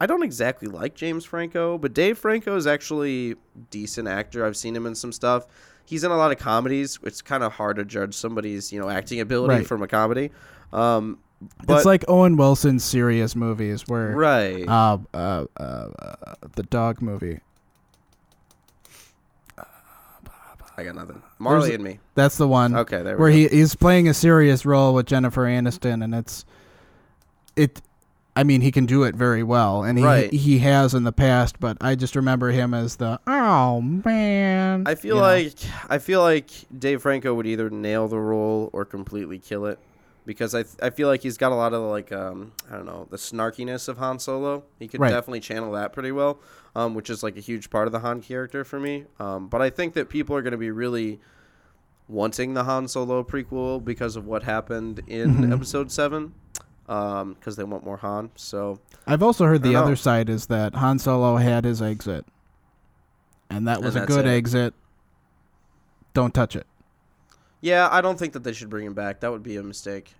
I 0.02 0.06
don't 0.06 0.24
exactly 0.24 0.66
like 0.66 0.96
James 0.96 1.24
Franco, 1.24 1.78
but 1.78 1.94
Dave 1.94 2.18
Franco 2.18 2.56
is 2.56 2.66
actually 2.66 3.36
decent 3.70 4.08
actor. 4.08 4.44
I've 4.44 4.56
seen 4.56 4.74
him 4.74 4.84
in 4.84 4.96
some 4.96 5.12
stuff. 5.12 5.46
He's 5.84 6.02
in 6.02 6.10
a 6.10 6.16
lot 6.16 6.32
of 6.32 6.38
comedies. 6.38 6.98
It's 7.04 7.22
kind 7.22 7.44
of 7.44 7.52
hard 7.52 7.76
to 7.76 7.84
judge 7.84 8.12
somebody's 8.14 8.72
you 8.72 8.80
know 8.80 8.88
acting 8.88 9.20
ability 9.20 9.54
Right. 9.54 9.66
from 9.66 9.80
a 9.80 9.86
comedy. 9.86 10.32
Um, 10.72 11.20
but 11.64 11.76
it's 11.76 11.86
like 11.86 12.04
Owen 12.08 12.36
Wilson's 12.36 12.82
serious 12.82 13.36
movies 13.36 13.84
where 13.86 14.10
right. 14.16 14.66
uh, 14.68 14.98
uh, 15.14 15.44
uh, 15.56 15.62
uh, 15.62 16.16
the 16.56 16.64
dog 16.64 17.00
movie. 17.00 17.38
I 20.76 20.82
got 20.84 20.96
nothing. 20.96 21.22
Marley 21.38 21.68
There's- 21.68 21.74
and 21.76 21.84
me. 21.84 22.00
That's 22.16 22.36
the 22.38 22.48
one. 22.48 22.74
Okay, 22.74 23.02
there 23.02 23.16
we 23.16 23.20
where 23.20 23.30
go. 23.30 23.36
he 23.36 23.46
he's 23.48 23.76
playing 23.76 24.08
a 24.08 24.14
serious 24.14 24.66
role 24.66 24.94
with 24.94 25.06
Jennifer 25.06 25.44
Aniston, 25.44 26.02
and 26.02 26.12
it's 26.12 26.44
it. 27.54 27.80
I 28.34 28.44
mean, 28.44 28.62
he 28.62 28.70
can 28.72 28.86
do 28.86 29.02
it 29.02 29.14
very 29.14 29.42
well, 29.42 29.82
and 29.84 29.98
he 29.98 30.04
Right. 30.04 30.32
he 30.32 30.58
has 30.60 30.94
in 30.94 31.04
the 31.04 31.12
past. 31.12 31.60
But 31.60 31.76
I 31.82 31.94
just 31.94 32.16
remember 32.16 32.50
him 32.50 32.72
as 32.72 32.96
the 32.96 33.20
oh 33.26 33.80
man. 33.82 34.84
I 34.86 34.94
feel 34.94 35.16
you 35.16 35.20
know. 35.20 35.26
like 35.26 35.54
I 35.90 35.98
feel 35.98 36.20
like 36.22 36.50
Dave 36.76 37.02
Franco 37.02 37.34
would 37.34 37.46
either 37.46 37.68
nail 37.70 38.08
the 38.08 38.18
role 38.18 38.70
or 38.72 38.84
completely 38.86 39.38
kill 39.38 39.66
it, 39.66 39.78
because 40.24 40.54
I 40.54 40.62
th- 40.62 40.76
I 40.82 40.88
feel 40.88 41.08
like 41.08 41.20
he's 41.22 41.36
got 41.36 41.52
a 41.52 41.54
lot 41.56 41.74
of 41.74 41.82
like 41.82 42.10
um 42.10 42.52
I 42.70 42.76
don't 42.76 42.86
know 42.86 43.06
the 43.10 43.18
snarkiness 43.18 43.86
of 43.88 43.98
Han 43.98 44.18
Solo. 44.18 44.62
He 44.78 44.88
could 44.88 45.00
Right. 45.00 45.10
definitely 45.10 45.40
channel 45.40 45.72
that 45.72 45.92
pretty 45.92 46.12
well, 46.12 46.38
um 46.74 46.94
which 46.94 47.10
is 47.10 47.22
like 47.22 47.36
a 47.36 47.40
huge 47.40 47.68
part 47.68 47.86
of 47.86 47.92
the 47.92 48.00
Han 48.00 48.22
character 48.22 48.64
for 48.64 48.80
me. 48.80 49.04
Um, 49.20 49.48
but 49.48 49.60
I 49.60 49.68
think 49.68 49.92
that 49.92 50.08
people 50.08 50.34
are 50.34 50.40
going 50.42 50.52
to 50.52 50.56
be 50.58 50.70
really 50.70 51.20
wanting 52.08 52.54
the 52.54 52.64
Han 52.64 52.88
Solo 52.88 53.22
prequel 53.22 53.82
because 53.84 54.16
of 54.16 54.26
what 54.26 54.42
happened 54.42 55.02
in 55.06 55.34
Mhm. 55.36 55.52
Episode 55.52 55.90
Seven, 55.90 56.32
um 56.88 57.34
because 57.34 57.56
they 57.56 57.64
want 57.64 57.84
more 57.84 57.96
Han. 57.98 58.30
So 58.36 58.78
I've 59.06 59.22
also 59.22 59.44
heard 59.46 59.62
the 59.62 59.76
other 59.76 59.96
side 59.96 60.28
is 60.28 60.46
that 60.46 60.74
Han 60.74 60.98
Solo 60.98 61.36
had 61.36 61.64
his 61.64 61.80
exit, 61.82 62.24
and 63.50 63.66
that 63.68 63.76
And 63.76 63.84
was 63.86 63.96
a 63.96 64.06
good 64.06 64.26
it. 64.26 64.30
exit. 64.30 64.74
Don't 66.14 66.34
touch 66.34 66.54
it. 66.56 66.66
yeah, 67.60 67.88
I 67.90 68.00
don't 68.00 68.18
think 68.18 68.32
that 68.34 68.44
they 68.44 68.52
should 68.52 68.68
bring 68.70 68.84
him 68.86 68.94
back. 68.94 69.20
That 69.20 69.30
would 69.32 69.42
be 69.42 69.56
a 69.56 69.62
mistake. 69.62 70.14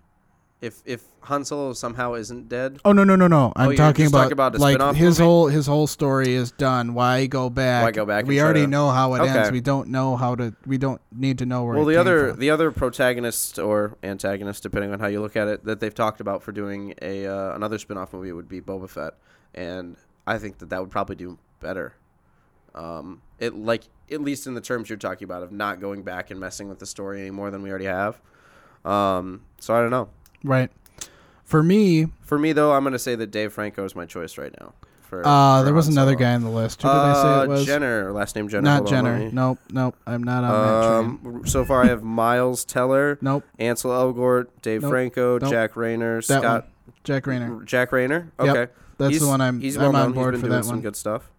If 0.63 0.81
if 0.85 1.03
Han 1.23 1.43
Solo 1.43 1.73
somehow 1.73 2.13
isn't 2.13 2.47
dead. 2.47 2.79
Oh 2.85 2.93
no 2.93 3.03
no 3.03 3.17
no 3.17 3.27
no! 3.27 3.51
I'm 3.53 3.71
you're 3.71 3.75
talking 3.75 4.07
about, 4.07 4.19
talking 4.19 4.31
about 4.31 4.57
like 4.57 4.95
his 4.95 5.19
movie? 5.19 5.27
whole 5.27 5.47
his 5.47 5.67
whole 5.67 5.87
story 5.87 6.35
is 6.35 6.51
done. 6.51 6.93
Why 6.93 7.25
go 7.25 7.49
back? 7.49 7.83
Why 7.83 7.91
go 7.91 8.05
back 8.05 8.25
We 8.25 8.41
already 8.41 8.61
to- 8.61 8.67
know 8.67 8.89
how 8.89 9.13
it 9.15 9.27
ends. 9.27 9.51
We 9.51 9.59
don't 9.59 9.89
know 9.89 10.15
how 10.15 10.35
to. 10.35 10.55
We 10.65 10.77
don't 10.77 11.01
need 11.11 11.39
to 11.39 11.45
know 11.45 11.65
where. 11.65 11.75
Well, 11.75 11.89
it 11.89 11.91
the 11.91 11.99
other 11.99 12.29
from. 12.29 12.39
the 12.39 12.49
other 12.49 12.71
protagonist 12.71 13.59
or 13.59 13.97
antagonist, 14.03 14.63
depending 14.63 14.93
on 14.93 15.01
how 15.01 15.07
you 15.07 15.19
look 15.19 15.35
at 15.35 15.49
it, 15.49 15.65
that 15.65 15.81
they've 15.81 15.93
talked 15.93 16.21
about 16.21 16.41
for 16.41 16.53
doing 16.53 16.93
a 17.01 17.27
uh, 17.27 17.53
another 17.55 17.77
spin-off 17.77 18.13
movie 18.13 18.31
would 18.31 18.47
be 18.47 18.61
Boba 18.61 18.89
Fett, 18.89 19.15
and 19.53 19.97
I 20.25 20.37
think 20.37 20.59
that 20.59 20.69
that 20.69 20.79
would 20.79 20.91
probably 20.91 21.17
do 21.17 21.39
better. 21.59 21.93
Um, 22.73 23.21
it 23.37 23.53
like 23.53 23.83
at 24.09 24.21
least 24.21 24.47
in 24.47 24.53
the 24.53 24.61
terms 24.61 24.87
you're 24.89 24.97
talking 24.97 25.25
about 25.25 25.43
of 25.43 25.51
not 25.51 25.81
going 25.81 26.03
back 26.03 26.31
and 26.31 26.39
messing 26.39 26.69
with 26.69 26.79
the 26.79 26.85
story 26.85 27.19
any 27.19 27.31
more 27.31 27.51
than 27.51 27.61
we 27.63 27.69
already 27.69 27.83
have. 27.83 28.21
Um, 28.85 29.41
so 29.59 29.75
I 29.75 29.81
don't 29.81 29.91
know. 29.91 30.07
Right. 30.43 30.69
For 31.43 31.61
me, 31.63 32.07
For 32.21 32.39
me 32.39 32.51
though, 32.53 32.73
I'm 32.73 32.83
gonna 32.83 32.97
say 32.99 33.15
that 33.15 33.31
Dave 33.31 33.53
Franco 33.53 33.83
is 33.85 33.95
my 33.95 34.05
choice 34.05 34.37
right 34.37 34.53
now. 34.59 34.73
For, 35.01 35.21
uh, 35.27 35.59
for 35.59 35.65
there 35.65 35.73
was 35.73 35.85
Han 35.85 35.93
another 35.93 36.13
Solo. 36.13 36.19
guy 36.19 36.33
on 36.33 36.41
the 36.43 36.49
list. 36.49 36.81
Who 36.81 36.87
did 36.87 36.95
I 36.95 37.13
say 37.13 37.19
Uh, 37.27 37.43
it 37.43 37.49
was? 37.49 37.65
Jenner, 37.65 38.11
last 38.11 38.35
name 38.35 38.47
Jenner. 38.49 38.63
Not 38.63 38.77
Hold 38.83 38.93
on, 38.93 39.03
let 39.05 39.11
Jenner. 39.11 39.25
me- 39.25 39.31
Nope, 39.31 39.59
nope. 39.71 39.95
I'm 40.07 40.23
not 40.23 40.43
on 40.43 40.51
that 40.51 41.21
train. 41.23 41.35
Um, 41.35 41.45
so 41.45 41.63
far 41.65 41.83
I 41.83 41.87
have 41.87 42.01
Miles 42.01 42.65
Teller, 42.65 43.19
Nope. 43.21 43.43
Ansel 43.59 43.91
Elgort, 43.91 44.47
Dave 44.63 44.81
Nope. 44.81 44.89
Franco, 44.91 45.37
Nope. 45.37 45.51
Jack 45.51 45.73
Reynor, 45.73 46.25
That 46.25 46.39
Scott, 46.41 46.67
Jack 47.03 47.25
Reynor. 47.25 47.63
Jack 47.65 47.91
Reynor. 47.91 48.29
Yep. 48.41 48.49
Okay, 48.55 48.71
That's 48.97 49.09
He's- 49.11 49.21
the 49.21 49.27
one 49.27 49.41
I'm. 49.41 49.59
He's 49.59 49.77
I'm 49.77 49.93
on 49.95 50.13
board 50.13 50.33
he's 50.33 50.41
for 50.41 50.47
been 50.47 50.51
doing 50.51 50.61
that 50.61 50.65
some 50.65 50.75
one. 50.77 50.81
good 50.81 50.95
stuff. 50.95 51.29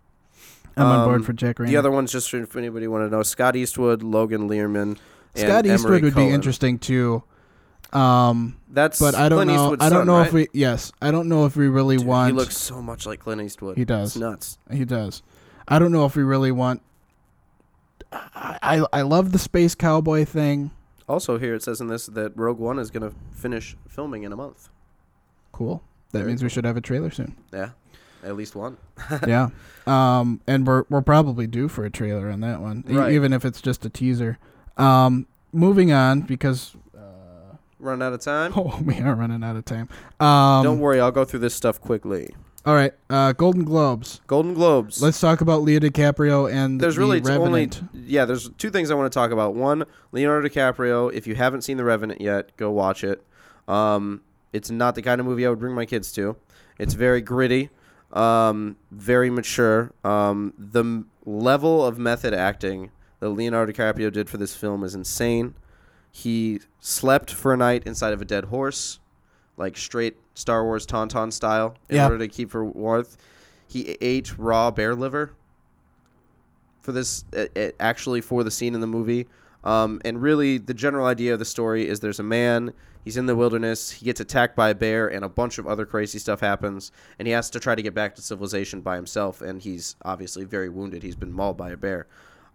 I'm 0.76 0.86
on 0.86 1.00
Um, 1.00 1.04
board 1.08 1.24
for 1.24 1.32
Jack 1.32 1.56
Reynor. 1.56 1.66
The 1.68 1.76
other 1.76 1.90
ones, 1.90 2.12
just 2.12 2.32
if 2.32 2.54
anybody 2.56 2.86
want 2.86 3.08
to 3.08 3.16
know, 3.16 3.22
Scott 3.24 3.56
Eastwood, 3.56 4.02
Logan 4.04 4.48
Lerman, 4.48 4.82
and 4.82 4.98
Scott 5.34 5.64
Emory 5.66 5.74
Eastwood 5.74 6.02
would 6.02 6.14
Cohen. 6.14 6.28
be 6.28 6.34
interesting 6.34 6.78
too. 6.78 7.22
Um, 7.94 8.58
That's 8.70 8.98
but 8.98 9.14
I 9.14 9.28
don't 9.28 9.38
Clint 9.38 9.52
know. 9.52 9.62
Eastwood's 9.64 9.84
I 9.84 9.88
don't 9.88 10.00
son, 10.00 10.06
know 10.08 10.20
if 10.22 10.32
we. 10.32 10.48
Yes, 10.52 10.92
I 11.00 11.10
don't 11.10 11.28
know 11.28 11.46
if 11.46 11.56
we 11.56 11.68
really 11.68 11.96
Dude, 11.96 12.06
want. 12.06 12.32
He 12.32 12.36
looks 12.36 12.56
so 12.56 12.82
much 12.82 13.06
like 13.06 13.20
Clint 13.20 13.40
Eastwood. 13.40 13.76
He 13.76 13.84
does. 13.84 14.10
It's 14.10 14.16
nuts. 14.16 14.58
He 14.72 14.84
does. 14.84 15.22
I 15.68 15.78
don't 15.78 15.92
know 15.92 16.04
if 16.04 16.16
we 16.16 16.22
really 16.22 16.50
want. 16.52 16.82
I 18.12 18.58
I, 18.62 18.86
I 18.92 19.02
love 19.02 19.32
the 19.32 19.38
space 19.38 19.74
cowboy 19.74 20.24
thing. 20.24 20.70
Also, 21.08 21.38
here 21.38 21.54
it 21.54 21.62
says 21.62 21.80
in 21.80 21.88
this 21.88 22.06
that 22.06 22.36
Rogue 22.36 22.58
One 22.58 22.78
is 22.78 22.90
going 22.90 23.08
to 23.08 23.14
finish 23.32 23.76
filming 23.88 24.22
in 24.22 24.32
a 24.32 24.36
month. 24.36 24.68
Cool. 25.52 25.82
That 26.12 26.20
Very 26.20 26.30
means 26.30 26.42
we 26.42 26.48
should 26.48 26.64
have 26.64 26.76
a 26.76 26.80
trailer 26.80 27.10
soon. 27.10 27.36
Yeah, 27.52 27.70
at 28.22 28.36
least 28.36 28.54
one. 28.56 28.76
yeah. 29.26 29.50
Um, 29.86 30.40
and 30.46 30.66
we're 30.66 30.84
we're 30.88 31.02
probably 31.02 31.46
due 31.46 31.68
for 31.68 31.84
a 31.84 31.90
trailer 31.90 32.30
on 32.30 32.40
that 32.40 32.60
one, 32.60 32.84
e- 32.88 32.94
Right. 32.94 33.12
even 33.12 33.32
if 33.32 33.44
it's 33.44 33.60
just 33.60 33.84
a 33.84 33.90
teaser. 33.90 34.38
Um, 34.76 35.26
moving 35.52 35.92
on 35.92 36.22
because 36.22 36.74
Run 37.84 38.00
out 38.00 38.14
of 38.14 38.20
time. 38.20 38.52
oh, 38.56 38.80
we 38.82 38.98
are 39.00 39.14
running 39.14 39.44
out 39.44 39.56
of 39.56 39.64
time. 39.66 39.88
Um, 40.18 40.64
Don't 40.64 40.80
worry, 40.80 41.00
I'll 41.00 41.10
go 41.12 41.24
through 41.26 41.40
this 41.40 41.54
stuff 41.54 41.80
quickly. 41.80 42.34
All 42.66 42.74
right. 42.74 42.94
Uh, 43.10 43.32
Golden 43.32 43.64
Globes. 43.64 44.22
Golden 44.26 44.54
Globes. 44.54 45.02
Let's 45.02 45.20
talk 45.20 45.42
about 45.42 45.60
Leo 45.60 45.80
DiCaprio 45.80 46.50
and 46.50 46.80
there's 46.80 46.94
the 46.94 47.00
really 47.02 47.20
t- 47.20 47.30
only 47.32 47.68
yeah 47.92 48.24
there's 48.24 48.48
two 48.56 48.70
things 48.70 48.90
i 48.90 48.94
want 48.94 49.10
to 49.12 49.14
talk 49.14 49.30
about 49.32 49.54
one 49.54 49.84
leonardo 50.12 50.48
dicaprio 50.48 51.12
if 51.12 51.26
you 51.26 51.34
haven't 51.34 51.60
seen 51.62 51.76
the 51.76 51.84
revenant 51.84 52.20
yet 52.20 52.56
go 52.56 52.70
watch 52.70 53.04
it 53.04 53.22
um, 53.68 54.22
it's 54.52 54.70
not 54.70 54.94
the 54.94 55.02
kind 55.02 55.20
of 55.20 55.26
movie 55.26 55.44
i 55.46 55.50
would 55.50 55.58
bring 55.58 55.74
my 55.74 55.84
kids 55.86 56.10
to 56.12 56.36
it's 56.78 56.94
very 56.94 57.20
gritty 57.20 57.70
um, 58.12 58.76
very 58.90 59.28
mature 59.30 59.92
um, 60.04 60.52
the 60.58 60.80
m- 60.80 61.10
level 61.26 61.84
of 61.84 61.98
method 61.98 62.32
acting 62.32 62.90
that 63.20 63.28
leonardo 63.30 63.72
dicaprio 63.72 64.10
did 64.12 64.28
for 64.30 64.38
this 64.38 64.54
film 64.54 64.82
is 64.84 64.94
insane 64.94 65.54
he 66.16 66.60
slept 66.80 67.32
for 67.32 67.52
a 67.52 67.56
night 67.56 67.82
inside 67.86 68.12
of 68.12 68.22
a 68.22 68.24
dead 68.24 68.44
horse 68.44 69.00
like 69.56 69.76
straight 69.76 70.16
star 70.34 70.62
wars 70.64 70.86
tauntaun 70.86 71.32
style 71.32 71.74
in 71.88 71.96
Yeah. 71.96 72.04
order 72.04 72.18
to 72.18 72.28
keep 72.28 72.50
for 72.50 72.64
warmth 72.64 73.16
he 73.66 73.96
ate 74.00 74.38
raw 74.38 74.70
bear 74.70 74.94
liver 74.94 75.32
for 76.80 76.92
this 76.92 77.24
uh, 77.36 77.46
uh, 77.56 77.70
actually 77.80 78.20
for 78.20 78.44
the 78.44 78.50
scene 78.50 78.74
in 78.74 78.80
the 78.80 78.86
movie. 78.86 79.26
Um, 79.64 80.02
and 80.04 80.20
really, 80.20 80.58
the 80.58 80.74
general 80.74 81.06
idea 81.06 81.32
of 81.32 81.38
the 81.38 81.44
story 81.46 81.88
is 81.88 82.00
there's 82.00 82.20
a 82.20 82.22
man. 82.24 82.74
He's 83.04 83.16
in 83.16 83.24
the 83.24 83.34
wilderness. 83.34 83.90
He 83.90 84.04
gets 84.04 84.20
attacked 84.20 84.54
by 84.54 84.68
a 84.68 84.74
bear, 84.74 85.08
and 85.08 85.24
a 85.24 85.28
bunch 85.30 85.56
of 85.56 85.66
other 85.66 85.86
crazy 85.86 86.18
stuff 86.18 86.40
happens. 86.40 86.92
And 87.18 87.26
he 87.26 87.32
has 87.32 87.48
to 87.50 87.58
try 87.58 87.74
to 87.74 87.80
get 87.80 87.94
back 87.94 88.14
to 88.16 88.22
civilization 88.22 88.82
by 88.82 88.96
himself. 88.96 89.40
And 89.40 89.62
he's 89.62 89.96
obviously 90.04 90.44
very 90.44 90.68
wounded. 90.68 91.02
He's 91.02 91.16
been 91.16 91.32
mauled 91.32 91.56
by 91.56 91.70
a 91.70 91.76
bear. 91.78 92.06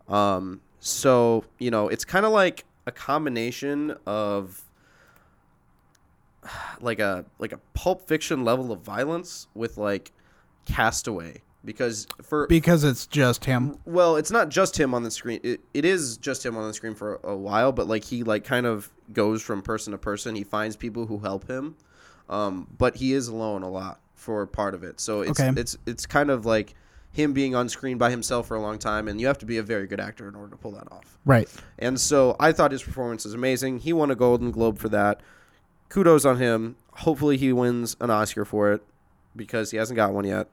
Um, 0.07 0.61
so 0.79 1.43
you 1.57 1.71
know, 1.71 1.87
it's 1.87 2.05
kind 2.05 2.25
of 2.27 2.31
like 2.31 2.65
a 2.89 2.91
combination 2.91 3.95
of 4.05 4.63
like 6.81 6.99
a 6.99 7.25
like 7.37 7.51
a 7.51 7.59
pulp 7.73 8.07
fiction 8.07 8.43
level 8.43 8.71
of 8.71 8.81
violence 8.81 9.47
with 9.53 9.77
like 9.77 10.11
Castaway 10.65 11.41
because 11.65 12.07
for 12.21 12.47
because 12.47 12.83
it's 12.83 13.05
just 13.05 13.45
him. 13.45 13.77
well, 13.85 14.15
it's 14.15 14.31
not 14.31 14.49
just 14.49 14.79
him 14.79 14.93
on 14.93 15.03
the 15.03 15.11
screen. 15.11 15.39
It, 15.43 15.61
it 15.73 15.85
is 15.85 16.17
just 16.17 16.45
him 16.45 16.55
on 16.57 16.67
the 16.67 16.73
screen 16.73 16.95
for 16.95 17.19
a 17.23 17.35
while, 17.35 17.71
but 17.71 17.87
like 17.87 18.03
he 18.03 18.23
like 18.23 18.43
kind 18.43 18.65
of 18.65 18.89
goes 19.11 19.41
from 19.41 19.61
person 19.61 19.91
to 19.91 19.97
person. 19.97 20.35
He 20.35 20.43
finds 20.43 20.75
people 20.75 21.05
who 21.05 21.19
help 21.19 21.49
him, 21.49 21.75
um, 22.29 22.67
but 22.77 22.95
he 22.95 23.13
is 23.13 23.27
alone 23.27 23.63
a 23.63 23.69
lot 23.69 23.99
for 24.15 24.45
part 24.47 24.73
of 24.73 24.83
it. 24.83 24.99
So 24.99 25.21
it's 25.21 25.39
Okay. 25.39 25.59
it's 25.59 25.77
it's 25.85 26.05
kind 26.05 26.29
of 26.29 26.45
like 26.45 26.75
him 27.11 27.33
being 27.33 27.55
on 27.55 27.67
screen 27.69 27.97
by 27.97 28.11
himself 28.11 28.47
for 28.47 28.55
a 28.55 28.61
long 28.61 28.77
time, 28.77 29.07
and 29.07 29.19
you 29.19 29.27
have 29.27 29.37
to 29.39 29.45
be 29.45 29.57
a 29.57 29.63
very 29.63 29.87
good 29.87 29.99
actor 29.99 30.27
in 30.27 30.35
order 30.35 30.51
to 30.51 30.57
pull 30.57 30.71
that 30.71 30.91
off. 30.91 31.17
Right. 31.25 31.49
And 31.77 31.99
so 31.99 32.35
I 32.39 32.51
thought 32.51 32.71
his 32.71 32.83
performance 32.83 33.25
was 33.25 33.33
amazing. 33.33 33.79
He 33.79 33.93
won 33.93 34.11
a 34.11 34.15
Golden 34.15 34.51
Globe 34.51 34.77
for 34.77 34.89
that. 34.89 35.21
Kudos 35.89 36.23
on 36.25 36.37
him. 36.37 36.75
Hopefully 36.93 37.35
he 37.37 37.51
wins 37.51 37.95
an 37.99 38.09
Oscar 38.11 38.45
for 38.45 38.71
it 38.71 38.83
because 39.35 39.71
he 39.71 39.77
hasn't 39.77 39.95
got 39.95 40.13
one 40.13 40.25
yet. 40.25 40.47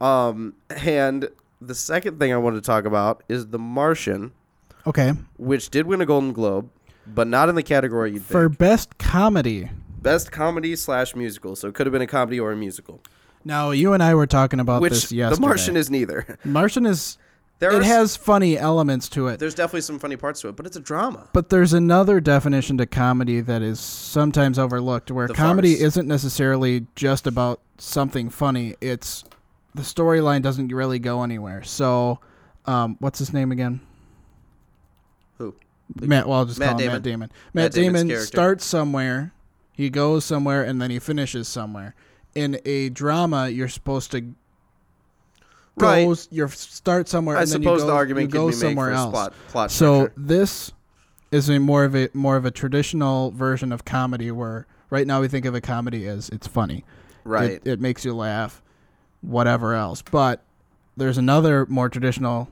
Um 0.00 0.54
and 0.84 1.28
the 1.60 1.74
second 1.74 2.18
thing 2.18 2.32
I 2.32 2.36
wanted 2.36 2.56
to 2.56 2.66
talk 2.66 2.84
about 2.84 3.22
is 3.28 3.48
The 3.48 3.58
Martian, 3.58 4.32
Okay. 4.86 5.12
which 5.38 5.70
did 5.70 5.86
win 5.86 6.00
a 6.02 6.06
Golden 6.06 6.32
Globe, 6.32 6.68
but 7.06 7.26
not 7.26 7.48
in 7.48 7.54
the 7.54 7.62
category 7.62 8.12
you'd 8.12 8.22
For 8.22 8.46
think. 8.48 8.58
best 8.58 8.98
comedy. 8.98 9.70
Best 10.02 10.30
comedy 10.30 10.76
slash 10.76 11.16
musical. 11.16 11.56
So 11.56 11.68
it 11.68 11.74
could 11.74 11.86
have 11.86 11.92
been 11.92 12.02
a 12.02 12.06
comedy 12.06 12.38
or 12.38 12.52
a 12.52 12.56
musical. 12.56 13.00
Now 13.46 13.70
you 13.70 13.92
and 13.92 14.02
I 14.02 14.14
were 14.16 14.26
talking 14.26 14.58
about 14.58 14.82
which 14.82 14.92
this 14.92 15.08
The. 15.10 15.38
Martian 15.40 15.76
is 15.76 15.88
neither. 15.88 16.36
Martian 16.44 16.84
is 16.84 17.16
There 17.60 17.70
it 17.70 17.84
has 17.84 18.16
funny 18.16 18.58
elements 18.58 19.08
to 19.10 19.28
it. 19.28 19.38
there's 19.38 19.54
definitely 19.54 19.82
some 19.82 20.00
funny 20.00 20.16
parts 20.16 20.40
to 20.40 20.48
it, 20.48 20.56
but 20.56 20.66
it's 20.66 20.76
a 20.76 20.80
drama. 20.80 21.28
But 21.32 21.48
there's 21.48 21.72
another 21.72 22.18
definition 22.20 22.76
to 22.78 22.86
comedy 22.86 23.40
that 23.40 23.62
is 23.62 23.78
sometimes 23.78 24.58
overlooked 24.58 25.12
where 25.12 25.28
The 25.28 25.34
comedy 25.34 25.74
farce. 25.74 25.82
isn't 25.84 26.08
necessarily 26.08 26.86
just 26.96 27.28
about 27.28 27.60
something 27.78 28.30
funny. 28.30 28.74
It's 28.80 29.22
the 29.76 29.82
storyline 29.82 30.42
doesn't 30.42 30.72
really 30.72 30.98
go 30.98 31.22
anywhere. 31.22 31.62
So, 31.62 32.18
um, 32.64 32.96
what's 32.98 33.20
his 33.20 33.32
name 33.32 33.52
again? 33.52 33.80
Who? 35.38 35.54
Matt. 36.00 36.26
Well, 36.26 36.38
I'll 36.38 36.46
just 36.46 36.58
Matt 36.58 36.70
call 36.70 36.78
him 36.80 36.84
Damon. 36.86 36.92
Matt 36.94 37.02
Damon. 37.04 37.30
Matt 37.54 37.62
Matt, 37.64 37.72
Damon 37.72 38.16
starts 38.22 38.64
somewhere, 38.64 39.32
he 39.72 39.88
goes 39.88 40.24
somewhere, 40.24 40.64
and 40.64 40.82
then 40.82 40.90
he 40.90 40.98
finishes 40.98 41.46
somewhere. 41.46 41.94
In 42.36 42.60
a 42.64 42.90
drama, 42.90 43.48
you're 43.48 43.68
supposed 43.68 44.10
to. 44.12 44.34
Right. 45.78 46.08
You 46.30 46.48
start 46.48 47.08
somewhere. 47.08 47.36
I 47.36 47.42
and 47.42 47.50
then 47.50 47.62
suppose 47.62 47.80
you 47.80 47.84
go, 47.86 47.90
the 47.90 47.96
argument 47.96 48.24
you 48.32 48.38
can 48.38 48.40
be 48.40 48.46
made 48.46 48.54
somewhere 48.54 48.88
for 48.90 48.94
else. 48.94 49.10
plot 49.10 49.32
plot 49.48 49.70
So 49.70 49.94
structure. 50.04 50.14
this 50.16 50.72
is 51.30 51.50
a 51.50 51.58
more 51.58 51.84
of 51.84 51.94
a 51.94 52.08
more 52.14 52.36
of 52.36 52.44
a 52.46 52.50
traditional 52.50 53.30
version 53.32 53.72
of 53.72 53.84
comedy 53.84 54.30
where 54.30 54.66
right 54.90 55.06
now 55.06 55.20
we 55.20 55.28
think 55.28 55.44
of 55.44 55.54
a 55.54 55.60
comedy 55.60 56.06
as 56.06 56.28
it's 56.30 56.46
funny. 56.46 56.84
right. 57.24 57.50
It, 57.50 57.66
it 57.66 57.80
makes 57.80 58.04
you 58.06 58.14
laugh, 58.14 58.62
whatever 59.20 59.74
else. 59.74 60.02
But 60.02 60.42
there's 60.96 61.18
another 61.18 61.66
more 61.66 61.90
traditional 61.90 62.48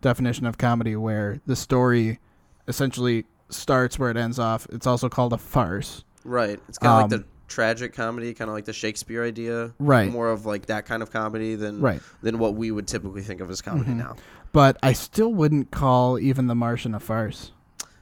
definition 0.00 0.46
of 0.46 0.56
comedy 0.56 0.96
where 0.96 1.40
the 1.46 1.56
story 1.56 2.20
essentially 2.68 3.26
starts 3.50 3.98
where 3.98 4.10
it 4.10 4.16
ends 4.16 4.38
off. 4.38 4.66
It's 4.70 4.86
also 4.86 5.10
called 5.10 5.34
a 5.34 5.38
farce. 5.38 6.04
Right. 6.24 6.58
It's 6.68 6.78
kind 6.78 7.04
of 7.04 7.10
like 7.10 7.18
Um, 7.20 7.24
the 7.26 7.31
tragic 7.52 7.92
comedy, 7.92 8.32
kind 8.34 8.48
of 8.48 8.54
like 8.54 8.64
the 8.64 8.72
Shakespeare 8.72 9.22
idea. 9.24 9.72
Right. 9.78 10.10
More 10.10 10.30
of 10.30 10.46
like 10.46 10.66
that 10.66 10.86
kind 10.86 11.02
of 11.02 11.10
comedy 11.12 11.54
than 11.54 11.80
Right. 11.80 12.00
than 12.22 12.38
what 12.38 12.54
we 12.54 12.70
would 12.70 12.86
typically 12.88 13.22
think 13.22 13.40
of 13.40 13.50
as 13.50 13.60
comedy 13.60 13.90
Mhm. 13.92 13.96
now. 13.98 14.16
But 14.52 14.76
I 14.82 14.92
still 14.92 15.32
wouldn't 15.32 15.70
call 15.70 16.18
even 16.18 16.46
The 16.46 16.54
Martian 16.54 16.94
a 16.94 17.00
farce. 17.00 17.52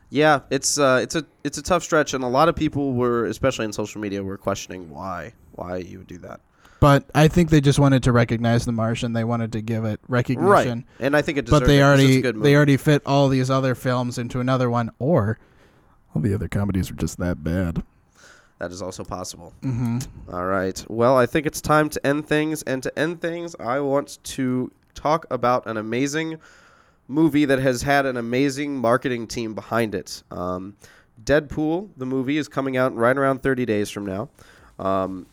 Yeah, 0.08 0.40
it's 0.50 0.78
uh, 0.78 1.00
it's 1.02 1.14
a 1.14 1.24
it's 1.44 1.58
a 1.58 1.62
tough 1.62 1.82
stretch, 1.84 2.14
and 2.14 2.24
a 2.24 2.28
lot 2.28 2.48
of 2.48 2.56
people 2.56 2.94
were, 2.94 3.26
especially 3.26 3.64
in 3.64 3.72
social 3.72 4.00
media, 4.00 4.22
were 4.22 4.36
questioning 4.38 4.90
why 4.90 5.34
why 5.52 5.76
you 5.78 5.98
would 5.98 6.06
do 6.08 6.18
that. 6.18 6.40
But 6.80 7.04
I 7.14 7.28
think 7.28 7.50
they 7.50 7.60
just 7.60 7.78
wanted 7.78 8.02
to 8.04 8.12
recognize 8.12 8.64
The 8.64 8.72
Martian. 8.72 9.12
They 9.12 9.22
wanted 9.24 9.52
to 9.52 9.60
give 9.60 9.84
it 9.84 10.00
recognition. 10.08 10.78
Right. 10.78 10.84
And 10.98 11.14
I 11.16 11.20
think 11.22 11.36
it 11.38 11.48
but 11.50 11.66
they 11.66 11.78
it 11.78 11.82
'cause 11.82 12.00
it's 12.00 12.24
a 12.24 12.26
already 12.26 12.40
they 12.42 12.56
already 12.56 12.76
fit 12.78 13.02
all 13.06 13.28
these 13.28 13.50
other 13.50 13.74
films 13.74 14.16
into 14.18 14.40
another 14.40 14.68
one, 14.70 14.90
or 14.98 15.38
all 16.14 16.22
the 16.22 16.34
other 16.34 16.48
comedies 16.48 16.90
are 16.90 16.94
just 16.94 17.18
that 17.18 17.44
bad. 17.44 17.82
That 18.60 18.70
is 18.70 18.82
also 18.82 19.02
possible. 19.02 19.52
Mm-hmm. 19.62 19.98
All 20.32 20.46
right. 20.46 20.84
Well, 20.88 21.16
I 21.16 21.26
think 21.26 21.46
it's 21.46 21.60
time 21.60 21.88
to 21.88 22.06
end 22.06 22.28
things, 22.28 22.62
and 22.62 22.82
to 22.82 22.98
end 22.98 23.20
things, 23.20 23.56
I 23.58 23.80
want 23.80 24.18
to 24.22 24.70
talk 24.94 25.26
about 25.30 25.66
an 25.66 25.78
amazing 25.78 26.38
movie 27.08 27.46
that 27.46 27.58
has 27.58 27.82
had 27.82 28.06
an 28.06 28.18
amazing 28.18 28.76
marketing 28.76 29.26
team 29.26 29.54
behind 29.54 29.94
it. 29.94 30.22
Um, 30.30 30.76
Deadpool, 31.24 31.88
the 31.96 32.06
movie, 32.06 32.36
is 32.36 32.48
coming 32.48 32.76
out 32.76 32.94
right 32.94 33.16
around 33.16 33.42
30 33.42 33.64
days 33.64 33.90
from 33.90 34.04
now. 34.06 34.28
Um, 34.78 35.26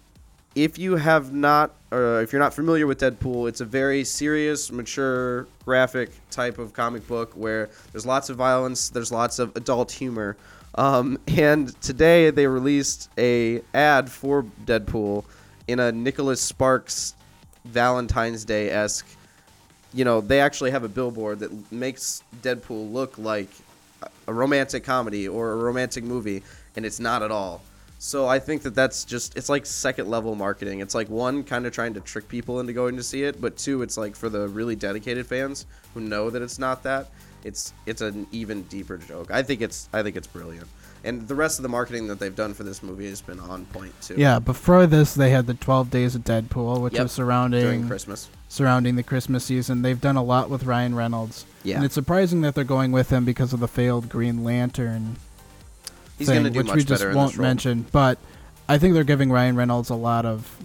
if 0.56 0.80
you 0.80 0.96
have 0.96 1.34
not, 1.34 1.76
or 1.92 2.22
if 2.22 2.32
you're 2.32 2.42
not 2.42 2.54
familiar 2.54 2.88
with 2.88 3.00
Deadpool, 3.00 3.48
it's 3.48 3.62
a 3.62 3.66
very 3.66 4.04
serious, 4.04 4.72
mature, 4.72 5.48
graphic 5.66 6.12
type 6.32 6.58
of 6.58 6.74
comic 6.74 7.08
book 7.08 7.34
where 7.34 7.70
there's 7.92 8.06
lots 8.06 8.30
of 8.30 8.38
violence, 8.38 8.90
there's 8.90 9.12
lots 9.12 9.38
of 9.38 9.56
adult 9.56 9.92
humor. 9.92 10.38
Um, 10.78 11.18
and 11.28 11.80
today 11.82 12.30
they 12.30 12.46
released 12.46 13.10
a 13.18 13.62
ad 13.74 14.10
for 14.10 14.44
Deadpool 14.66 15.26
in 15.68 15.80
a 15.80 15.92
Nicholas 15.92 16.40
Sparks 16.40 17.16
Valentine's 17.66 18.46
Day 18.46 18.70
esque. 18.70 19.08
You 19.94 20.06
know, 20.06 20.22
they 20.22 20.40
actually 20.40 20.72
have 20.72 20.84
a 20.84 20.90
billboard 20.90 21.40
that 21.40 21.72
makes 21.72 22.22
Deadpool 22.42 22.92
look 22.92 23.18
like 23.18 23.50
a 24.28 24.34
romantic 24.34 24.84
comedy 24.84 25.28
or 25.28 25.54
a 25.54 25.56
romantic 25.56 26.04
movie, 26.04 26.44
and 26.76 26.86
it's 26.86 27.00
not 27.00 27.24
at 27.24 27.32
all. 27.32 27.62
So 28.00 28.28
I 28.28 28.38
think 28.38 28.62
that 28.62 28.76
that's 28.76 29.06
just 29.06 29.36
it's 29.36 29.50
like 29.50 29.66
second 29.66 30.08
level 30.08 30.36
marketing. 30.36 30.82
It's 30.82 30.94
like 30.94 31.10
one 31.10 31.44
kind 31.44 31.66
of 31.66 31.74
trying 31.74 31.96
to 31.96 32.00
trick 32.00 32.28
people 32.28 32.60
into 32.60 32.74
going 32.74 32.96
to 32.98 33.04
see 33.04 33.24
it, 33.24 33.42
but 33.42 33.58
two 33.58 33.82
it's 33.82 33.98
like 33.98 34.16
for 34.16 34.30
the 34.30 34.48
really 34.48 34.76
dedicated 34.76 35.26
fans 35.26 35.66
who 35.96 36.02
know 36.02 36.30
that 36.30 36.44
it's 36.44 36.60
not 36.60 36.84
that. 36.84 37.08
It's 37.48 37.74
it's 37.86 38.02
an 38.02 38.28
even 38.32 38.64
deeper 38.64 38.98
joke. 38.98 39.32
I 39.32 39.41
think 39.41 39.62
it's 39.62 39.88
I 39.93 40.04
think 40.04 40.16
it's 40.18 40.28
brilliant. 40.28 40.68
And 41.04 41.28
the 41.28 41.36
rest 41.36 41.60
of 41.60 41.64
the 41.64 41.70
marketing 41.70 42.08
that 42.08 42.20
they've 42.20 42.36
done 42.36 42.54
for 42.54 42.64
this 42.64 42.84
movie 42.84 43.08
has 43.08 43.22
been 43.22 43.39
on 43.39 43.66
point 43.68 43.93
too. 44.02 44.16
Yeah, 44.18 44.39
before 44.39 44.86
this, 44.88 45.14
they 45.14 45.30
had 45.30 45.45
the 45.48 45.54
12 45.54 45.89
Days 45.89 46.16
of 46.16 46.24
Deadpool, 46.24 46.82
which 46.82 46.93
Yep, 46.95 47.04
was 47.04 47.12
surrounding 47.14 47.62
during 47.62 47.88
Christmas. 47.88 48.28
surrounding 48.50 48.95
the 48.95 49.04
Christmas 49.04 49.45
season. 49.45 49.84
They've 49.84 50.02
done 50.02 50.18
a 50.18 50.24
lot 50.24 50.50
with 50.50 50.64
Ryan 50.66 50.95
Reynolds, 50.95 51.45
Yeah. 51.64 51.78
and 51.78 51.86
it's 51.86 51.93
surprising 51.93 52.41
that 52.41 52.56
they're 52.56 52.64
going 52.66 52.91
with 52.91 53.12
him 53.12 53.24
because 53.26 53.54
of 53.54 53.60
the 53.62 53.68
failed 53.68 54.10
Green 54.10 54.43
Lantern 54.43 55.16
He's 56.18 56.28
going 56.30 56.43
to 56.43 56.50
do 56.50 56.58
which 56.60 56.68
much 56.68 56.76
we 56.78 56.84
just 56.84 57.08
won't 57.14 57.38
mention. 57.38 57.86
But 57.91 58.18
I 58.68 58.78
think 58.80 58.95
they're 58.95 59.04
giving 59.04 59.32
Ryan 59.32 59.56
Reynolds 59.56 59.89
a 59.91 59.95
lot 59.95 60.26
of 60.26 60.58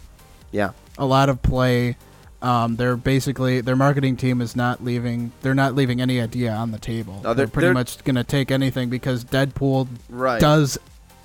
Yeah. 0.51 0.71
a 0.99 1.05
lot 1.05 1.29
of 1.29 1.43
play. 1.43 1.97
Um, 2.43 2.75
they're 2.77 2.97
basically 2.97 3.61
their 3.61 3.77
marketing 3.77 4.17
team 4.17 4.41
is 4.41 4.57
not 4.57 4.83
leaving. 4.85 5.31
They're 5.43 5.55
not 5.55 5.75
leaving 5.77 6.01
any 6.01 6.21
idea 6.21 6.53
on 6.53 6.73
the 6.73 6.79
table. 6.79 7.15
No, 7.15 7.21
they're, 7.23 7.35
they're- 7.35 7.47
pretty 7.47 7.67
they're- 7.69 7.75
much 7.75 8.03
going 8.05 8.17
to 8.17 8.25
take 8.25 8.51
anything 8.51 8.91
because 8.91 9.25
Deadpool 9.25 9.87
Right. 10.11 10.41
does 10.41 10.77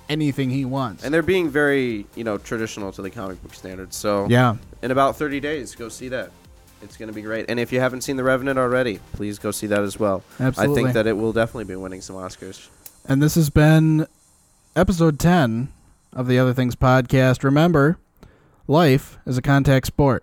anything 0.08 0.48
he 0.50 0.64
wants. 0.64 1.04
and 1.04 1.12
they're 1.12 1.22
being 1.22 1.50
very, 1.50 2.06
you 2.14 2.24
know, 2.24 2.38
traditional 2.38 2.92
to 2.92 3.02
the 3.02 3.10
comic 3.10 3.42
book 3.42 3.52
standards. 3.52 3.94
So 3.96 4.26
yeah, 4.30 4.56
in 4.80 4.90
about 4.90 5.16
30 5.16 5.40
days, 5.40 5.74
go 5.74 5.88
see 5.90 6.08
that. 6.08 6.30
It's 6.80 6.96
going 6.96 7.08
to 7.08 7.12
be 7.12 7.22
great. 7.22 7.46
And 7.50 7.58
if 7.58 7.72
you 7.72 7.80
haven't 7.80 8.02
seen 8.02 8.16
The 8.16 8.22
Revenant 8.24 8.56
already, 8.58 9.00
please 9.14 9.38
go 9.40 9.50
see 9.50 9.66
that 9.66 9.82
as 9.82 9.98
well. 9.98 10.22
absolutely. 10.38 10.80
I 10.82 10.84
think 10.84 10.94
that 10.94 11.06
it 11.08 11.14
will 11.14 11.32
definitely 11.32 11.64
be 11.64 11.74
winning 11.76 12.00
some 12.00 12.14
Oscars. 12.14 12.68
And 13.06 13.20
this 13.20 13.34
has 13.34 13.50
been 13.50 14.06
episode 14.76 15.18
10 15.18 15.68
of 16.12 16.28
the 16.28 16.38
Other 16.38 16.54
Things 16.54 16.76
podcast. 16.76 17.42
Remember, 17.42 17.98
life 18.68 19.18
is 19.26 19.36
a 19.36 19.42
contact 19.42 19.86
sport. 19.88 20.22